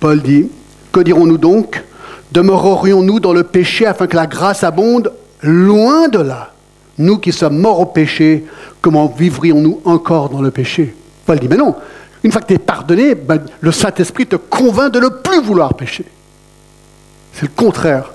Paul 0.00 0.22
dit, 0.22 0.48
que 0.92 1.00
dirons-nous 1.00 1.38
donc? 1.38 1.84
Demeurerions-nous 2.32 3.20
dans 3.20 3.32
le 3.32 3.44
péché 3.44 3.86
afin 3.86 4.06
que 4.06 4.16
la 4.16 4.26
grâce 4.26 4.64
abonde 4.64 5.12
Loin 5.42 6.08
de 6.08 6.18
là? 6.18 6.52
Nous 6.98 7.18
qui 7.18 7.32
sommes 7.32 7.58
morts 7.58 7.80
au 7.80 7.86
péché, 7.86 8.46
comment 8.80 9.06
vivrions-nous 9.06 9.80
encore 9.84 10.30
dans 10.30 10.40
le 10.40 10.50
péché? 10.50 10.94
Paul 11.26 11.38
dit, 11.38 11.48
mais 11.48 11.56
non, 11.56 11.74
une 12.22 12.32
fois 12.32 12.40
que 12.40 12.46
tu 12.46 12.54
es 12.54 12.58
pardonné, 12.58 13.14
ben, 13.14 13.44
le 13.60 13.72
Saint-Esprit 13.72 14.26
te 14.26 14.36
convainc 14.36 14.92
de 14.92 15.00
ne 15.00 15.08
plus 15.08 15.42
vouloir 15.42 15.74
pécher. 15.74 16.06
C'est 17.32 17.42
le 17.42 17.52
contraire 17.54 18.12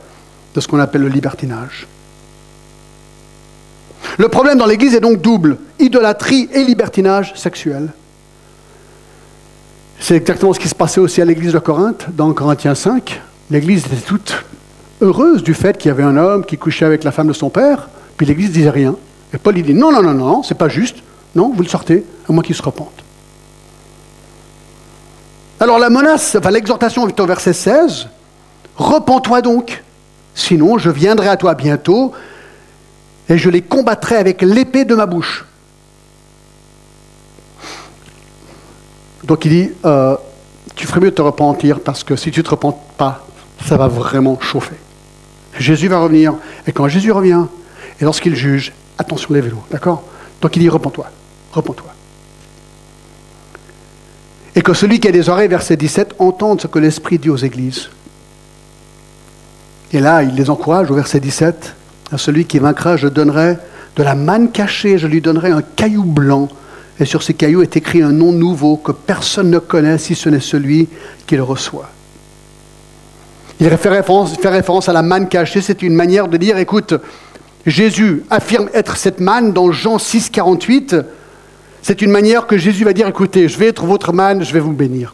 de 0.55 0.59
ce 0.59 0.68
qu'on 0.68 0.80
appelle 0.80 1.01
le 1.01 1.09
libertinage. 1.09 1.88
Le 4.18 4.28
problème 4.28 4.57
dans 4.57 4.66
l'Église 4.66 4.95
est 4.95 4.99
donc 4.99 5.22
double, 5.22 5.57
idolâtrie 5.80 6.49
et 6.53 6.64
libertinage 6.64 7.34
sexuel. 7.36 7.89
C'est 9.99 10.16
exactement 10.16 10.53
ce 10.53 10.59
qui 10.59 10.68
se 10.68 10.76
passait 10.76 10.99
aussi 10.99 11.22
à 11.22 11.26
l'Église 11.26 11.53
de 11.53 11.59
Corinthe, 11.59 12.07
dans 12.14 12.34
Corinthiens 12.34 12.76
5. 12.76 13.22
L'Église 13.51 13.86
était 13.86 13.97
toute 13.97 14.43
heureuse 15.01 15.43
du 15.43 15.53
fait 15.53 15.78
qu'il 15.78 15.89
y 15.89 15.91
avait 15.91 16.03
un 16.03 16.18
homme 16.18 16.45
qui 16.45 16.57
couchait 16.57 16.86
avec 16.86 17.03
la 17.03 17.12
femme 17.12 17.28
de 17.28 17.34
son 17.34 17.49
père, 17.49 17.89
puis 18.18 18.26
l'Église 18.26 18.51
disait 18.51 18.70
rien. 18.70 18.95
Et 19.34 19.38
Paul 19.38 19.53
dit, 19.53 19.74
non, 19.74 19.91
non, 19.91 20.01
non, 20.01 20.14
non, 20.14 20.43
c'est 20.43 20.57
pas 20.57 20.70
juste, 20.70 20.97
non, 21.36 21.53
vous 21.55 21.62
le 21.62 21.70
sortez, 21.70 22.03
à 22.28 22.34
moins 22.34 22.43
qu'il 22.43 22.55
se 22.55 22.62
repente. 22.62 23.01
Alors 25.62 25.78
la 25.78 25.91
menace, 25.91 26.36
enfin 26.36 26.49
l'exhortation 26.49 27.03
au 27.03 27.26
verset 27.28 27.53
16. 27.53 28.07
Repends-toi 28.78 29.43
donc, 29.43 29.84
sinon 30.34 30.80
je 30.80 30.89
viendrai 30.89 31.28
à 31.28 31.38
toi 31.38 31.53
bientôt 31.53 32.14
et 33.30 33.38
je 33.38 33.47
les 33.47 33.62
combattrai 33.62 34.16
avec 34.16 34.41
l'épée 34.41 34.86
de 34.86 34.95
ma 34.95 35.05
bouche. 35.05 35.45
Donc 39.24 39.45
il 39.45 39.51
dit, 39.51 39.72
euh, 39.86 40.18
tu 40.76 40.88
ferais 40.88 40.99
mieux 40.99 41.12
de 41.12 41.16
te 41.16 41.22
repentir 41.22 41.80
parce 41.80 42.03
que 42.03 42.16
si 42.16 42.32
tu 42.32 42.39
ne 42.39 42.43
te 42.43 42.49
repentes 42.49 42.82
pas, 42.97 43.24
ça 43.64 43.78
va 43.78 43.88
vraiment 43.88 44.39
chauffer. 44.41 44.78
Jésus 45.59 45.89
va 45.89 45.99
revenir 45.99 46.34
et 46.66 46.72
quand 46.72 46.88
Jésus 46.88 47.12
revient 47.12 47.45
et 47.99 48.03
lorsqu'il 48.03 48.36
juge, 48.36 48.74
attention 48.97 49.32
les 49.32 49.41
vélos, 49.41 49.62
d'accord? 49.70 50.01
Donc 50.41 50.55
il 50.55 50.59
dit, 50.59 50.70
repends-toi, 50.70 51.05
repends-toi 51.51 51.91
et 54.56 54.62
que 54.62 54.74
celui 54.74 54.99
qui 54.99 55.08
a 55.08 55.12
des 55.12 55.30
oreilles, 55.30 55.47
verset 55.47 55.78
17, 55.78 56.16
entende 56.20 56.62
ce 56.62 56.68
que 56.68 56.80
l'Esprit 56.80 57.18
dit 57.18 57.30
aux 57.30 57.38
églises. 57.38 57.89
Et 59.93 59.99
là, 59.99 60.24
il 60.24 60.36
les 60.36 60.49
encourage 60.49 60.91
au 60.91 60.95
verset 60.95 61.20
17, 61.20 61.76
à 62.12 62.18
celui 62.18 62.45
qui 62.45 62.60
vaincra, 62.60 62.97
je 62.97 63.08
donnerai 63.08 63.58
de 63.95 64.04
la 64.04 64.16
manne 64.16 64.52
cachée, 64.52 64.97
je 64.97 65.08
lui 65.08 65.22
donnerai 65.22 65.52
un 65.52 65.62
caillou 65.62 66.04
blanc, 66.04 66.49
et 66.99 67.06
sur 67.06 67.24
ces 67.24 67.34
cailloux 67.34 67.62
est 67.62 67.78
écrit 67.78 68.02
un 68.02 68.12
nom 68.12 68.32
nouveau 68.32 68.78
que 68.78 68.91
personne 68.91 69.49
ne 69.49 69.60
connaît 69.60 69.97
si 69.97 70.16
ce 70.16 70.30
n'est 70.30 70.39
celui 70.39 70.88
qui 71.28 71.36
le 71.36 71.43
reçoit. 71.43 71.89
Il 73.60 73.70
fait 73.70 73.89
référence, 73.89 74.36
fait 74.38 74.49
référence 74.49 74.89
à 74.89 74.93
la 74.93 75.02
manne 75.02 75.30
cachée, 75.30 75.62
c'est 75.62 75.82
une 75.82 75.93
manière 75.93 76.28
de 76.28 76.38
dire, 76.38 76.58
écoute, 76.58 76.93
Jésus 77.66 78.24
affirme 78.30 78.70
être 78.74 78.97
cette 78.97 79.20
manne 79.20 79.54
dans 79.54 79.72
Jean 79.72 79.99
6, 79.99 80.30
48, 80.30 80.95
c'est 81.82 82.02
une 82.02 82.12
manière 82.12 82.48
que 82.48 82.58
Jésus 82.58 82.84
va 82.84 82.94
dire, 82.94 83.08
écoutez, 83.08 83.48
je 83.48 83.58
vais 83.58 83.68
être 83.68 83.86
votre 83.86 84.14
manne, 84.14 84.44
je 84.44 84.54
vais 84.54 84.60
vous 84.60 84.74
bénir. 84.74 85.14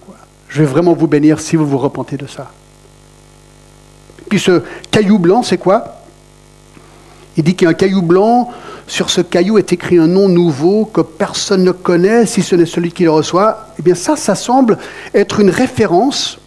Je 0.49 0.59
vais 0.61 0.67
vraiment 0.67 0.93
vous 0.93 1.07
bénir 1.07 1.39
si 1.39 1.55
vous 1.55 1.65
vous 1.65 1.77
repentez 1.77 2.17
de 2.17 2.27
ça. 2.27 2.51
Puis 4.29 4.39
ce 4.39 4.61
caillou 4.91 5.19
blanc, 5.19 5.43
c'est 5.43 5.57
quoi? 5.57 6.01
Il 7.35 7.43
dit 7.43 7.55
qu'il 7.55 7.65
y 7.65 7.67
a 7.67 7.71
un 7.71 7.75
caillou 7.75 8.01
blanc, 8.01 8.49
sur 8.87 9.09
ce 9.09 9.21
caillou 9.21 9.57
est 9.57 9.71
écrit 9.73 9.97
un 9.97 10.07
nom 10.07 10.27
nouveau 10.27 10.85
que 10.85 11.01
personne 11.01 11.63
ne 11.63 11.71
connaît 11.71 12.25
si 12.25 12.41
ce 12.41 12.55
n'est 12.55 12.65
celui 12.65 12.91
qui 12.91 13.03
le 13.03 13.11
reçoit. 13.11 13.67
Eh 13.77 13.81
bien 13.81 13.95
ça, 13.95 14.15
ça 14.15 14.33
semble 14.33 14.77
être 15.13 15.39
une 15.39 15.49
référence 15.49 16.39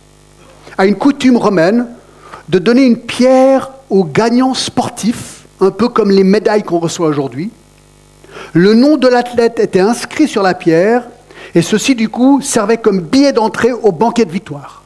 à 0.77 0.87
une 0.87 0.97
coutume 0.97 1.37
romaine 1.37 1.87
de 2.49 2.59
donner 2.59 2.83
une 2.83 2.97
pierre 2.97 3.71
aux 3.91 4.05
gagnants 4.05 4.55
sportifs, 4.55 5.45
un 5.61 5.71
peu 5.71 5.89
comme 5.89 6.11
les 6.11 6.25
médailles 6.25 6.63
qu'on 6.63 6.79
reçoit 6.79 7.09
aujourd'hui. 7.09 7.51
Le 8.53 8.75
nom 8.75 8.97
de 8.97 9.07
l'athlète 9.07 9.61
était 9.61 9.81
inscrit 9.81 10.29
sur 10.29 10.43
la 10.43 10.55
pierre, 10.55 11.05
et 11.55 11.63
ceci, 11.63 11.95
du 11.95 12.09
coup, 12.09 12.41
servait 12.43 12.79
comme 12.79 13.01
billet 13.01 13.33
d'entrée 13.33 13.73
au 13.73 13.93
banquet 13.93 14.25
de 14.25 14.33
victoire. 14.33 14.83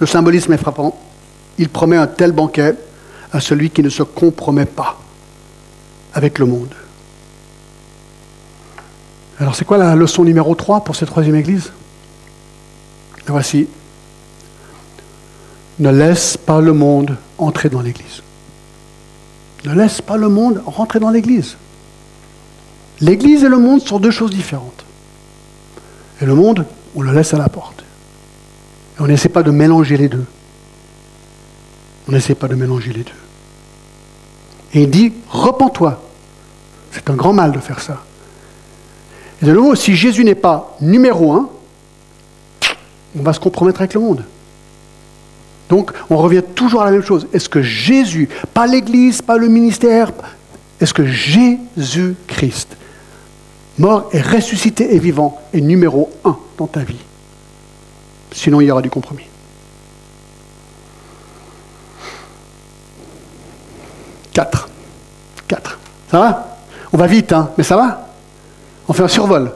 Le 0.00 0.06
symbolisme 0.06 0.52
est 0.52 0.58
frappant. 0.58 0.98
Il 1.58 1.68
promet 1.68 1.96
un 1.96 2.06
tel 2.06 2.32
banquet 2.32 2.74
à 3.32 3.40
celui 3.40 3.70
qui 3.70 3.82
ne 3.82 3.88
se 3.88 4.02
compromet 4.02 4.66
pas 4.66 4.98
avec 6.14 6.38
le 6.38 6.46
monde. 6.46 6.74
Alors 9.38 9.54
c'est 9.54 9.64
quoi 9.64 9.78
la 9.78 9.94
leçon 9.94 10.24
numéro 10.24 10.54
3 10.54 10.84
pour 10.84 10.96
cette 10.96 11.08
troisième 11.08 11.36
église? 11.36 11.72
Voici. 13.26 13.68
Ne 15.78 15.90
laisse 15.90 16.36
pas 16.36 16.60
le 16.60 16.72
monde 16.72 17.16
entrer 17.38 17.68
dans 17.68 17.80
l'église. 17.80 18.22
Ne 19.64 19.74
laisse 19.74 20.00
pas 20.00 20.16
le 20.16 20.28
monde 20.28 20.62
rentrer 20.66 20.98
dans 20.98 21.10
l'Église. 21.10 21.56
L'Église 23.00 23.44
et 23.44 23.48
le 23.48 23.58
monde 23.58 23.80
sont 23.80 23.98
deux 23.98 24.10
choses 24.10 24.30
différentes. 24.30 24.84
Et 26.20 26.26
le 26.26 26.34
monde, 26.34 26.64
on 26.94 27.02
le 27.02 27.12
laisse 27.12 27.34
à 27.34 27.38
la 27.38 27.48
porte. 27.48 27.84
Et 28.96 29.02
on 29.02 29.06
n'essaie 29.06 29.28
pas 29.28 29.42
de 29.42 29.50
mélanger 29.50 29.96
les 29.96 30.08
deux. 30.08 30.24
On 32.08 32.12
n'essaie 32.12 32.34
pas 32.34 32.48
de 32.48 32.54
mélanger 32.54 32.92
les 32.92 33.04
deux. 33.04 33.12
Et 34.74 34.82
il 34.82 34.90
dit, 34.90 35.12
repens-toi. 35.28 36.02
C'est 36.90 37.08
un 37.10 37.14
grand 37.14 37.32
mal 37.32 37.52
de 37.52 37.58
faire 37.58 37.80
ça. 37.80 38.04
Et 39.40 39.46
de 39.46 39.52
nouveau, 39.52 39.74
si 39.74 39.96
Jésus 39.96 40.24
n'est 40.24 40.34
pas 40.34 40.76
numéro 40.80 41.32
un, 41.32 41.48
on 43.18 43.22
va 43.22 43.32
se 43.32 43.40
compromettre 43.40 43.80
avec 43.80 43.94
le 43.94 44.00
monde. 44.00 44.24
Donc, 45.72 45.90
on 46.10 46.18
revient 46.18 46.42
toujours 46.54 46.82
à 46.82 46.84
la 46.84 46.90
même 46.90 47.02
chose. 47.02 47.26
Est-ce 47.32 47.48
que 47.48 47.62
Jésus, 47.62 48.28
pas 48.52 48.66
l'Église, 48.66 49.22
pas 49.22 49.38
le 49.38 49.48
ministère, 49.48 50.12
est-ce 50.78 50.92
que 50.92 51.06
Jésus-Christ, 51.06 52.76
mort 53.78 54.10
et 54.12 54.20
ressuscité 54.20 54.94
et 54.94 54.98
vivant, 54.98 55.40
est 55.54 55.62
numéro 55.62 56.10
un 56.26 56.36
dans 56.58 56.66
ta 56.66 56.80
vie? 56.80 57.00
Sinon, 58.32 58.60
il 58.60 58.66
y 58.66 58.70
aura 58.70 58.82
du 58.82 58.90
compromis. 58.90 59.24
Quatre. 64.34 64.68
Quatre. 65.48 65.78
Ça 66.10 66.18
va? 66.18 66.58
On 66.92 66.98
va 66.98 67.06
vite, 67.06 67.32
hein 67.32 67.50
Mais 67.56 67.64
ça 67.64 67.76
va? 67.76 68.10
On 68.88 68.92
fait 68.92 69.04
un 69.04 69.08
survol. 69.08 69.50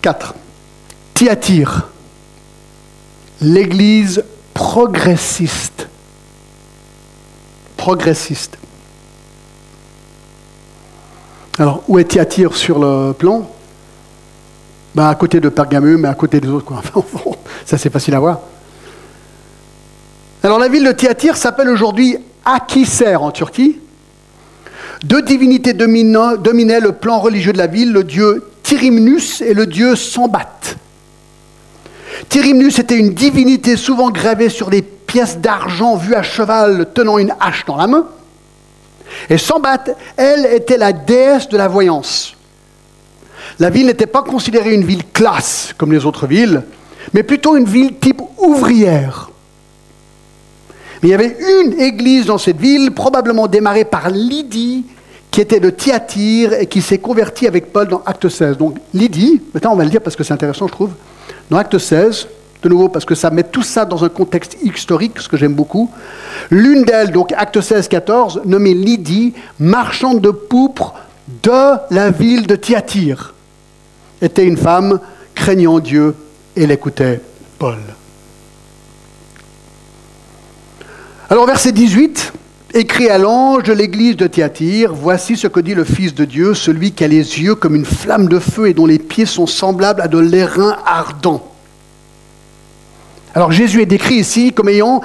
Quatre. 0.00 0.34
attire 1.30 1.92
l'Église 3.42 4.24
progressiste. 4.54 5.88
Progressiste. 7.76 8.58
Alors, 11.58 11.82
où 11.88 11.98
est 11.98 12.04
Thyatire 12.04 12.54
sur 12.54 12.78
le 12.78 13.12
plan? 13.12 13.48
Ben, 14.94 15.08
À 15.08 15.14
côté 15.14 15.40
de 15.40 15.48
Pergamum, 15.48 16.00
mais 16.00 16.08
à 16.08 16.14
côté 16.14 16.40
des 16.40 16.48
autres. 16.48 16.64
Quoi. 16.64 16.82
ça, 17.64 17.78
c'est 17.78 17.90
facile 17.90 18.14
à 18.14 18.20
voir. 18.20 18.40
Alors, 20.42 20.58
la 20.58 20.68
ville 20.68 20.84
de 20.84 20.92
Thyatire 20.92 21.36
s'appelle 21.36 21.68
aujourd'hui 21.68 22.16
Akisser 22.44 23.16
en 23.16 23.30
Turquie. 23.30 23.78
Deux 25.04 25.22
divinités 25.22 25.72
dominaient 25.74 26.80
le 26.80 26.92
plan 26.92 27.18
religieux 27.20 27.52
de 27.52 27.58
la 27.58 27.66
ville, 27.66 27.92
le 27.92 28.04
dieu 28.04 28.50
Tyrimnus 28.62 29.40
et 29.40 29.54
le 29.54 29.66
dieu 29.66 29.96
Sambat. 29.96 30.76
Tyrimnus 32.28 32.78
était 32.78 32.98
une 32.98 33.10
divinité 33.10 33.76
souvent 33.76 34.10
gravée 34.10 34.48
sur 34.48 34.70
des 34.70 34.82
pièces 34.82 35.38
d'argent 35.38 35.96
vues 35.96 36.14
à 36.14 36.22
cheval 36.22 36.88
tenant 36.94 37.18
une 37.18 37.34
hache 37.40 37.64
dans 37.66 37.76
la 37.76 37.86
main. 37.86 38.06
Et 39.28 39.38
Sambat, 39.38 39.84
elle, 40.16 40.46
était 40.46 40.78
la 40.78 40.92
déesse 40.92 41.48
de 41.48 41.56
la 41.56 41.68
voyance. 41.68 42.34
La 43.58 43.70
ville 43.70 43.86
n'était 43.86 44.06
pas 44.06 44.22
considérée 44.22 44.74
une 44.74 44.84
ville 44.84 45.04
classe 45.12 45.74
comme 45.76 45.92
les 45.92 46.06
autres 46.06 46.26
villes, 46.26 46.62
mais 47.12 47.22
plutôt 47.22 47.56
une 47.56 47.66
ville 47.66 47.98
type 47.98 48.22
ouvrière. 48.38 49.30
Mais 51.02 51.08
il 51.08 51.12
y 51.12 51.14
avait 51.14 51.36
une 51.60 51.80
église 51.80 52.26
dans 52.26 52.38
cette 52.38 52.58
ville, 52.58 52.92
probablement 52.92 53.48
démarrée 53.48 53.84
par 53.84 54.08
Lydie, 54.08 54.84
qui 55.30 55.40
était 55.40 55.60
de 55.60 55.70
Thyatire 55.70 56.52
et 56.54 56.66
qui 56.66 56.80
s'est 56.80 56.98
convertie 56.98 57.46
avec 57.46 57.72
Paul 57.72 57.88
dans 57.88 58.02
Acte 58.06 58.28
16. 58.28 58.56
Donc 58.56 58.76
Lydie, 58.94 59.40
maintenant 59.52 59.72
on 59.72 59.76
va 59.76 59.84
le 59.84 59.90
dire 59.90 60.00
parce 60.00 60.14
que 60.14 60.22
c'est 60.22 60.34
intéressant 60.34 60.68
je 60.68 60.72
trouve, 60.72 60.90
dans 61.52 61.58
Acte 61.58 61.76
16, 61.76 62.28
de 62.62 62.68
nouveau 62.70 62.88
parce 62.88 63.04
que 63.04 63.14
ça 63.14 63.28
met 63.28 63.42
tout 63.42 63.62
ça 63.62 63.84
dans 63.84 64.06
un 64.06 64.08
contexte 64.08 64.56
historique, 64.62 65.20
ce 65.20 65.28
que 65.28 65.36
j'aime 65.36 65.52
beaucoup. 65.52 65.90
L'une 66.50 66.82
d'elles, 66.84 67.12
donc 67.12 67.30
Acte 67.36 67.60
16, 67.60 67.88
14, 67.88 68.40
nommée 68.46 68.72
Lydie, 68.72 69.34
marchande 69.58 70.22
de 70.22 70.30
pourpre 70.30 70.94
de 71.42 71.74
la 71.90 72.10
ville 72.10 72.46
de 72.46 72.56
Thyatire, 72.56 73.34
était 74.22 74.46
une 74.46 74.56
femme 74.56 74.98
craignant 75.34 75.78
Dieu 75.78 76.14
et 76.56 76.66
l'écoutait 76.66 77.20
Paul. 77.58 77.76
Alors 81.28 81.44
verset 81.44 81.72
18, 81.72 82.32
écrit 82.74 83.08
à 83.08 83.18
l'ange 83.18 83.64
de 83.64 83.72
l'église 83.72 84.16
de 84.16 84.26
Thyatire, 84.26 84.92
voici 84.94 85.36
ce 85.36 85.46
que 85.46 85.60
dit 85.60 85.74
le 85.74 85.84
Fils 85.84 86.14
de 86.14 86.24
Dieu, 86.24 86.54
celui 86.54 86.92
qui 86.92 87.04
a 87.04 87.08
les 87.08 87.40
yeux 87.40 87.54
comme 87.54 87.74
une 87.74 87.84
flamme 87.84 88.28
de 88.28 88.38
feu 88.38 88.68
et 88.68 88.74
dont 88.74 88.86
les 88.86 88.98
pieds 88.98 89.26
sont 89.26 89.46
semblables 89.46 90.00
à 90.00 90.08
de 90.08 90.18
l'airain 90.18 90.76
ardent. 90.86 91.42
Alors 93.34 93.52
Jésus 93.52 93.82
est 93.82 93.86
décrit 93.86 94.16
ici 94.16 94.52
comme 94.52 94.68
ayant 94.68 95.02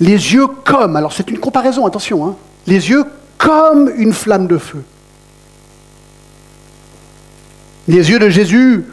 les 0.00 0.12
yeux 0.12 0.46
comme, 0.64 0.96
alors 0.96 1.12
c'est 1.12 1.30
une 1.30 1.38
comparaison, 1.38 1.86
attention, 1.86 2.26
hein, 2.26 2.36
les 2.66 2.90
yeux 2.90 3.04
comme 3.36 3.90
une 3.96 4.12
flamme 4.12 4.46
de 4.46 4.58
feu. 4.58 4.82
Les 7.88 8.10
yeux 8.10 8.18
de 8.18 8.28
Jésus 8.28 8.84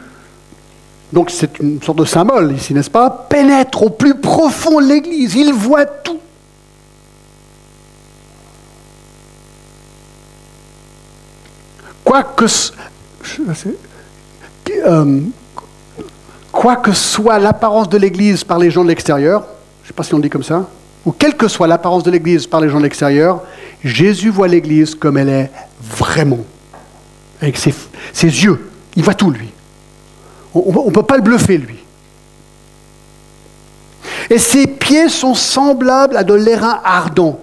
donc 1.12 1.30
c'est 1.30 1.60
une 1.60 1.80
sorte 1.82 1.98
de 1.98 2.04
symbole 2.04 2.54
ici, 2.56 2.74
n'est-ce 2.74 2.90
pas 2.90 3.10
Pénètre 3.30 3.82
au 3.84 3.90
plus 3.90 4.16
profond 4.16 4.80
de 4.80 4.86
l'Église, 4.86 5.34
il 5.36 5.52
voit 5.52 5.86
tout. 5.86 6.18
Quoi 12.06 12.22
que, 12.22 12.44
euh, 14.86 15.20
quoi 16.52 16.76
que 16.76 16.92
soit 16.92 17.40
l'apparence 17.40 17.88
de 17.88 17.98
l'Église 17.98 18.44
par 18.44 18.60
les 18.60 18.70
gens 18.70 18.84
de 18.84 18.88
l'extérieur, 18.88 19.42
je 19.82 19.86
ne 19.86 19.88
sais 19.88 19.92
pas 19.92 20.04
si 20.04 20.14
on 20.14 20.20
dit 20.20 20.30
comme 20.30 20.44
ça, 20.44 20.68
ou 21.04 21.10
quelle 21.10 21.36
que 21.36 21.48
soit 21.48 21.66
l'apparence 21.66 22.04
de 22.04 22.12
l'Église 22.12 22.46
par 22.46 22.60
les 22.60 22.68
gens 22.68 22.78
de 22.78 22.84
l'extérieur, 22.84 23.42
Jésus 23.82 24.30
voit 24.30 24.46
l'Église 24.46 24.94
comme 24.94 25.18
elle 25.18 25.28
est 25.28 25.50
vraiment, 25.82 26.44
avec 27.42 27.56
ses 27.56 27.74
yeux. 28.12 28.70
Il 28.94 29.02
voit 29.02 29.14
tout, 29.14 29.32
lui. 29.32 29.50
On 30.54 30.86
ne 30.86 30.92
peut 30.92 31.02
pas 31.02 31.16
le 31.16 31.22
bluffer, 31.22 31.58
lui. 31.58 31.78
Et 34.30 34.38
ses 34.38 34.68
pieds 34.68 35.08
sont 35.08 35.34
semblables 35.34 36.16
à 36.16 36.22
de 36.22 36.34
l'airain 36.34 36.80
ardent. 36.84 37.40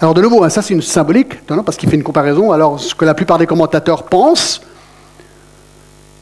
Alors 0.00 0.14
de 0.14 0.20
nouveau, 0.20 0.44
hein, 0.44 0.50
ça 0.50 0.62
c'est 0.62 0.74
une 0.74 0.82
symbolique, 0.82 1.44
parce 1.46 1.76
qu'il 1.76 1.88
fait 1.88 1.96
une 1.96 2.02
comparaison. 2.02 2.52
Alors 2.52 2.78
ce 2.80 2.94
que 2.94 3.04
la 3.04 3.14
plupart 3.14 3.38
des 3.38 3.46
commentateurs 3.46 4.04
pensent, 4.04 4.60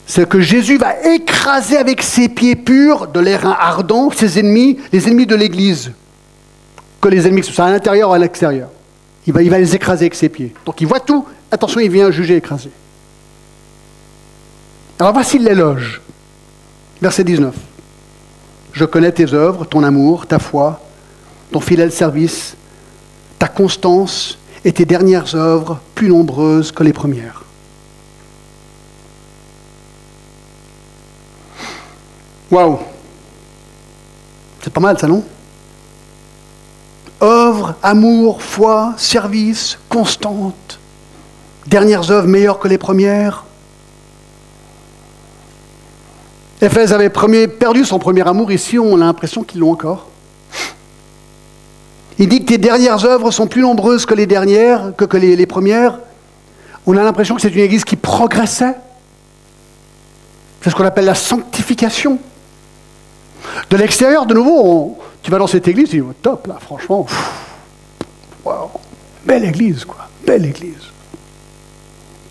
c'est 0.05 0.29
que 0.29 0.39
Jésus 0.39 0.77
va 0.77 0.93
écraser 1.03 1.77
avec 1.77 2.01
ses 2.01 2.29
pieds 2.29 2.55
purs 2.55 3.07
de 3.07 3.19
l'airain 3.19 3.55
ardent 3.59 4.11
ses 4.11 4.39
ennemis, 4.39 4.79
les 4.91 5.07
ennemis 5.07 5.25
de 5.25 5.35
l'Église. 5.35 5.91
Que 7.01 7.09
les 7.09 7.27
ennemis, 7.27 7.41
que 7.41 7.47
ce 7.47 7.53
soit 7.53 7.65
à 7.65 7.71
l'intérieur 7.71 8.11
ou 8.11 8.13
à 8.13 8.19
l'extérieur. 8.19 8.69
Il 9.27 9.33
va, 9.33 9.41
il 9.41 9.49
va 9.49 9.57
les 9.57 9.75
écraser 9.75 10.05
avec 10.05 10.15
ses 10.15 10.29
pieds. 10.29 10.53
Donc 10.65 10.79
il 10.81 10.87
voit 10.87 10.99
tout. 10.99 11.25
Attention, 11.51 11.79
il 11.79 11.89
vient 11.89 12.11
juger, 12.11 12.37
écraser. 12.37 12.69
Alors 14.99 15.13
voici 15.13 15.39
l'éloge. 15.39 16.01
Verset 17.01 17.23
19. 17.23 17.53
Je 18.71 18.85
connais 18.85 19.11
tes 19.11 19.33
œuvres, 19.33 19.65
ton 19.65 19.83
amour, 19.83 20.27
ta 20.27 20.39
foi, 20.39 20.79
ton 21.51 21.59
fidèle 21.59 21.91
service, 21.91 22.55
ta 23.39 23.47
constance 23.47 24.37
et 24.63 24.71
tes 24.71 24.85
dernières 24.85 25.35
œuvres 25.35 25.79
plus 25.93 26.09
nombreuses 26.09 26.71
que 26.71 26.83
les 26.83 26.93
premières. 26.93 27.43
Waouh. 32.51 32.79
C'est 34.61 34.73
pas 34.73 34.79
mal 34.79 34.97
ça, 34.97 35.07
non? 35.07 35.23
Œuvre, 37.21 37.75
amour, 37.81 38.41
foi, 38.41 38.93
service, 38.97 39.77
constante, 39.89 40.79
dernières 41.67 42.09
œuvres 42.11 42.27
meilleures 42.27 42.59
que 42.59 42.67
les 42.67 42.77
premières, 42.77 43.45
Éphèse 46.61 46.93
avait 46.93 47.09
perdu 47.09 47.83
son 47.85 47.99
premier 47.99 48.27
amour, 48.27 48.51
ici 48.51 48.79
on 48.79 48.95
a 48.95 49.05
l'impression 49.05 49.43
qu'ils 49.43 49.59
l'ont 49.59 49.71
encore. 49.71 50.07
Il 52.17 52.29
dit 52.29 52.39
que 52.41 52.45
tes 52.45 52.57
dernières 52.57 53.03
œuvres 53.05 53.31
sont 53.31 53.47
plus 53.47 53.61
nombreuses 53.61 54.05
que 54.05 54.13
les 54.13 55.45
premières. 55.45 55.99
On 56.85 56.95
a 56.97 57.03
l'impression 57.03 57.35
que 57.35 57.41
c'est 57.41 57.49
une 57.49 57.59
église 57.61 57.83
qui 57.83 57.95
progressait. 57.95 58.75
C'est 60.61 60.69
ce 60.69 60.75
qu'on 60.75 60.85
appelle 60.85 61.05
la 61.05 61.15
sanctification. 61.15 62.19
De 63.69 63.77
l'extérieur, 63.77 64.25
de 64.25 64.33
nouveau, 64.33 64.97
tu 65.21 65.31
vas 65.31 65.37
dans 65.37 65.47
cette 65.47 65.67
église, 65.67 65.89
tu 65.89 66.01
dis, 66.01 66.07
top, 66.21 66.47
là, 66.47 66.57
franchement, 66.59 67.05
belle 69.25 69.45
église, 69.45 69.85
quoi, 69.85 70.07
belle 70.25 70.45
église. 70.45 70.91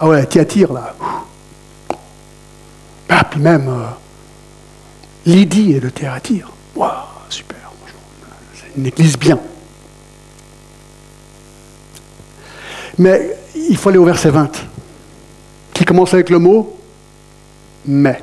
Ah 0.01 0.09
ouais, 0.09 0.27
tu 0.27 0.41
attires, 0.41 0.73
là. 0.73 0.95
Ah, 3.09 3.25
puis 3.25 3.41
même, 3.41 3.69
euh, 3.69 3.87
Lydie 5.27 5.73
et 5.73 5.81
le 5.81 5.91
Théatire. 5.91 6.51
Waouh, 6.75 6.91
super, 7.29 7.73
c'est 8.55 8.77
une 8.77 8.87
église 8.87 9.17
bien. 9.17 9.39
Mais 12.99 13.37
il 13.55 13.77
faut 13.77 13.89
aller 13.89 13.99
au 13.99 14.05
verset 14.05 14.31
20, 14.31 14.51
qui 15.73 15.85
commence 15.85 16.15
avec 16.15 16.31
le 16.31 16.39
mot 16.39 16.77
mais. 17.87 18.23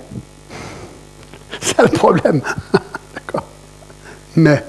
C'est 1.61 1.81
le 1.81 1.89
problème. 1.89 2.41
Mais, 4.35 4.63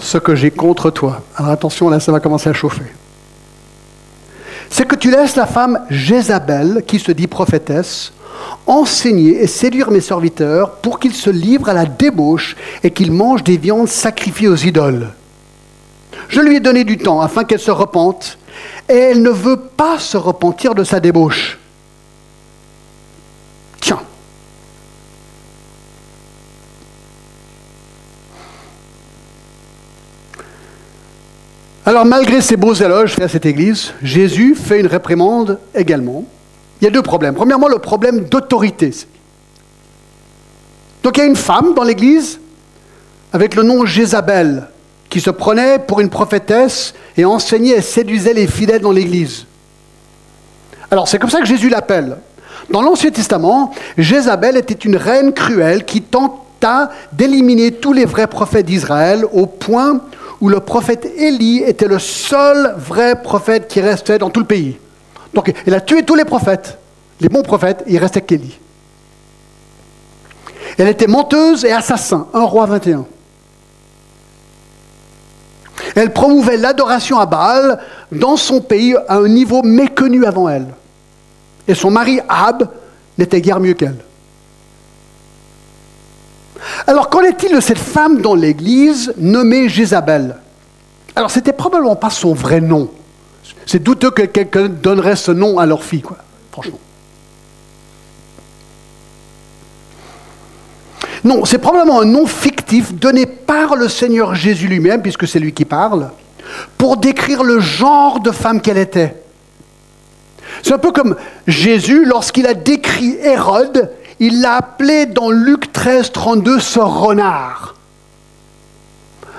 ce 0.00 0.18
que 0.18 0.34
j'ai 0.34 0.50
contre 0.50 0.90
toi, 0.90 1.22
alors 1.36 1.52
attention, 1.52 1.88
là, 1.88 2.00
ça 2.00 2.10
va 2.10 2.18
commencer 2.18 2.50
à 2.50 2.52
chauffer. 2.52 2.92
C'est 4.68 4.86
que 4.86 4.96
tu 4.96 5.12
laisses 5.12 5.36
la 5.36 5.46
femme 5.46 5.86
Jézabel, 5.90 6.82
qui 6.84 6.98
se 6.98 7.12
dit 7.12 7.28
prophétesse, 7.28 8.12
enseigner 8.66 9.42
et 9.42 9.46
séduire 9.46 9.92
mes 9.92 10.00
serviteurs 10.00 10.72
pour 10.78 10.98
qu'ils 10.98 11.14
se 11.14 11.30
livrent 11.30 11.68
à 11.68 11.74
la 11.74 11.86
débauche 11.86 12.56
et 12.82 12.90
qu'ils 12.90 13.12
mangent 13.12 13.44
des 13.44 13.56
viandes 13.56 13.88
sacrifiées 13.88 14.48
aux 14.48 14.56
idoles. 14.56 15.10
Je 16.28 16.40
lui 16.40 16.56
ai 16.56 16.60
donné 16.60 16.82
du 16.82 16.98
temps 16.98 17.20
afin 17.20 17.44
qu'elle 17.44 17.60
se 17.60 17.70
repente, 17.70 18.38
et 18.88 18.96
elle 18.96 19.22
ne 19.22 19.30
veut 19.30 19.60
pas 19.60 19.98
se 19.98 20.16
repentir 20.16 20.74
de 20.74 20.84
sa 20.84 21.00
débauche. 21.00 21.58
Tiens. 23.80 24.00
Alors 31.86 32.04
malgré 32.04 32.40
ces 32.40 32.56
beaux 32.56 32.74
éloges 32.74 33.14
faits 33.14 33.24
à 33.24 33.28
cette 33.28 33.46
église, 33.46 33.92
Jésus 34.02 34.54
fait 34.54 34.80
une 34.80 34.86
réprimande 34.86 35.58
également. 35.74 36.24
Il 36.80 36.84
y 36.84 36.88
a 36.88 36.90
deux 36.90 37.02
problèmes. 37.02 37.34
Premièrement, 37.34 37.68
le 37.68 37.78
problème 37.78 38.24
d'autorité. 38.24 38.90
Donc 41.02 41.16
il 41.16 41.20
y 41.20 41.22
a 41.22 41.26
une 41.26 41.36
femme 41.36 41.74
dans 41.74 41.84
l'Église 41.84 42.40
avec 43.32 43.54
le 43.54 43.62
nom 43.62 43.84
Jézabel 43.84 44.68
qui 45.14 45.20
se 45.20 45.30
prenait 45.30 45.78
pour 45.78 46.00
une 46.00 46.10
prophétesse 46.10 46.92
et 47.16 47.24
enseignait 47.24 47.76
et 47.76 47.82
séduisait 47.82 48.34
les 48.34 48.48
fidèles 48.48 48.80
dans 48.80 48.90
l'Église. 48.90 49.46
Alors 50.90 51.06
c'est 51.06 51.20
comme 51.20 51.30
ça 51.30 51.38
que 51.38 51.46
Jésus 51.46 51.68
l'appelle. 51.68 52.16
Dans 52.68 52.82
l'Ancien 52.82 53.12
Testament, 53.12 53.70
Jézabel 53.96 54.56
était 54.56 54.74
une 54.74 54.96
reine 54.96 55.32
cruelle 55.32 55.84
qui 55.84 56.02
tenta 56.02 56.90
d'éliminer 57.12 57.70
tous 57.70 57.92
les 57.92 58.06
vrais 58.06 58.26
prophètes 58.26 58.66
d'Israël 58.66 59.24
au 59.32 59.46
point 59.46 60.00
où 60.40 60.48
le 60.48 60.58
prophète 60.58 61.06
Élie 61.16 61.58
était 61.58 61.86
le 61.86 62.00
seul 62.00 62.74
vrai 62.76 63.22
prophète 63.22 63.68
qui 63.68 63.80
restait 63.80 64.18
dans 64.18 64.30
tout 64.30 64.40
le 64.40 64.46
pays. 64.46 64.78
Donc, 65.32 65.52
elle 65.64 65.74
a 65.74 65.80
tué 65.80 66.02
tous 66.02 66.16
les 66.16 66.24
prophètes. 66.24 66.76
Les 67.20 67.28
bons 67.28 67.42
prophètes, 67.42 67.84
il 67.86 67.98
restait 67.98 68.20
qu'Élie. 68.20 68.58
Elle 70.76 70.88
était 70.88 71.06
menteuse 71.06 71.64
et 71.64 71.70
assassin, 71.70 72.26
1 72.34 72.42
roi 72.42 72.66
21. 72.66 73.06
Elle 75.94 76.12
promouvait 76.12 76.56
l'adoration 76.56 77.18
à 77.18 77.26
Baal 77.26 77.78
dans 78.10 78.36
son 78.36 78.60
pays 78.60 78.96
à 79.08 79.16
un 79.16 79.28
niveau 79.28 79.62
méconnu 79.62 80.24
avant 80.24 80.48
elle. 80.48 80.66
Et 81.68 81.74
son 81.74 81.90
mari 81.90 82.20
Ab 82.28 82.68
n'était 83.16 83.40
guère 83.40 83.60
mieux 83.60 83.74
qu'elle. 83.74 83.96
Alors 86.86 87.10
qu'en 87.10 87.20
est-il 87.20 87.54
de 87.54 87.60
cette 87.60 87.78
femme 87.78 88.20
dans 88.20 88.34
l'Église 88.34 89.14
nommée 89.18 89.68
Jézabel? 89.68 90.36
Alors 91.14 91.30
c'était 91.30 91.52
probablement 91.52 91.96
pas 91.96 92.10
son 92.10 92.34
vrai 92.34 92.60
nom. 92.60 92.90
C'est 93.66 93.82
douteux 93.82 94.10
que 94.10 94.22
quelqu'un 94.22 94.68
donnerait 94.68 95.16
ce 95.16 95.30
nom 95.30 95.58
à 95.58 95.66
leur 95.66 95.84
fille, 95.84 96.02
quoi, 96.02 96.18
franchement. 96.50 96.78
Non, 101.22 101.44
c'est 101.46 101.58
probablement 101.58 102.00
un 102.00 102.04
nom 102.04 102.26
fictif 102.26 102.63
donné 102.82 103.26
par 103.26 103.76
le 103.76 103.88
Seigneur 103.88 104.34
Jésus 104.34 104.68
lui-même, 104.68 105.02
puisque 105.02 105.26
c'est 105.26 105.38
lui 105.38 105.52
qui 105.52 105.64
parle, 105.64 106.10
pour 106.78 106.96
décrire 106.96 107.42
le 107.42 107.60
genre 107.60 108.20
de 108.20 108.30
femme 108.30 108.60
qu'elle 108.60 108.78
était. 108.78 109.16
C'est 110.62 110.72
un 110.72 110.78
peu 110.78 110.92
comme 110.92 111.16
Jésus, 111.46 112.04
lorsqu'il 112.04 112.46
a 112.46 112.54
décrit 112.54 113.16
Hérode, 113.20 113.90
il 114.20 114.40
l'a 114.40 114.56
appelé 114.56 115.06
dans 115.06 115.30
Luc 115.30 115.72
13, 115.72 116.12
32 116.12 116.60
ce 116.60 116.80
renard. 116.80 117.74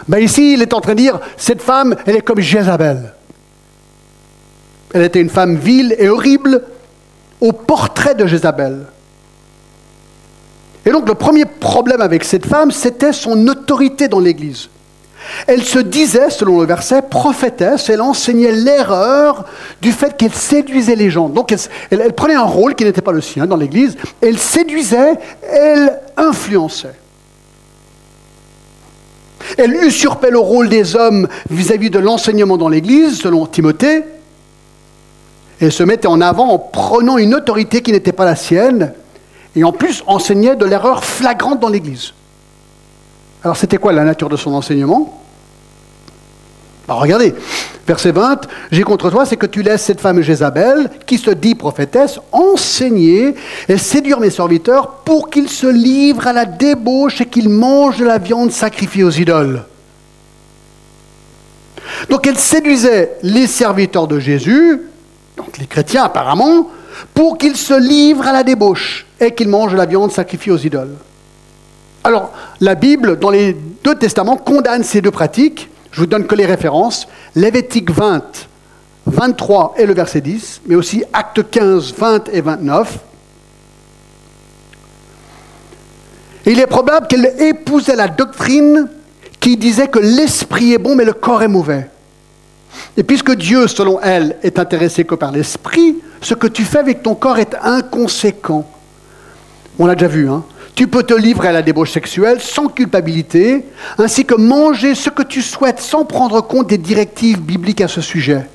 Ben 0.08 0.20
ici, 0.20 0.54
il 0.54 0.62
est 0.62 0.74
en 0.74 0.82
train 0.82 0.94
de 0.94 1.00
dire, 1.00 1.20
cette 1.38 1.62
femme, 1.62 1.96
elle 2.06 2.18
est 2.18 2.22
comme 2.22 2.40
Jézabel. 2.40 3.14
Elle 4.94 5.04
était 5.04 5.22
une 5.22 5.30
femme 5.30 5.56
vile 5.56 5.96
et 5.98 6.10
horrible 6.10 6.62
au 7.42 7.52
portrait 7.52 8.16
de 8.16 8.28
Jézabel. 8.28 8.86
Et 10.86 10.92
donc 10.92 11.08
le 11.08 11.16
premier 11.16 11.46
problème 11.46 12.02
avec 12.02 12.24
cette 12.24 12.46
femme, 12.46 12.72
c'était 12.72 13.14
son 13.14 13.48
autorité 13.48 14.08
dans 14.08 14.20
l'Église. 14.20 14.70
Elle 15.48 15.64
se 15.64 15.80
disait, 15.80 16.30
selon 16.30 16.60
le 16.60 16.68
verset, 16.68 17.02
prophétesse, 17.02 17.90
elle 17.90 18.02
enseignait 18.02 18.52
l'erreur 18.52 19.46
du 19.82 19.92
fait 19.92 20.16
qu'elle 20.16 20.34
séduisait 20.34 20.96
les 20.96 21.10
gens. 21.10 21.30
Donc 21.30 21.54
elle, 21.90 22.14
prenait 22.14 22.36
un 22.36 22.44
rôle 22.44 22.76
qui 22.76 22.84
n'était 22.84 23.02
pas 23.02 23.12
le 23.12 23.22
sien 23.22 23.48
dans 23.48 23.58
l'Église, 23.58 23.98
elle 24.22 24.38
séduisait, 24.38 25.14
elle 25.42 26.00
influençait. 26.16 26.94
Elle 29.58 29.74
usurpait 29.74 30.32
le 30.32 30.40
rôle 30.40 30.70
des 30.70 30.96
hommes 30.96 31.28
vis-à-vis 31.50 31.90
de 31.90 32.00
l'enseignement 32.00 32.58
dans 32.58 32.70
l'Église, 32.70 33.20
selon 33.20 33.46
Timothée. 33.46 34.04
Elle 35.62 35.72
se 35.72 35.84
mettait 35.84 36.08
en 36.08 36.20
avant 36.20 36.50
en 36.50 36.60
prenant 36.60 37.18
une 37.18 37.34
autorité 37.34 37.82
qui 37.82 37.92
n'était 37.92 38.12
pas 38.12 38.26
la 38.26 38.36
sienne, 38.36 38.94
et 39.56 39.64
en 39.64 39.72
plus 39.72 40.04
enseignait 40.08 40.56
de 40.56 40.66
l'erreur 40.66 41.04
flagrante 41.04 41.60
dans 41.60 41.70
l'Église. 41.70 42.14
Alors 43.44 43.58
c'était 43.58 43.78
quoi 43.78 43.94
la 43.94 44.04
nature 44.04 44.30
de 44.30 44.38
son 44.38 44.54
enseignement? 44.54 45.22
Bah, 46.88 46.96
Regardez, 46.96 47.34
verset 47.88 48.12
20, 48.12 48.48
j'ai 48.72 48.84
contre 48.84 49.10
toi, 49.10 49.26
c'est 49.26 49.38
que 49.38 49.46
tu 49.46 49.62
laisses 49.62 49.84
cette 49.84 50.02
femme 50.02 50.22
Jézabel, 50.22 50.90
qui 51.06 51.18
se 51.18 51.32
dit 51.32 51.56
prophétesse, 51.56 52.20
enseigner 52.32 53.36
et 53.70 53.78
séduire 53.78 54.20
mes 54.20 54.30
serviteurs 54.30 54.90
pour 55.06 55.30
qu'ils 55.30 55.50
se 55.50 55.68
livrent 55.68 56.28
à 56.28 56.34
la 56.34 56.46
débauche 56.46 57.22
et 57.22 57.26
qu'ils 57.28 57.50
mangent 57.50 57.98
de 57.98 58.06
la 58.06 58.18
viande 58.18 58.52
sacrifiée 58.52 59.04
aux 59.04 59.12
idoles. 59.12 59.64
Donc 62.10 62.28
elle 62.28 62.38
séduisait 62.38 63.14
les 63.22 63.48
serviteurs 63.48 64.08
de 64.08 64.20
Jésus, 64.20 64.82
donc 65.38 65.58
les 65.58 65.68
chrétiens 65.68 66.04
apparemment, 66.04 66.70
pour 67.14 67.38
qu'ils 67.38 67.58
se 67.58 67.80
livrent 67.80 68.28
à 68.28 68.34
la 68.34 68.44
débauche 68.44 69.05
et 69.20 69.34
qu'ils 69.34 69.50
mangent 69.50 69.76
la 69.76 69.86
viande 69.86 70.12
sacrifiée 70.12 70.52
aux 70.52 70.58
idoles. 70.58 70.96
Alors, 72.04 72.32
la 72.62 72.76
Bible, 72.76 73.18
dans 73.18 73.32
les 73.32 73.56
deux 73.84 73.96
testaments, 73.96 74.38
condamne 74.38 74.84
ces 74.84 75.02
deux 75.02 75.12
pratiques. 75.12 75.70
Je 75.92 76.02
vous 76.02 76.06
donne 76.06 76.28
que 76.28 76.36
les 76.36 76.46
références. 76.46 77.08
Lévitique 77.36 77.90
20, 77.90 78.24
23 79.08 79.76
et 79.78 79.86
le 79.86 79.94
verset 79.94 80.22
10, 80.22 80.62
mais 80.68 80.76
aussi 80.76 81.04
Acte 81.14 81.50
15, 81.50 81.94
20 81.98 82.30
et 82.30 82.42
29. 82.42 83.00
il 86.46 86.60
est 86.60 86.68
probable 86.68 87.08
qu'elle 87.08 87.34
épousait 87.40 87.96
la 87.96 88.08
doctrine 88.08 88.88
qui 89.40 89.58
disait 89.58 89.88
que 89.88 90.00
l'esprit 90.00 90.74
est 90.74 90.78
bon, 90.78 90.96
mais 90.96 91.06
le 91.06 91.14
corps 91.14 91.44
est 91.44 91.48
mauvais. 91.48 91.90
Et 92.98 93.04
puisque 93.04 93.36
Dieu, 93.36 93.68
selon 93.68 94.00
elle, 94.02 94.38
est 94.44 94.60
intéressé 94.60 95.06
que 95.06 95.16
par 95.16 95.32
l'esprit, 95.32 95.98
ce 96.22 96.34
que 96.34 96.48
tu 96.48 96.64
fais 96.64 96.80
avec 96.80 97.04
ton 97.04 97.16
corps 97.16 97.40
est 97.40 97.56
inconséquent. 97.62 98.68
On 99.78 99.86
l'a 99.86 99.96
déjà 99.96 100.08
vu, 100.08 100.30
hein 100.30 100.44
tu 100.76 100.88
peux 100.88 101.04
te 101.04 101.14
livrer 101.14 101.48
à 101.48 101.52
la 101.54 101.62
débauche 101.62 101.92
sexuelle 101.92 102.42
sans 102.42 102.68
culpabilité, 102.68 103.64
ainsi 103.98 104.26
que 104.26 104.36
manger 104.36 104.94
ce 104.94 105.10
que 105.10 105.24
tu 105.24 105.42
souhaites 105.42 105.80
sans 105.80 106.04
prendre 106.04 106.42
compte 106.42 106.68
des 106.68 106.78
directives 106.78 107.40
bibliques 107.40 107.80
à 107.80 107.88
ce 107.88 108.02
sujet. 108.02 108.46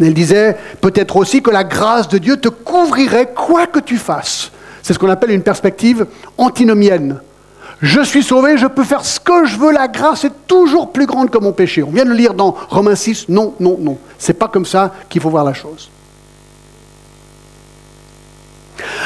Elle 0.00 0.14
disait 0.14 0.56
peut-être 0.80 1.16
aussi 1.16 1.42
que 1.42 1.50
la 1.50 1.64
grâce 1.64 2.08
de 2.08 2.18
Dieu 2.18 2.36
te 2.36 2.48
couvrirait 2.48 3.32
quoi 3.34 3.66
que 3.66 3.80
tu 3.80 3.96
fasses. 3.96 4.52
C'est 4.80 4.94
ce 4.94 4.98
qu'on 5.00 5.10
appelle 5.10 5.32
une 5.32 5.42
perspective 5.42 6.06
antinomienne. 6.38 7.20
Je 7.82 8.00
suis 8.00 8.22
sauvé, 8.22 8.56
je 8.56 8.68
peux 8.68 8.84
faire 8.84 9.04
ce 9.04 9.18
que 9.18 9.44
je 9.44 9.56
veux, 9.56 9.72
la 9.72 9.88
grâce 9.88 10.24
est 10.24 10.32
toujours 10.46 10.92
plus 10.92 11.06
grande 11.06 11.30
que 11.30 11.38
mon 11.38 11.52
péché. 11.52 11.82
On 11.82 11.90
vient 11.90 12.04
de 12.04 12.10
le 12.10 12.16
lire 12.16 12.34
dans 12.34 12.54
Romains 12.68 12.94
6. 12.94 13.28
Non, 13.28 13.54
non, 13.58 13.76
non. 13.80 13.98
C'est 14.18 14.38
pas 14.38 14.48
comme 14.48 14.66
ça 14.66 14.94
qu'il 15.08 15.20
faut 15.20 15.30
voir 15.30 15.44
la 15.44 15.52
chose. 15.52 15.90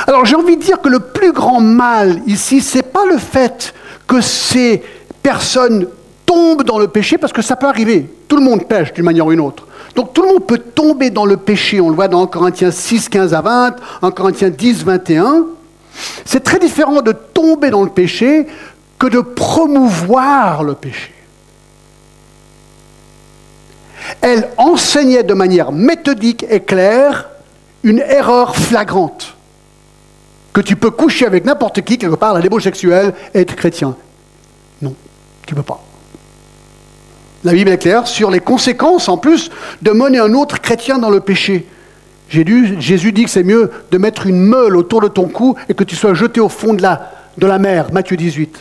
Alors 0.06 0.24
j'ai 0.24 0.36
envie 0.36 0.56
de 0.56 0.62
dire 0.62 0.80
que 0.80 0.88
le 0.88 1.00
plus 1.00 1.32
grand 1.32 1.60
mal 1.60 2.20
ici, 2.26 2.60
ce 2.60 2.78
n'est 2.78 2.82
pas 2.82 3.06
le 3.06 3.18
fait 3.18 3.74
que 4.06 4.20
ces 4.20 4.82
personnes 5.22 5.86
tombent 6.26 6.64
dans 6.64 6.78
le 6.78 6.88
péché, 6.88 7.18
parce 7.18 7.32
que 7.32 7.42
ça 7.42 7.56
peut 7.56 7.66
arriver. 7.66 8.08
Tout 8.28 8.36
le 8.36 8.42
monde 8.42 8.66
pêche 8.66 8.92
d'une 8.92 9.04
manière 9.04 9.26
ou 9.26 9.30
d'une 9.30 9.40
autre. 9.40 9.66
Donc 9.94 10.12
tout 10.12 10.22
le 10.22 10.28
monde 10.28 10.46
peut 10.46 10.58
tomber 10.58 11.10
dans 11.10 11.26
le 11.26 11.36
péché. 11.36 11.80
On 11.80 11.90
le 11.90 11.94
voit 11.94 12.08
dans 12.08 12.26
Corinthiens 12.26 12.70
6, 12.70 13.08
15 13.08 13.34
à 13.34 13.40
20, 13.40 13.76
en 14.00 14.10
Corinthiens 14.10 14.50
10, 14.50 14.84
21. 14.84 15.46
C'est 16.24 16.42
très 16.42 16.58
différent 16.58 17.02
de 17.02 17.12
tomber 17.12 17.70
dans 17.70 17.82
le 17.82 17.90
péché 17.90 18.46
que 18.98 19.06
de 19.06 19.20
promouvoir 19.20 20.64
le 20.64 20.74
péché. 20.74 21.12
Elle 24.20 24.48
enseignait 24.56 25.22
de 25.22 25.34
manière 25.34 25.72
méthodique 25.72 26.46
et 26.48 26.60
claire 26.60 27.28
une 27.82 27.98
erreur 27.98 28.56
flagrante 28.56 29.36
que 30.52 30.60
tu 30.60 30.76
peux 30.76 30.90
coucher 30.90 31.26
avec 31.26 31.44
n'importe 31.44 31.80
qui, 31.82 31.98
quelque 31.98 32.16
part, 32.16 32.34
la 32.34 32.40
débauche 32.40 32.64
sexuelle, 32.64 33.14
et 33.34 33.40
être 33.40 33.56
chrétien. 33.56 33.96
Non, 34.80 34.94
tu 35.46 35.54
ne 35.54 35.60
peux 35.60 35.64
pas. 35.64 35.82
La 37.44 37.52
Bible 37.52 37.70
est 37.70 37.78
claire 37.78 38.06
sur 38.06 38.30
les 38.30 38.40
conséquences, 38.40 39.08
en 39.08 39.16
plus, 39.16 39.50
de 39.80 39.90
mener 39.90 40.18
un 40.18 40.32
autre 40.34 40.60
chrétien 40.60 40.98
dans 40.98 41.10
le 41.10 41.20
péché. 41.20 41.66
Jésus 42.28 43.12
dit 43.12 43.24
que 43.24 43.30
c'est 43.30 43.42
mieux 43.42 43.70
de 43.90 43.98
mettre 43.98 44.26
une 44.26 44.40
meule 44.40 44.76
autour 44.76 45.00
de 45.00 45.08
ton 45.08 45.28
cou 45.28 45.54
et 45.68 45.74
que 45.74 45.84
tu 45.84 45.96
sois 45.96 46.14
jeté 46.14 46.40
au 46.40 46.48
fond 46.48 46.72
de 46.72 46.80
la, 46.80 47.10
de 47.36 47.46
la 47.46 47.58
mer, 47.58 47.92
Matthieu 47.92 48.16
18. 48.16 48.58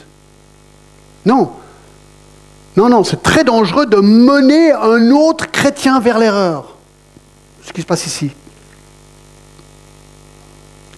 Non. 1.25 1.51
Non, 2.75 2.89
non, 2.89 3.03
c'est 3.03 3.21
très 3.21 3.43
dangereux 3.43 3.85
de 3.85 3.97
mener 3.97 4.71
un 4.71 5.11
autre 5.11 5.51
chrétien 5.51 5.99
vers 5.99 6.17
l'erreur. 6.17 6.75
Ce 7.63 7.71
qui 7.71 7.81
se 7.81 7.85
passe 7.85 8.05
ici. 8.07 8.31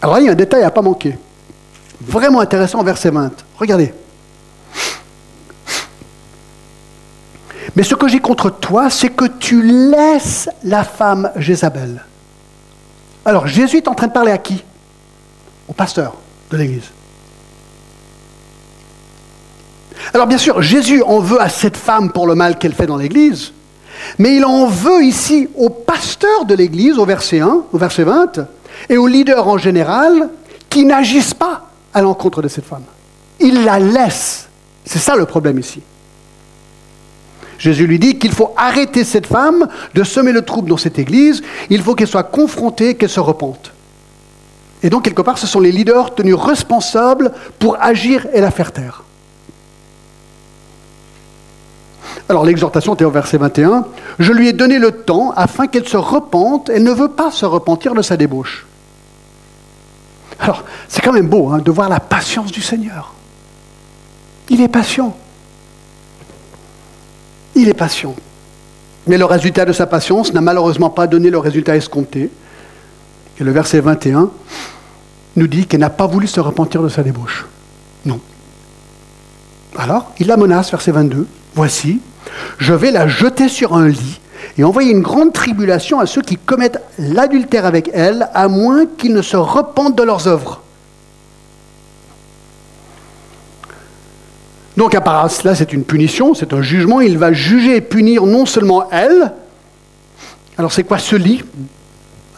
Alors 0.04 0.16
là, 0.16 0.22
il 0.22 0.26
y 0.26 0.28
a 0.28 0.34
un 0.34 0.36
détail 0.36 0.64
à 0.64 0.70
pas 0.70 0.82
manquer. 0.82 1.18
Vraiment 2.01 2.41
intéressant, 2.41 2.84
verset 2.84 3.10
20. 3.10 3.32
Regardez. 3.58 3.93
Mais 7.74 7.84
ce 7.84 7.95
que 7.95 8.10
j'ai 8.10 8.20
contre 8.20 8.49
toi, 8.49 8.89
c'est 8.89 9.12
que 9.12 9.24
tu 9.24 9.62
laisses 9.62 10.49
la 10.66 10.84
femme 10.84 11.32
Jézabel. 11.38 12.04
Alors 13.24 13.47
Jésus 13.47 13.78
est 13.78 13.88
en 13.88 13.95
train 13.95 14.08
de 14.08 14.12
parler 14.12 14.34
à 14.34 14.38
qui? 14.38 14.62
Au 15.70 15.74
pasteur 15.74 16.16
de 16.51 16.58
l'Église. 16.58 16.91
Alors 20.14 20.28
bien 20.28 20.38
sûr, 20.38 20.62
Jésus 20.62 21.01
en 21.01 21.20
veut 21.20 21.41
à 21.41 21.47
cette 21.47 21.78
femme 21.78 22.12
pour 22.12 22.28
le 22.28 22.36
mal 22.36 22.58
qu'elle 22.58 22.74
fait 22.74 22.88
dans 22.88 22.97
l'Église, 22.97 23.54
mais 24.20 24.36
il 24.36 24.43
en 24.43 24.68
veut 24.68 25.01
ici 25.06 25.47
au 25.56 25.70
pasteur 25.70 26.43
de 26.43 26.56
l'Église, 26.56 26.97
au 26.97 27.06
verset 27.06 27.39
1, 27.39 27.64
au 27.72 27.78
verset 27.78 28.04
20, 28.04 28.45
et 28.89 28.97
aux 28.97 29.07
leaders 29.07 29.47
en 29.47 29.57
général 29.57 30.29
qui 30.69 30.86
n'agissent 30.86 31.34
pas 31.34 31.69
à 31.93 32.01
l'encontre 32.01 32.41
de 32.41 32.47
cette 32.47 32.65
femme. 32.65 32.84
Ils 33.39 33.63
la 33.63 33.79
laissent. 33.79 34.47
C'est 34.86 34.99
ça 34.99 35.15
le 35.15 35.25
problème 35.25 35.59
ici. 35.59 35.81
Jésus 37.57 37.88
lui 37.88 37.99
dit 37.99 38.17
qu'il 38.17 38.31
faut 38.31 38.53
arrêter 38.57 39.03
cette 39.03 39.27
femme 39.27 39.67
de 39.93 40.03
semer 40.03 40.31
le 40.31 40.41
trouble 40.41 40.69
dans 40.69 40.77
cette 40.77 40.99
église, 40.99 41.41
il 41.69 41.81
faut 41.81 41.95
qu'elle 41.95 42.07
soit 42.07 42.23
confrontée, 42.23 42.95
qu'elle 42.95 43.09
se 43.09 43.19
repente. 43.19 43.71
Et 44.81 44.89
donc, 44.89 45.03
quelque 45.03 45.21
part, 45.21 45.38
ce 45.38 45.47
sont 45.47 45.61
les 45.61 45.71
leaders 45.71 46.13
tenus 46.13 46.36
responsables 46.36 47.31
pour 47.59 47.77
agir 47.81 48.27
et 48.34 48.41
la 48.41 48.51
faire 48.51 48.73
taire. 48.73 49.03
Alors 52.29 52.45
l'exhortation 52.45 52.93
était 52.93 53.05
au 53.05 53.11
verset 53.11 53.38
21. 53.38 53.86
Je 54.19 54.31
lui 54.31 54.47
ai 54.47 54.53
donné 54.53 54.79
le 54.79 54.91
temps 54.91 55.31
afin 55.36 55.67
qu'elle 55.67 55.88
se 55.88 55.97
repente. 55.97 56.69
Elle 56.69 56.84
ne 56.84 56.91
veut 56.91 57.09
pas 57.09 57.31
se 57.31 57.45
repentir 57.45 57.93
de 57.93 58.01
sa 58.01 58.17
débauche. 58.17 58.65
Alors 60.39 60.63
c'est 60.88 61.01
quand 61.01 61.13
même 61.13 61.27
beau 61.27 61.49
hein, 61.49 61.59
de 61.59 61.71
voir 61.71 61.89
la 61.89 61.99
patience 61.99 62.51
du 62.51 62.61
Seigneur. 62.61 63.13
Il 64.49 64.61
est 64.61 64.67
patient. 64.67 65.15
Il 67.55 67.69
est 67.69 67.73
patient. 67.73 68.15
Mais 69.07 69.17
le 69.17 69.25
résultat 69.25 69.65
de 69.65 69.73
sa 69.73 69.86
patience 69.86 70.34
n'a 70.34 70.41
malheureusement 70.41 70.89
pas 70.89 71.07
donné 71.07 71.29
le 71.29 71.38
résultat 71.38 71.75
escompté. 71.75 72.29
Et 73.39 73.43
le 73.43 73.51
verset 73.51 73.79
21 73.79 74.29
nous 75.36 75.47
dit 75.47 75.65
qu'elle 75.65 75.79
n'a 75.79 75.89
pas 75.89 76.07
voulu 76.07 76.27
se 76.27 76.39
repentir 76.39 76.81
de 76.84 76.89
sa 76.89 77.03
débauche. 77.03 77.45
Non. 78.05 78.19
Alors, 79.77 80.11
il 80.19 80.27
la 80.27 80.38
menace, 80.38 80.71
verset 80.71 80.91
22. 80.91 81.27
Voici, 81.55 81.99
je 82.59 82.73
vais 82.73 82.91
la 82.91 83.07
jeter 83.07 83.49
sur 83.49 83.75
un 83.75 83.88
lit 83.88 84.19
et 84.57 84.63
envoyer 84.63 84.91
une 84.91 85.01
grande 85.01 85.33
tribulation 85.33 85.99
à 85.99 86.05
ceux 86.05 86.21
qui 86.21 86.37
commettent 86.37 86.81
l'adultère 86.99 87.65
avec 87.65 87.89
elle, 87.93 88.29
à 88.33 88.47
moins 88.47 88.85
qu'ils 88.85 89.13
ne 89.13 89.21
se 89.21 89.37
repentent 89.37 89.97
de 89.97 90.03
leurs 90.03 90.27
œuvres. 90.27 90.61
Donc, 94.75 94.95
à 94.95 95.01
part 95.01 95.29
cela, 95.29 95.53
c'est 95.53 95.71
une 95.71 95.83
punition, 95.83 96.33
c'est 96.33 96.53
un 96.53 96.61
jugement. 96.61 96.99
Il 96.99 97.17
va 97.17 97.31
juger 97.31 97.75
et 97.75 97.81
punir 97.81 98.25
non 98.25 98.45
seulement 98.45 98.89
elle. 98.91 99.33
Alors, 100.57 100.71
c'est 100.71 100.83
quoi 100.83 100.97
ce 100.97 101.15
lit? 101.15 101.43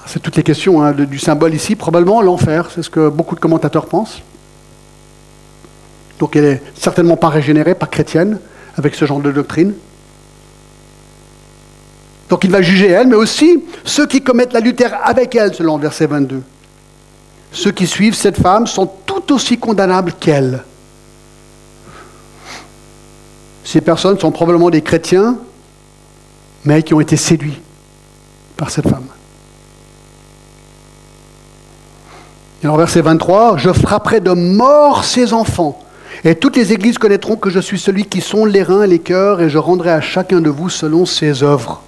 C'est 0.05 0.21
toutes 0.21 0.35
les 0.35 0.43
questions 0.43 0.83
hein, 0.83 0.91
du 0.91 1.17
symbole 1.17 1.53
ici. 1.53 1.75
Probablement 1.75 2.21
l'enfer, 2.21 2.69
c'est 2.73 2.83
ce 2.83 2.89
que 2.89 3.09
beaucoup 3.09 3.35
de 3.35 3.39
commentateurs 3.39 3.85
pensent. 3.85 4.21
Donc, 6.19 6.35
elle 6.35 6.43
n'est 6.43 6.61
certainement 6.75 7.17
pas 7.17 7.29
régénérée, 7.29 7.73
pas 7.73 7.87
chrétienne, 7.87 8.39
avec 8.77 8.95
ce 8.95 9.05
genre 9.05 9.19
de 9.19 9.31
doctrine. 9.31 9.73
Donc 12.30 12.43
il 12.43 12.51
va 12.51 12.61
juger 12.61 12.89
elle, 12.89 13.07
mais 13.07 13.15
aussi 13.15 13.63
ceux 13.84 14.07
qui 14.07 14.21
commettent 14.21 14.53
l'adultère 14.53 14.99
avec 15.03 15.36
elle, 15.36 15.53
selon 15.53 15.78
verset 15.78 16.07
22. 16.07 16.41
Ceux 17.51 17.71
qui 17.71 17.88
suivent 17.88 18.15
cette 18.15 18.41
femme 18.41 18.67
sont 18.67 18.89
tout 19.05 19.34
aussi 19.34 19.57
condamnables 19.57 20.13
qu'elle. 20.13 20.63
Ces 23.63 23.82
personnes 23.82 24.19
sont 24.19 24.32
probablement 24.32 24.69
des 24.69 24.82
chrétiens, 24.82 25.38
mais 26.65 26.84
qui 26.84 26.93
ont 26.93 26.99
été 26.99 27.15
séduits 27.15 27.61
par 28.57 28.69
cette 28.69 28.89
femme. 28.89 29.07
Et 32.63 32.67
en 32.67 32.78
verset 32.78 33.01
23, 33.01 33.57
je 33.57 33.71
frapperai 33.71 34.19
de 34.19 34.32
mort 34.32 35.03
ses 35.03 35.34
enfants. 35.34 35.80
Et 36.23 36.36
toutes 36.36 36.55
les 36.55 36.73
églises 36.73 36.97
connaîtront 36.97 37.36
que 37.36 37.49
je 37.49 37.59
suis 37.59 37.78
celui 37.78 38.05
qui 38.05 38.21
sonde 38.21 38.49
les 38.49 38.63
reins 38.63 38.84
et 38.84 38.88
les 38.88 38.99
cœurs, 38.99 39.41
et 39.41 39.49
je 39.49 39.57
rendrai 39.59 39.91
à 39.91 40.01
chacun 40.01 40.41
de 40.41 40.49
vous 40.49 40.69
selon 40.69 41.05
ses 41.05 41.43
œuvres. 41.43 41.84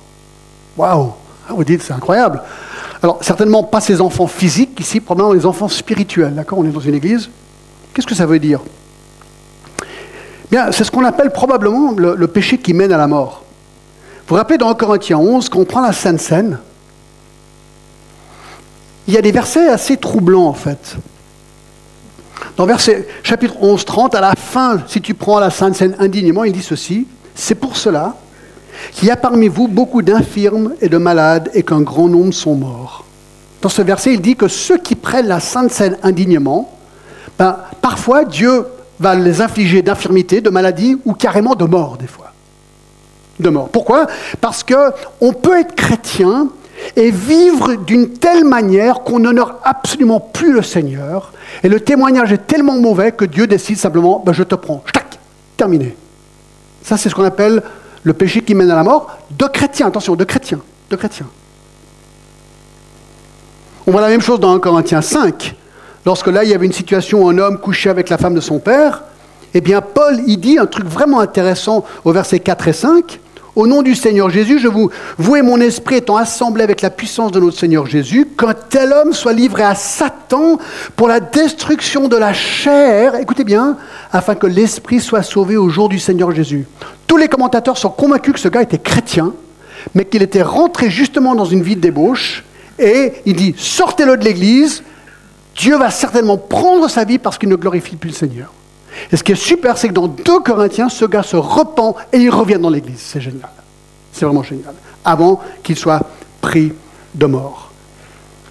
Waouh 0.78 1.12
ah, 1.50 1.54
Vous 1.54 1.64
dites, 1.64 1.82
c'est 1.82 1.94
incroyable. 1.94 2.42
Alors, 3.02 3.20
certainement 3.22 3.64
pas 3.64 3.82
ses 3.82 4.02
enfants 4.02 4.28
physiques, 4.28 4.80
ici, 4.80 5.00
probablement 5.00 5.34
les 5.34 5.46
enfants 5.46 5.68
spirituels. 5.68 6.34
D'accord 6.36 6.60
On 6.60 6.66
est 6.66 6.72
dans 6.72 6.80
une 6.80 6.96
église. 6.96 7.30
Qu'est-ce 7.94 8.08
que 8.08 8.16
ça 8.16 8.26
veut 8.26 8.40
dire? 8.40 8.62
Bien, 10.50 10.72
c'est 10.72 10.84
ce 10.84 10.92
qu'on 10.92 11.04
appelle 11.04 11.32
probablement 11.32 11.94
le, 11.98 12.28
péché 12.28 12.58
qui 12.58 12.74
mène 12.74 12.92
à 12.92 12.98
la 12.98 13.08
mort. 13.08 13.44
Vous 14.28 14.30
vous 14.30 14.36
rappelez 14.36 14.58
dans 14.58 14.70
1 14.70 14.76
Corinthiens 14.76 15.18
11, 15.18 15.50
quand 15.50 15.60
on 15.60 15.66
prend 15.66 15.82
la 15.82 15.94
Sainte 15.94 16.20
Seine, 16.20 16.60
il 19.08 19.14
y 19.14 19.18
a 19.18 19.22
des 19.22 19.32
versets 19.32 19.68
assez 19.70 19.98
troublants 19.98 20.48
en 20.48 20.54
fait. 20.54 20.98
Dans 22.58 22.66
verset 22.66 23.08
chapitre 23.24 23.56
11, 23.62 23.86
30, 23.86 24.16
à 24.16 24.22
la 24.22 24.34
fin, 24.36 24.82
si 24.88 25.02
tu 25.02 25.14
prends 25.14 25.40
la 25.40 25.50
Sainte 25.50 25.76
Seine 25.76 25.96
indignement, 26.00 26.44
il 26.44 26.52
dit 26.52 26.62
ceci 26.62 27.08
C'est 27.36 27.56
pour 27.56 27.78
cela 27.78 28.16
qu'il 28.92 29.08
y 29.08 29.12
a 29.12 29.16
parmi 29.16 29.48
vous 29.48 29.68
beaucoup 29.68 30.02
d'infirmes 30.02 30.74
et 30.82 30.90
de 30.90 30.98
malades 30.98 31.50
et 31.54 31.64
qu'un 31.64 31.82
grand 31.82 32.08
nombre 32.08 32.34
sont 32.34 32.56
morts. 32.56 33.06
Dans 33.62 33.70
ce 33.70 33.82
verset, 33.82 34.14
il 34.14 34.22
dit 34.22 34.36
que 34.36 34.48
ceux 34.48 34.78
qui 34.78 34.96
prennent 34.96 35.28
la 35.28 35.40
Sainte 35.40 35.72
Seine 35.72 35.98
indignement, 36.04 36.72
ben, 37.38 37.58
parfois 37.82 38.24
Dieu 38.26 38.66
va 39.00 39.16
les 39.16 39.42
infliger 39.42 39.82
d'infirmité, 39.82 40.42
de 40.42 40.50
maladie 40.50 40.98
ou 41.06 41.14
carrément 41.14 41.56
de 41.56 41.66
mort 41.66 41.98
des 41.98 42.08
fois. 42.08 42.32
De 43.40 43.50
mort. 43.50 43.70
Pourquoi? 43.70 44.08
Parce 44.42 44.64
qu'on 44.64 45.34
peut 45.34 45.60
être 45.60 45.76
chrétien 45.76 46.50
et 46.96 47.12
vivre 47.12 47.76
d'une 47.76 48.10
telle 48.14 48.44
manière 48.44 49.02
qu'on 49.02 49.20
n'honore 49.20 49.56
absolument 49.64 50.20
plus 50.20 50.54
le 50.54 50.62
Seigneur, 50.62 51.34
et 51.64 51.70
le 51.70 51.80
témoignage 51.80 52.32
est 52.32 52.46
tellement 52.46 52.78
mauvais 52.78 53.12
que 53.12 53.26
Dieu 53.26 53.48
décide 53.48 53.78
simplement, 53.78 54.22
ben, 54.26 54.34
je 54.34 54.44
te 54.44 54.56
prends, 54.56 54.84
tac, 54.94 55.20
terminé. 55.56 55.96
Ça, 56.84 56.98
c'est 56.98 57.10
ce 57.10 57.16
qu'on 57.16 57.24
appelle 57.24 57.64
le 58.08 58.14
péché 58.14 58.42
qui 58.42 58.56
mène 58.56 58.72
à 58.72 58.76
la 58.76 58.84
mort, 58.84 59.18
de 59.32 59.46
chrétiens, 59.48 59.88
attention, 59.88 60.16
de 60.16 60.24
chrétiens. 60.24 60.62
On 63.86 63.92
voit 63.92 64.00
la 64.00 64.08
même 64.08 64.22
chose 64.22 64.40
dans 64.40 64.54
1 64.54 64.60
Corinthiens 64.60 65.02
5, 65.02 65.54
lorsque 66.06 66.28
là, 66.28 66.46
il 66.46 66.50
y 66.50 66.54
avait 66.54 66.66
une 66.66 66.72
situation 66.72 67.24
où 67.24 67.30
un 67.30 67.38
homme 67.38 67.58
couchait 67.58 67.90
avec 67.90 68.08
la 68.10 68.18
femme 68.18 68.34
de 68.34 68.40
son 68.40 68.60
père, 68.60 69.04
eh 69.54 69.60
bien, 69.60 69.82
Paul, 69.82 70.22
il 70.26 70.38
dit 70.38 70.58
un 70.58 70.68
truc 70.68 70.86
vraiment 70.86 71.20
intéressant 71.20 71.84
au 72.06 72.14
verset 72.14 72.40
4 72.40 72.70
et 72.70 72.74
5. 72.74 73.20
Au 73.58 73.68
nom 73.68 73.82
du 73.82 73.94
Seigneur 73.94 74.30
Jésus, 74.30 74.60
je 74.60 74.70
vous, 74.70 74.90
vous 75.18 75.36
et 75.36 75.42
mon 75.42 75.60
esprit 75.60 75.96
étant 75.96 76.16
assemblés 76.16 76.64
avec 76.64 76.82
la 76.82 76.92
puissance 76.92 77.34
de 77.34 77.42
notre 77.42 77.58
Seigneur 77.60 77.88
Jésus, 77.88 78.26
qu'un 78.38 78.54
tel 78.54 78.94
homme 78.94 79.12
soit 79.12 79.34
livré 79.34 79.64
à 79.64 79.76
Satan 79.76 80.60
pour 80.96 81.10
la 81.10 81.20
destruction 81.20 82.08
de 82.08 82.16
la 82.16 82.32
chair, 82.32 83.16
écoutez 83.16 83.44
bien, 83.44 83.76
afin 84.14 84.36
que 84.36 84.48
l'esprit 84.48 85.02
soit 85.02 85.24
sauvé 85.24 85.58
au 85.58 85.68
jour 85.68 85.90
du 85.90 86.00
Seigneur 86.00 86.32
Jésus. 86.32 86.68
Tous 87.08 87.18
les 87.18 87.30
commentateurs 87.30 87.78
sont 87.78 87.90
convaincus 87.90 88.34
que 88.34 88.40
ce 88.40 88.50
gars 88.50 88.62
était 88.62 88.78
chrétien, 88.78 89.34
mais 89.96 90.06
qu'il 90.06 90.22
était 90.22 90.42
rentré 90.42 90.90
justement 90.90 91.34
dans 91.34 91.46
une 91.46 91.64
vie 91.64 91.76
de 91.76 91.82
débauche, 91.82 92.44
et 92.78 93.14
il 93.26 93.36
dit, 93.36 93.56
sortez-le 93.58 94.18
de 94.18 94.24
l'Église, 94.24 94.84
Dieu 95.56 95.78
va 95.78 95.90
certainement 95.90 96.38
prendre 96.38 96.88
sa 96.88 97.04
vie 97.04 97.18
parce 97.18 97.38
qu'il 97.38 97.50
ne 97.50 97.56
glorifie 97.56 97.96
plus 97.96 98.10
le 98.10 98.16
Seigneur. 98.16 98.54
Et 99.12 99.18
ce 99.18 99.24
qui 99.24 99.32
est 99.32 99.36
super, 99.36 99.78
c'est 99.78 99.88
que 99.88 99.94
dans 99.94 100.08
2 100.08 100.40
Corinthiens, 100.42 100.90
ce 100.90 101.06
gars 101.06 101.24
se 101.24 101.36
repent 101.36 101.96
et 102.14 102.18
il 102.18 102.30
revient 102.30 102.60
dans 102.60 102.70
l'Église. 102.70 103.00
C'est 103.00 103.22
génial. 103.22 103.50
C'est 104.12 104.26
vraiment 104.26 104.44
génial. 104.44 104.74
Avant 105.04 105.40
qu'il 105.64 105.76
soit 105.76 106.02
pris 106.42 106.74
de 107.16 107.26
mort. 107.26 107.72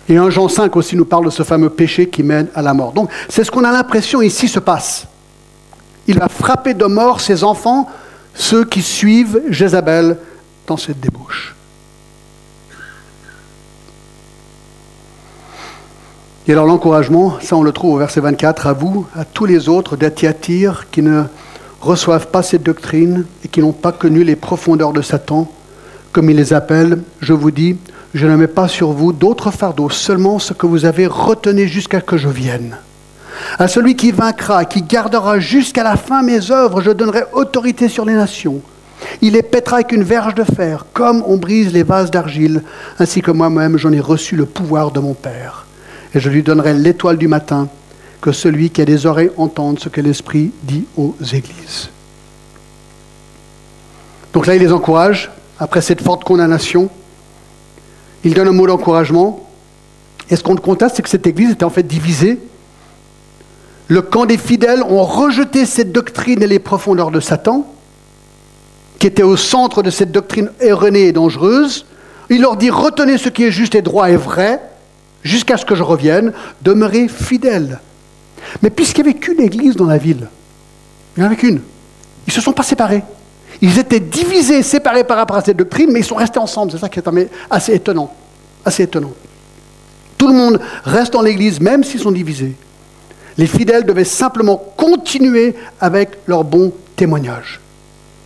Et 0.09 0.16
1 0.16 0.30
Jean 0.30 0.48
5 0.48 0.74
aussi 0.76 0.96
nous 0.96 1.04
parle 1.04 1.24
de 1.24 1.30
ce 1.30 1.42
fameux 1.42 1.70
péché 1.70 2.09
qui 2.09 2.22
mène 2.22 2.48
à 2.54 2.62
la 2.62 2.74
mort. 2.74 2.92
Donc 2.92 3.11
c'est 3.28 3.44
ce 3.44 3.50
qu'on 3.50 3.64
a 3.64 3.72
l'impression 3.72 4.22
ici 4.22 4.48
se 4.48 4.61
passe. 4.61 5.07
Il 6.07 6.18
va 6.18 6.28
frapper 6.28 6.74
de 6.74 6.86
mort 6.86 7.20
ses 7.20 7.42
enfants, 7.42 7.88
ceux 8.37 8.64
qui 8.64 8.82
suivent 8.82 9.41
Jézabel 9.49 10.18
dans 10.66 10.76
cette 10.76 11.01
débauche. 11.01 11.55
Et 16.49 16.53
alors 16.53 16.66
l'encouragement, 16.66 17.39
ça 17.41 17.57
on 17.57 17.62
le 17.62 17.72
trouve 17.72 17.95
au 17.95 17.99
verset 17.99 18.20
24, 18.20 18.68
à 18.68 18.72
vous, 18.72 19.05
à 19.16 19.24
tous 19.24 19.47
les 19.47 19.68
autres 19.68 19.97
d'Athiatir 19.97 20.87
qui 20.93 21.03
ne 21.03 21.24
reçoivent 21.80 22.28
pas 22.28 22.43
cette 22.43 22.62
doctrine 22.62 23.24
et 23.45 23.49
qui 23.49 23.61
n'ont 23.61 23.72
pas 23.72 23.91
connu 23.91 24.22
les 24.22 24.37
profondeurs 24.37 24.93
de 24.93 25.03
Satan, 25.03 25.51
comme 26.12 26.30
il 26.30 26.37
les 26.37 26.53
appelle, 26.53 27.03
je 27.20 27.32
vous 27.32 27.51
dis, 27.51 27.76
je 28.14 28.26
ne 28.26 28.37
mets 28.37 28.47
pas 28.47 28.68
sur 28.68 28.93
vous 28.93 29.12
d'autres 29.12 29.51
fardeaux, 29.51 29.91
seulement 29.91 30.39
ce 30.39 30.53
que 30.53 30.66
vous 30.66 30.84
avez 30.84 31.07
retenu 31.07 31.66
jusqu'à 31.66 32.01
que 32.01 32.16
je 32.16 32.28
vienne. 32.28 32.76
À 33.59 33.68
celui 33.68 33.97
qui 33.97 34.12
vaincra, 34.12 34.64
qui 34.64 34.82
gardera 34.82 35.39
jusqu'à 35.39 35.82
la 35.82 35.97
fin 35.97 36.22
mes 36.22 36.51
œuvres, 36.51 36.80
je 36.80 36.91
donnerai 36.91 37.24
autorité 37.32 37.89
sur 37.89 38.05
les 38.05 38.14
nations. 38.14 38.61
Il 39.20 39.34
les 39.34 39.43
pètera 39.43 39.76
avec 39.76 39.93
une 39.93 40.03
verge 40.03 40.34
de 40.34 40.45
fer, 40.45 40.87
comme 40.93 41.22
on 41.26 41.37
brise 41.37 41.72
les 41.72 41.82
vases 41.82 42.11
d'argile, 42.11 42.62
ainsi 42.99 43.20
que 43.20 43.30
moi-même 43.30 43.76
j'en 43.76 43.93
ai 43.93 44.01
reçu 44.01 44.37
le 44.37 44.47
pouvoir 44.47 44.91
de 44.91 45.01
mon 45.01 45.14
Père 45.14 45.66
et 46.16 46.20
je 46.20 46.30
lui 46.30 46.43
donnerai 46.43 46.72
l'étoile 46.72 47.18
du 47.18 47.28
matin, 47.28 47.68
que 48.22 48.32
celui 48.32 48.70
qui 48.70 48.80
a 48.80 48.87
des 48.87 49.05
oreilles 49.05 49.30
entende 49.37 49.78
ce 49.78 49.91
que 49.91 50.01
l'Esprit 50.01 50.51
dit 50.62 50.87
aux 50.97 51.14
églises. 51.20 51.91
Donc 54.32 54.47
là, 54.47 54.55
il 54.55 54.62
les 54.62 54.72
encourage, 54.72 55.30
après 55.59 55.82
cette 55.82 56.01
forte 56.01 56.24
condamnation. 56.24 56.89
Il 58.24 58.32
donne 58.32 58.49
un 58.49 58.53
mot 58.53 58.66
d'encouragement. 58.66 59.47
Et 60.30 60.37
ce 60.37 60.43
qu'on 60.43 60.57
constate, 60.57 60.97
c'est 60.97 61.03
que 61.03 61.09
cette 61.09 61.26
église 61.26 61.51
était 61.51 61.64
en 61.64 61.70
fait 61.70 61.82
divisée. 61.82 62.39
Le 63.89 64.03
camp 64.03 64.26
des 64.26 64.39
fidèles 64.39 64.82
ont 64.82 65.05
rejeté 65.05 65.64
cette 65.64 65.93
doctrine 65.93 66.43
et 66.43 66.47
les 66.47 66.59
profondeurs 66.59 67.11
de 67.11 67.20
Satan, 67.20 67.66
qui 68.99 69.07
était 69.07 69.22
au 69.22 69.37
centre 69.37 69.82
de 69.82 69.91
cette 69.91 70.11
doctrine 70.11 70.51
erronée 70.61 71.07
et 71.07 71.12
dangereuse. 71.12 71.87
Il 72.28 72.41
leur 72.41 72.57
dit 72.57 72.70
retenez 72.70 73.18
ce 73.18 73.28
qui 73.28 73.45
est 73.45 73.53
juste 73.53 73.76
et 73.76 73.82
droit 73.82 74.11
et 74.11 74.16
vrai, 74.16 74.61
jusqu'à 75.22 75.57
ce 75.57 75.64
que 75.64 75.76
je 75.76 75.84
revienne, 75.84 76.32
demeurez 76.62 77.07
fidèles. 77.09 77.80
Mais 78.62 78.70
puisqu'il 78.70 79.05
n'y 79.05 79.11
avait 79.11 79.18
qu'une 79.18 79.41
église 79.41 79.76
dans 79.76 79.87
la 79.87 79.99
ville, 79.99 80.28
il 81.16 81.20
n'y 81.20 81.24
en 81.24 81.26
avait 81.26 81.37
qu'une, 81.37 81.61
ils 82.26 82.30
ne 82.30 82.32
se 82.32 82.41
sont 82.41 82.53
pas 82.53 82.64
séparés. 82.64 83.05
Ils 83.61 83.78
étaient 83.78 84.01
divisés, 84.01 84.62
séparés 84.62 85.05
par 85.05 85.16
rapport 85.16 85.37
à 85.37 85.43
cette 85.43 85.57
doctrine, 85.57 85.91
mais 85.93 86.01
ils 86.01 86.05
sont 86.05 86.16
restés 86.16 86.39
ensemble. 86.39 86.72
C'est 86.72 86.78
ça 86.78 86.89
qui 86.89 86.99
est. 86.99 87.30
Assez 87.49 87.72
étonnant. 87.72 88.12
Tout 90.18 90.26
le 90.26 90.34
monde 90.34 90.61
reste 90.84 91.12
dans 91.12 91.22
l'église, 91.22 91.61
même 91.61 91.84
s'ils 91.84 92.01
sont 92.01 92.11
divisés. 92.11 92.55
Les 93.39 93.47
fidèles 93.47 93.84
devaient 93.84 94.05
simplement 94.05 94.57
continuer 94.76 95.55
avec 95.80 96.18
leur 96.26 96.45
bon 96.45 96.72
témoignage. 96.97 97.61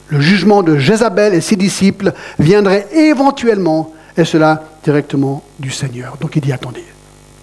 Le 0.08 0.20
jugement 0.20 0.62
de 0.62 0.76
Jézabel 0.76 1.34
et 1.34 1.40
ses 1.40 1.56
disciples 1.56 2.12
viendrait 2.38 2.86
éventuellement, 2.92 3.92
et 4.16 4.24
cela 4.24 4.64
directement 4.84 5.42
du 5.58 5.70
Seigneur. 5.70 6.16
Donc 6.20 6.36
il 6.36 6.42
dit 6.42 6.52
attendez, 6.52 6.84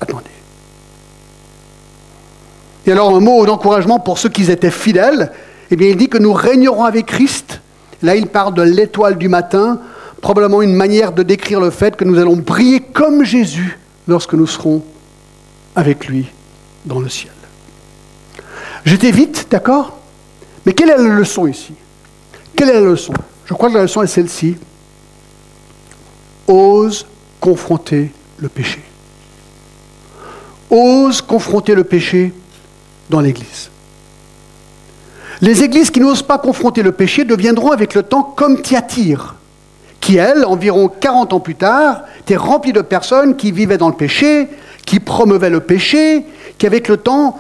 attendez. 0.01 0.25
Et 2.85 2.91
alors 2.91 3.15
un 3.15 3.19
mot 3.19 3.45
d'encouragement 3.45 3.99
pour 3.99 4.17
ceux 4.17 4.29
qui 4.29 4.49
étaient 4.49 4.71
fidèles, 4.71 5.31
eh 5.71 5.75
bien 5.75 5.89
il 5.89 5.97
dit 5.97 6.07
que 6.07 6.17
nous 6.17 6.33
régnerons 6.33 6.85
avec 6.85 7.05
Christ. 7.05 7.61
Là 8.01 8.15
il 8.15 8.27
parle 8.27 8.53
de 8.53 8.61
l'étoile 8.61 9.17
du 9.17 9.27
matin, 9.27 9.79
probablement 10.21 10.61
une 10.61 10.73
manière 10.73 11.11
de 11.11 11.23
décrire 11.23 11.59
le 11.59 11.69
fait 11.69 11.95
que 11.95 12.05
nous 12.05 12.17
allons 12.17 12.37
briller 12.37 12.79
comme 12.79 13.23
Jésus 13.23 13.77
lorsque 14.07 14.33
nous 14.33 14.47
serons 14.47 14.83
avec 15.75 16.07
lui 16.07 16.27
dans 16.85 16.99
le 16.99 17.09
ciel. 17.09 17.31
J'étais 18.87 19.11
vite, 19.11 19.47
d'accord? 19.51 19.97
Mais 20.65 20.71
quelle 20.71 20.89
est 20.91 20.97
la 20.97 21.03
leçon 21.03 21.45
ici? 21.45 21.73
Quelle 22.55 22.69
est 22.69 22.73
la 22.79 22.79
leçon? 22.79 23.11
Je 23.43 23.53
crois 23.53 23.67
que 23.67 23.73
la 23.73 23.81
leçon 23.81 24.01
est 24.01 24.07
celle-ci. 24.07 24.55
Ose 26.47 27.05
confronter 27.41 28.13
le 28.37 28.47
péché. 28.47 28.79
Ose 30.69 31.21
confronter 31.21 31.75
le 31.75 31.83
péché 31.83 32.31
dans 33.09 33.19
l'Église. 33.19 33.69
Les 35.41 35.63
églises 35.65 35.91
qui 35.91 35.99
n'osent 35.99 36.23
pas 36.23 36.37
confronter 36.37 36.81
le 36.81 36.93
péché 36.93 37.25
deviendront 37.25 37.71
avec 37.71 37.93
le 37.93 38.03
temps 38.03 38.23
comme 38.23 38.61
Thyatire, 38.61 39.35
qui, 39.99 40.15
elle, 40.15 40.45
environ 40.45 40.87
40 40.87 41.33
ans 41.33 41.41
plus 41.41 41.55
tard, 41.55 42.03
était 42.21 42.37
remplie 42.37 42.71
de 42.71 42.81
personnes 42.81 43.35
qui 43.35 43.51
vivaient 43.51 43.77
dans 43.77 43.89
le 43.89 43.95
péché, 43.95 44.47
qui 44.85 45.01
promeuvaient 45.01 45.49
le 45.49 45.59
péché, 45.59 46.25
qui, 46.57 46.65
avec 46.65 46.87
le 46.87 46.95
temps, 46.95 47.37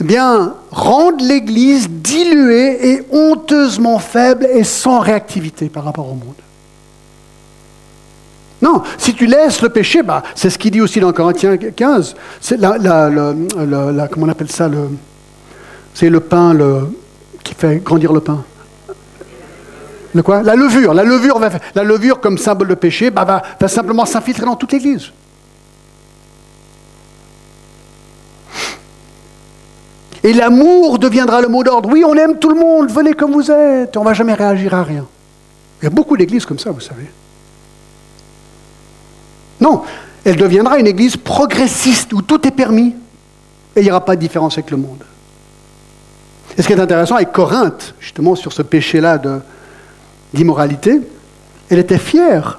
eh 0.00 0.04
bien, 0.04 0.54
rendent 0.70 1.20
l'Église 1.20 1.90
diluée 1.90 2.92
et 2.92 3.02
honteusement 3.10 3.98
faible 3.98 4.46
et 4.46 4.64
sans 4.64 5.00
réactivité 5.00 5.68
par 5.68 5.84
rapport 5.84 6.06
au 6.06 6.14
monde. 6.14 6.34
Non, 8.62 8.82
si 8.98 9.14
tu 9.14 9.26
laisses 9.26 9.60
le 9.62 9.68
péché, 9.68 10.02
bah, 10.02 10.22
c'est 10.34 10.48
ce 10.48 10.58
qu'il 10.58 10.70
dit 10.70 10.80
aussi 10.80 11.00
dans 11.00 11.12
Corinthiens 11.12 11.56
15. 11.56 12.14
C'est 12.40 12.58
la, 12.58 14.08
comment 14.10 14.26
on 14.26 14.28
appelle 14.28 14.50
ça 14.50 14.70
C'est 15.94 16.10
le 16.10 16.20
pain 16.20 16.56
qui 17.42 17.54
fait 17.54 17.76
grandir 17.76 18.12
le 18.12 18.20
pain. 18.20 18.42
Le 20.14 20.22
quoi? 20.22 20.42
La 20.42 20.56
levure. 20.56 20.94
La 20.94 21.04
levure, 21.04 21.38
la 21.38 21.84
comme 22.16 22.38
symbole 22.38 22.68
de 22.68 22.74
péché 22.74 23.10
bah, 23.10 23.42
va 23.58 23.68
simplement 23.68 24.06
s'infiltrer 24.06 24.46
dans 24.46 24.56
toute 24.56 24.72
l'Église. 24.72 25.12
Et 30.22 30.32
l'amour 30.32 30.98
deviendra 30.98 31.40
le 31.40 31.48
mot 31.48 31.62
d'ordre. 31.62 31.88
Oui, 31.90 32.04
on 32.04 32.14
aime 32.14 32.38
tout 32.38 32.50
le 32.50 32.60
monde, 32.60 32.90
venez 32.90 33.14
comme 33.14 33.32
vous 33.32 33.50
êtes, 33.50 33.96
on 33.96 34.00
ne 34.00 34.04
va 34.04 34.12
jamais 34.12 34.34
réagir 34.34 34.74
à 34.74 34.82
rien. 34.82 35.06
Il 35.80 35.84
y 35.84 35.86
a 35.86 35.90
beaucoup 35.90 36.16
d'églises 36.16 36.44
comme 36.44 36.58
ça, 36.58 36.70
vous 36.70 36.80
savez. 36.80 37.10
Non, 39.60 39.82
elle 40.24 40.36
deviendra 40.36 40.78
une 40.78 40.86
église 40.86 41.16
progressiste 41.16 42.12
où 42.12 42.22
tout 42.22 42.46
est 42.46 42.50
permis 42.50 42.94
et 43.76 43.80
il 43.80 43.84
n'y 43.84 43.90
aura 43.90 44.04
pas 44.04 44.16
de 44.16 44.20
différence 44.20 44.54
avec 44.54 44.70
le 44.70 44.76
monde. 44.76 45.04
Et 46.56 46.62
ce 46.62 46.66
qui 46.66 46.72
est 46.72 46.80
intéressant 46.80 47.14
avec 47.14 47.32
Corinthe, 47.32 47.94
justement 48.00 48.34
sur 48.34 48.52
ce 48.52 48.62
péché-là 48.62 49.20
d'immoralité, 50.34 51.00
elle 51.70 51.78
était 51.78 51.98
fière 51.98 52.58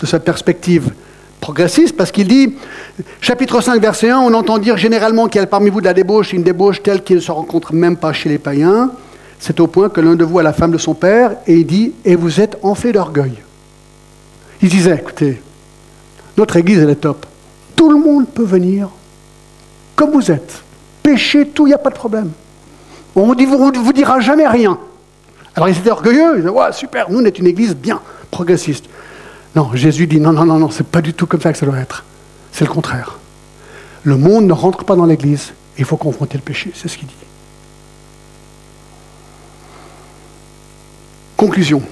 de 0.00 0.06
sa 0.06 0.18
perspective 0.18 0.92
progressiste 1.40 1.96
parce 1.96 2.10
qu'il 2.10 2.28
dit, 2.28 2.54
chapitre 3.20 3.60
5, 3.60 3.80
verset 3.80 4.10
1, 4.10 4.18
on 4.18 4.34
entend 4.34 4.58
dire 4.58 4.76
généralement 4.76 5.28
qu'il 5.28 5.40
y 5.40 5.44
a 5.44 5.46
parmi 5.46 5.70
vous 5.70 5.80
de 5.80 5.86
la 5.86 5.94
débauche, 5.94 6.32
une 6.32 6.42
débauche 6.42 6.82
telle 6.82 7.02
qu'il 7.02 7.16
ne 7.16 7.20
se 7.20 7.32
rencontre 7.32 7.72
même 7.72 7.96
pas 7.96 8.12
chez 8.12 8.28
les 8.28 8.38
païens. 8.38 8.90
C'est 9.38 9.60
au 9.60 9.66
point 9.66 9.88
que 9.88 10.00
l'un 10.00 10.16
de 10.16 10.24
vous 10.24 10.38
a 10.38 10.42
la 10.42 10.52
femme 10.52 10.72
de 10.72 10.78
son 10.78 10.94
père 10.94 11.36
et 11.46 11.54
il 11.54 11.66
dit, 11.66 11.92
et 12.04 12.16
vous 12.16 12.40
êtes 12.40 12.58
enflé 12.62 12.92
d'orgueil. 12.92 13.34
Il 14.62 14.68
disait, 14.68 14.96
écoutez, 14.96 15.40
notre 16.36 16.56
église, 16.56 16.78
elle 16.80 16.90
est 16.90 16.96
top. 16.96 17.26
Tout 17.76 17.90
le 17.90 17.98
monde 17.98 18.26
peut 18.26 18.44
venir 18.44 18.88
comme 19.94 20.10
vous 20.10 20.30
êtes. 20.30 20.62
Péchez 21.02 21.46
tout, 21.48 21.66
il 21.66 21.70
n'y 21.70 21.74
a 21.74 21.78
pas 21.78 21.90
de 21.90 21.94
problème. 21.94 22.30
On 23.14 23.34
ne 23.34 23.46
vous, 23.46 23.72
vous, 23.82 23.92
dira 23.92 24.20
jamais 24.20 24.46
rien. 24.46 24.78
Alors 25.56 25.68
ils 25.68 25.76
étaient 25.76 25.90
orgueilleux, 25.90 26.34
ils 26.34 26.42
disaient, 26.42 26.48
ouais, 26.48 26.72
super, 26.72 27.10
nous 27.10 27.18
on 27.18 27.24
est 27.24 27.38
une 27.38 27.46
église 27.46 27.74
bien 27.74 28.00
progressiste. 28.30 28.84
Non, 29.54 29.70
Jésus 29.74 30.06
dit, 30.06 30.20
non, 30.20 30.32
non, 30.32 30.44
non, 30.44 30.58
non, 30.58 30.70
c'est 30.70 30.86
pas 30.86 31.00
du 31.00 31.14
tout 31.14 31.26
comme 31.26 31.40
ça 31.40 31.52
que 31.52 31.58
ça 31.58 31.66
doit 31.66 31.78
être. 31.78 32.04
C'est 32.52 32.64
le 32.64 32.70
contraire. 32.70 33.18
Le 34.04 34.16
monde 34.16 34.46
ne 34.46 34.52
rentre 34.52 34.84
pas 34.84 34.96
dans 34.96 35.06
l'église, 35.06 35.52
il 35.78 35.84
faut 35.84 35.96
confronter 35.96 36.38
le 36.38 36.42
péché, 36.42 36.70
c'est 36.74 36.88
ce 36.88 36.96
qu'il 36.96 37.08
dit. 37.08 37.14
Conclusion. 41.36 41.82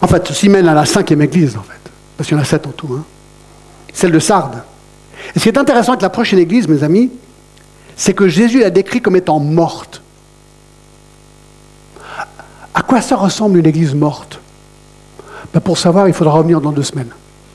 En 0.00 0.06
fait, 0.06 0.26
ceci 0.28 0.48
mène 0.48 0.68
à 0.68 0.74
la 0.74 0.86
cinquième 0.86 1.22
église, 1.22 1.56
en 1.56 1.62
fait, 1.62 1.90
parce 2.16 2.28
qu'il 2.28 2.36
y 2.36 2.40
en 2.40 2.42
a 2.42 2.46
sept 2.46 2.66
en 2.66 2.70
tout, 2.70 2.94
hein. 2.94 3.04
celle 3.92 4.12
de 4.12 4.18
Sardes. 4.18 4.62
Et 5.34 5.38
ce 5.38 5.44
qui 5.44 5.48
est 5.48 5.58
intéressant 5.58 5.92
avec 5.92 6.02
la 6.02 6.10
prochaine 6.10 6.38
église, 6.38 6.68
mes 6.68 6.82
amis, 6.82 7.10
c'est 7.96 8.14
que 8.14 8.28
Jésus 8.28 8.60
la 8.60 8.70
décrit 8.70 9.02
comme 9.02 9.16
étant 9.16 9.40
morte. 9.40 10.02
À 12.78 12.82
quoi 12.82 13.00
ça 13.00 13.16
ressemble 13.16 13.58
une 13.58 13.66
église 13.66 13.92
morte? 13.92 14.38
Ben 15.52 15.58
Pour 15.58 15.76
savoir, 15.76 16.06
il 16.06 16.14
faudra 16.14 16.34
revenir 16.34 16.60
dans 16.60 16.70
deux 16.70 16.84
semaines. 16.84 17.10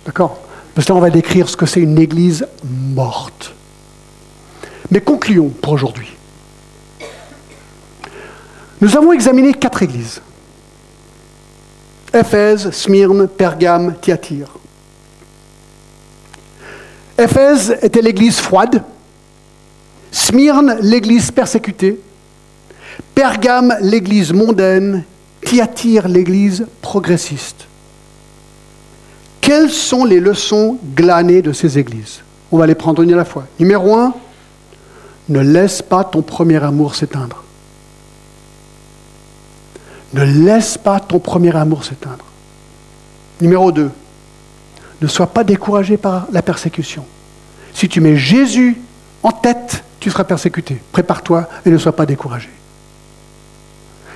D'accord? 0.05 0.37
Parce 0.75 0.85
que 0.85 0.91
là, 0.91 0.97
on 0.97 1.01
va 1.01 1.09
décrire 1.09 1.47
ce 1.47 1.55
que 1.55 1.65
c'est 1.65 1.79
une 1.79 1.97
église 1.97 2.45
morte. 2.93 3.53
Mais 4.91 4.99
concluons 4.99 5.47
pour 5.47 5.71
aujourd'hui. 5.71 6.09
Nous 8.81 8.97
avons 8.97 9.13
examiné 9.13 9.53
quatre 9.53 9.81
églises. 9.81 10.19
Éphèse, 12.13 12.71
Smyrne, 12.71 13.29
Pergame, 13.29 13.95
Thyatire. 14.01 14.49
Éphèse 17.17 17.77
était 17.81 18.01
l'église 18.01 18.39
froide, 18.39 18.83
Smyrne 20.11 20.79
l'église 20.81 21.31
persécutée, 21.31 22.01
Pergame 23.15 23.77
l'église 23.79 24.33
mondaine, 24.33 25.05
Thyatire 25.45 26.07
l'église 26.07 26.65
progressiste. 26.81 27.67
Quelles 29.41 29.69
sont 29.69 30.05
les 30.05 30.19
leçons 30.19 30.77
glanées 30.95 31.41
de 31.41 31.51
ces 31.51 31.77
églises? 31.77 32.21
On 32.51 32.57
va 32.57 32.65
les 32.65 32.75
prendre 32.75 33.01
une 33.01 33.13
à 33.13 33.17
la 33.17 33.25
fois. 33.25 33.45
Numéro 33.59 33.95
un, 33.95 34.13
ne 35.29 35.39
laisse 35.39 35.81
pas 35.81 36.03
ton 36.03 36.21
premier 36.21 36.63
amour 36.63 36.95
s'éteindre. 36.95 37.43
Ne 40.13 40.23
laisse 40.23 40.77
pas 40.77 40.99
ton 40.99 41.19
premier 41.19 41.55
amour 41.55 41.83
s'éteindre. 41.83 42.25
Numéro 43.41 43.71
2. 43.71 43.89
Ne 45.01 45.07
sois 45.07 45.27
pas 45.27 45.43
découragé 45.43 45.97
par 45.97 46.27
la 46.31 46.41
persécution. 46.41 47.05
Si 47.73 47.89
tu 47.89 47.99
mets 47.99 48.15
Jésus 48.15 48.79
en 49.23 49.31
tête, 49.31 49.83
tu 49.99 50.11
seras 50.11 50.23
persécuté. 50.23 50.81
Prépare-toi 50.91 51.49
et 51.65 51.69
ne 51.69 51.77
sois 51.77 51.95
pas 51.95 52.05
découragé. 52.05 52.49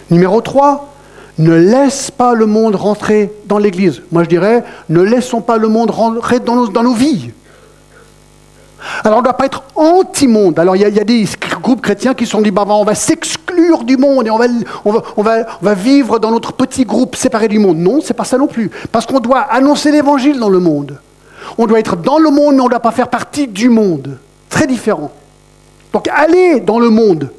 Numéro 0.09 0.39
3. 0.39 0.93
Ne 1.39 1.53
laisse 1.53 2.09
pas 2.09 2.33
le 2.33 2.45
monde 2.47 2.75
rentrer 2.75 3.31
dans 3.45 3.59
l'Église. 3.59 4.01
Moi 4.11 4.23
je 4.23 4.29
dirais, 4.29 4.63
ne 4.89 5.01
laissons 5.01 5.41
pas 5.41 5.57
le 5.57 5.67
monde 5.67 5.91
rentrer 5.91 6.39
dans 6.39 6.55
nos, 6.55 6.67
dans 6.67 6.83
nos 6.83 6.93
vies. 6.93 7.31
Alors 9.03 9.17
on 9.17 9.21
ne 9.21 9.25
doit 9.25 9.37
pas 9.37 9.45
être 9.45 9.63
anti-monde. 9.75 10.57
Alors 10.59 10.75
il 10.75 10.81
y, 10.81 10.99
a 10.99 11.03
des 11.03 11.25
groupes 11.61 11.81
chrétiens 11.81 12.13
qui 12.13 12.25
se 12.25 12.31
sont 12.31 12.41
dit, 12.41 12.51
bah, 12.51 12.65
on 12.67 12.83
va 12.83 12.95
s'exclure 12.95 13.83
du 13.83 13.97
monde 13.97 14.27
et 14.27 14.31
on 14.31 14.37
va, 14.37 14.45
on, 15.15 15.23
va, 15.23 15.73
vivre 15.73 16.19
dans 16.19 16.31
notre 16.31 16.53
petit 16.53 16.85
groupe 16.85 17.15
séparé 17.15 17.47
du 17.47 17.59
monde. 17.59 17.77
Non, 17.77 17.99
c'est 18.01 18.13
pas 18.13 18.23
ça 18.23 18.37
non 18.37 18.47
plus. 18.47 18.71
Parce 18.91 19.05
qu'on 19.05 19.19
doit 19.19 19.39
annoncer 19.39 19.91
l'évangile 19.91 20.39
dans 20.39 20.49
le 20.49 20.59
monde. 20.59 20.99
On 21.57 21.65
doit 21.65 21.79
être 21.79 21.95
dans 21.95 22.17
le 22.17 22.29
monde, 22.29 22.55
mais 22.55 22.61
on 22.61 22.65
ne 22.65 22.69
doit 22.69 22.79
pas 22.79 22.91
faire 22.91 23.09
partie 23.09 23.47
du 23.47 23.69
monde. 23.69 24.17
Très 24.49 24.67
différent. 24.67 25.11
Donc 25.93 26.07
allez 26.13 26.59
dans 26.59 26.79
le 26.79 26.89
monde. 26.89 27.29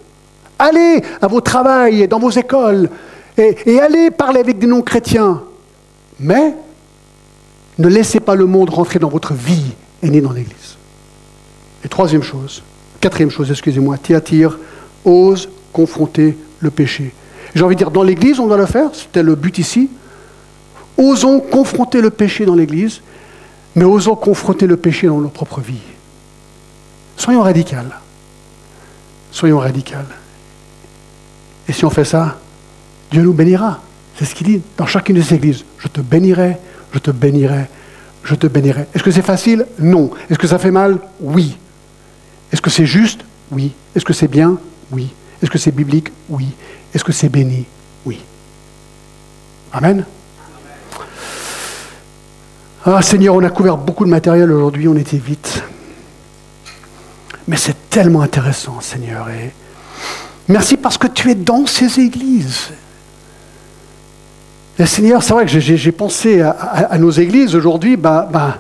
Allez 0.59 1.03
à 1.23 1.27
vos 1.27 1.41
travails 1.41 2.03
et 2.03 2.07
dans 2.07 2.19
vos 2.19 2.31
écoles. 2.31 2.89
Et, 3.39 3.81
allez 3.81 4.11
parler 4.11 4.41
avec 4.41 4.59
des 4.59 4.67
non-chrétiens. 4.67 5.43
Mais 6.19 6.55
ne 7.79 7.89
laissez 7.89 8.19
pas 8.19 8.35
le 8.35 8.47
monde 8.47 8.71
rentrer 8.71 8.99
dans 8.99 9.09
votre 9.09 9.35
vie 9.35 9.73
et 10.03 10.11
ni 10.11 10.21
dans 10.21 10.33
l'Église. 10.33 10.77
Et 11.85 11.89
troisième 11.89 12.25
chose, 12.25 12.63
quatrième 13.01 13.31
chose, 13.31 13.51
excusez-moi, 13.51 13.97
Thyatire 13.99 14.59
ose 15.05 15.49
confronter 15.73 16.37
le 16.59 16.71
péché. 16.71 17.15
J'ai 17.55 17.63
envie 17.63 17.77
de 17.77 17.79
dire, 17.79 17.93
dans 17.93 18.03
l'Église, 18.03 18.41
on 18.41 18.49
doit 18.49 18.57
le 18.57 18.67
faire, 18.67 18.91
c'était 18.93 19.23
le 19.23 19.37
but 19.37 19.59
ici. 19.59 19.89
Osons 20.97 21.39
confronter 21.39 22.01
le 22.01 22.11
péché 22.11 22.45
dans 22.45 22.57
l'Église, 22.57 23.01
mais 23.77 23.85
osons 23.85 24.17
confronter 24.17 24.67
le 24.67 24.77
péché 24.77 25.07
dans 25.07 25.21
nos 25.21 25.29
propres 25.29 25.61
vies. 25.61 25.79
Soyons 27.17 27.43
radicaux. 27.43 27.77
Soyons 29.31 29.61
radicaux. 29.61 29.95
Et 31.69 31.73
si 31.73 31.85
on 31.85 31.91
fait 31.91 32.05
ça, 32.05 32.39
Dieu 33.11 33.23
nous 33.23 33.33
bénira. 33.33 33.81
C'est 34.17 34.25
ce 34.25 34.35
qu'il 34.35 34.47
dit 34.47 34.63
dans 34.77 34.87
chacune 34.87 35.17
des 35.17 35.35
églises. 35.35 35.65
Je 35.79 35.89
te 35.89 36.01
bénirai, 36.01 36.57
je 36.93 36.99
te 36.99 37.11
bénirai, 37.11 37.67
je 38.25 38.35
te 38.35 38.47
bénirai. 38.47 38.87
Est-ce 38.95 39.03
que 39.03 39.11
c'est 39.11 39.23
facile? 39.23 39.67
Non. 39.79 40.11
Est-ce 40.29 40.39
que 40.39 40.47
ça 40.47 40.59
fait 40.59 40.71
mal? 40.71 40.99
Oui. 41.21 41.57
Est-ce 42.53 42.61
que 42.61 42.71
c'est 42.71 42.87
juste? 42.87 43.21
Oui. 43.51 43.73
Est-ce 43.95 44.05
que 44.05 44.13
c'est 44.13 44.29
bien? 44.29 44.59
Oui. 44.91 45.09
Est-ce 45.43 45.51
que 45.51 45.59
c'est 45.59 45.71
biblique? 45.71 46.11
Oui. 46.29 46.49
Est-ce 46.95 47.05
que 47.05 47.13
c'est 47.13 47.29
béni? 47.29 47.65
Oui. 48.05 48.21
Amen. 49.73 50.05
Ah 52.85 53.03
Seigneur, 53.03 53.35
on 53.35 53.43
a 53.43 53.51
couvert 53.51 53.77
beaucoup 53.77 54.05
de 54.05 54.11
matériel 54.11 54.51
aujourd'hui, 54.51 54.89
on 54.89 54.97
était 54.97 55.19
vite. 55.19 55.63
Mais 57.47 57.57
c'est 57.57 57.91
tellement 57.91 58.23
intéressant, 58.23 58.81
Seigneur. 58.81 59.29
Merci 60.49 60.77
parce 60.77 60.97
que 60.97 61.07
tu 61.07 61.31
es 61.31 61.35
dans 61.35 61.67
ces 61.67 62.01
églises. 62.01 62.71
Seigneur, 64.87 65.23
c'est 65.23 65.33
vrai 65.33 65.45
que 65.45 65.59
j'ai 65.59 65.93
pensé 65.93 66.41
à, 66.41 66.97
nos 66.99 67.11
églises 67.11 67.57
aujourd'hui. 67.57 67.97
Ben, 67.97 68.29
ben, 68.33 68.55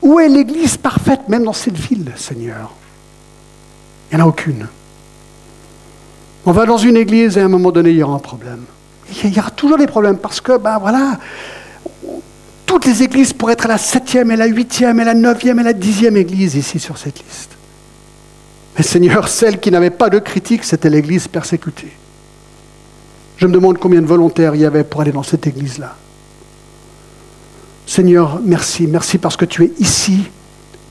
où 0.00 0.20
est 0.20 0.28
l'église 0.28 0.76
parfaite, 0.76 1.28
même 1.28 1.42
dans 1.42 1.52
cette 1.52 1.76
ville, 1.76 2.12
Seigneur? 2.14 2.72
Il 4.10 4.16
n'y 4.16 4.22
en 4.22 4.26
a 4.26 4.28
aucune. 4.28 4.66
On 6.46 6.52
va 6.52 6.64
dans 6.64 6.78
une 6.78 6.96
église 6.96 7.36
et 7.36 7.40
à 7.40 7.44
un 7.44 7.48
moment 7.48 7.72
donné, 7.72 7.90
il 7.90 7.96
y 7.96 8.02
aura 8.02 8.14
un 8.14 8.20
problème. 8.20 8.64
Il 9.24 9.34
y 9.34 9.40
aura 9.40 9.50
toujours 9.50 9.78
des 9.78 9.86
problèmes 9.86 10.18
parce 10.18 10.40
que, 10.40 10.56
ben 10.56 10.78
voilà, 10.78 11.18
toutes 12.64 12.86
les 12.86 13.02
églises 13.02 13.32
pourraient 13.32 13.54
être 13.54 13.64
à 13.64 13.68
la 13.68 13.78
septième 13.78 14.30
et 14.30 14.36
la 14.36 14.46
huitième 14.46 15.00
et 15.00 15.04
la 15.04 15.14
neuvième 15.14 15.58
et 15.58 15.64
la 15.64 15.72
dixième 15.72 16.16
église 16.16 16.54
ici 16.54 16.78
sur 16.78 16.96
cette 16.96 17.18
liste. 17.18 17.50
Mais 18.76 18.84
Seigneur, 18.84 19.26
celle 19.26 19.58
qui 19.58 19.70
n'avait 19.70 19.90
pas 19.90 20.08
de 20.08 20.20
critique, 20.20 20.62
c'était 20.62 20.88
l'église 20.88 21.26
persécutée. 21.26 21.92
Je 23.38 23.46
me 23.46 23.52
demande 23.52 23.78
combien 23.78 24.02
de 24.02 24.06
volontaires 24.06 24.54
il 24.56 24.60
y 24.60 24.64
avait 24.64 24.84
pour 24.84 25.00
aller 25.00 25.12
dans 25.12 25.22
cette 25.22 25.46
église-là. 25.46 25.94
Seigneur, 27.86 28.40
merci, 28.44 28.86
merci 28.86 29.16
parce 29.16 29.36
que 29.36 29.44
tu 29.44 29.64
es 29.64 29.72
ici, 29.78 30.24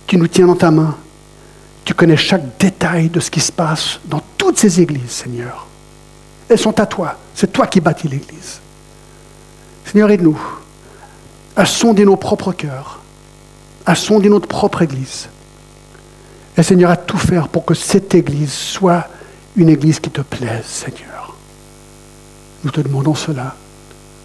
tu 0.07 0.17
nous 0.17 0.27
tiens 0.27 0.47
dans 0.47 0.55
ta 0.55 0.71
main, 0.71 0.95
tu 1.83 1.93
connais 1.93 2.17
chaque 2.17 2.57
détail 2.57 3.09
de 3.09 3.19
ce 3.19 3.29
qui 3.29 3.41
se 3.41 3.51
passe 3.51 3.99
dans 4.05 4.21
toutes 4.37 4.57
ces 4.57 4.81
églises, 4.81 5.11
Seigneur. 5.11 5.67
Elles 6.49 6.57
sont 6.57 6.79
à 6.79 6.85
toi, 6.85 7.17
c'est 7.35 7.51
toi 7.51 7.67
qui 7.67 7.81
bâtis 7.81 8.07
l'église. 8.07 8.61
Seigneur, 9.85 10.09
aide-nous 10.09 10.39
à 11.55 11.65
sonder 11.65 12.05
nos 12.05 12.15
propres 12.15 12.53
cœurs, 12.53 13.01
à 13.85 13.93
sonder 13.93 14.29
notre 14.29 14.47
propre 14.47 14.81
église. 14.81 15.27
Et 16.57 16.63
Seigneur, 16.63 16.91
à 16.91 16.97
tout 16.97 17.17
faire 17.17 17.49
pour 17.49 17.65
que 17.65 17.73
cette 17.73 18.15
église 18.15 18.53
soit 18.53 19.07
une 19.55 19.69
église 19.69 19.99
qui 19.99 20.09
te 20.09 20.21
plaise, 20.21 20.65
Seigneur. 20.65 21.36
Nous 22.67 22.73
te 22.73 22.81
demandons 22.81 23.15
cela 23.15 23.55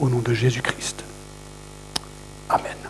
au 0.01 0.09
nom 0.09 0.19
de 0.19 0.35
Jésus-Christ. 0.35 1.05
Amen. 2.49 2.82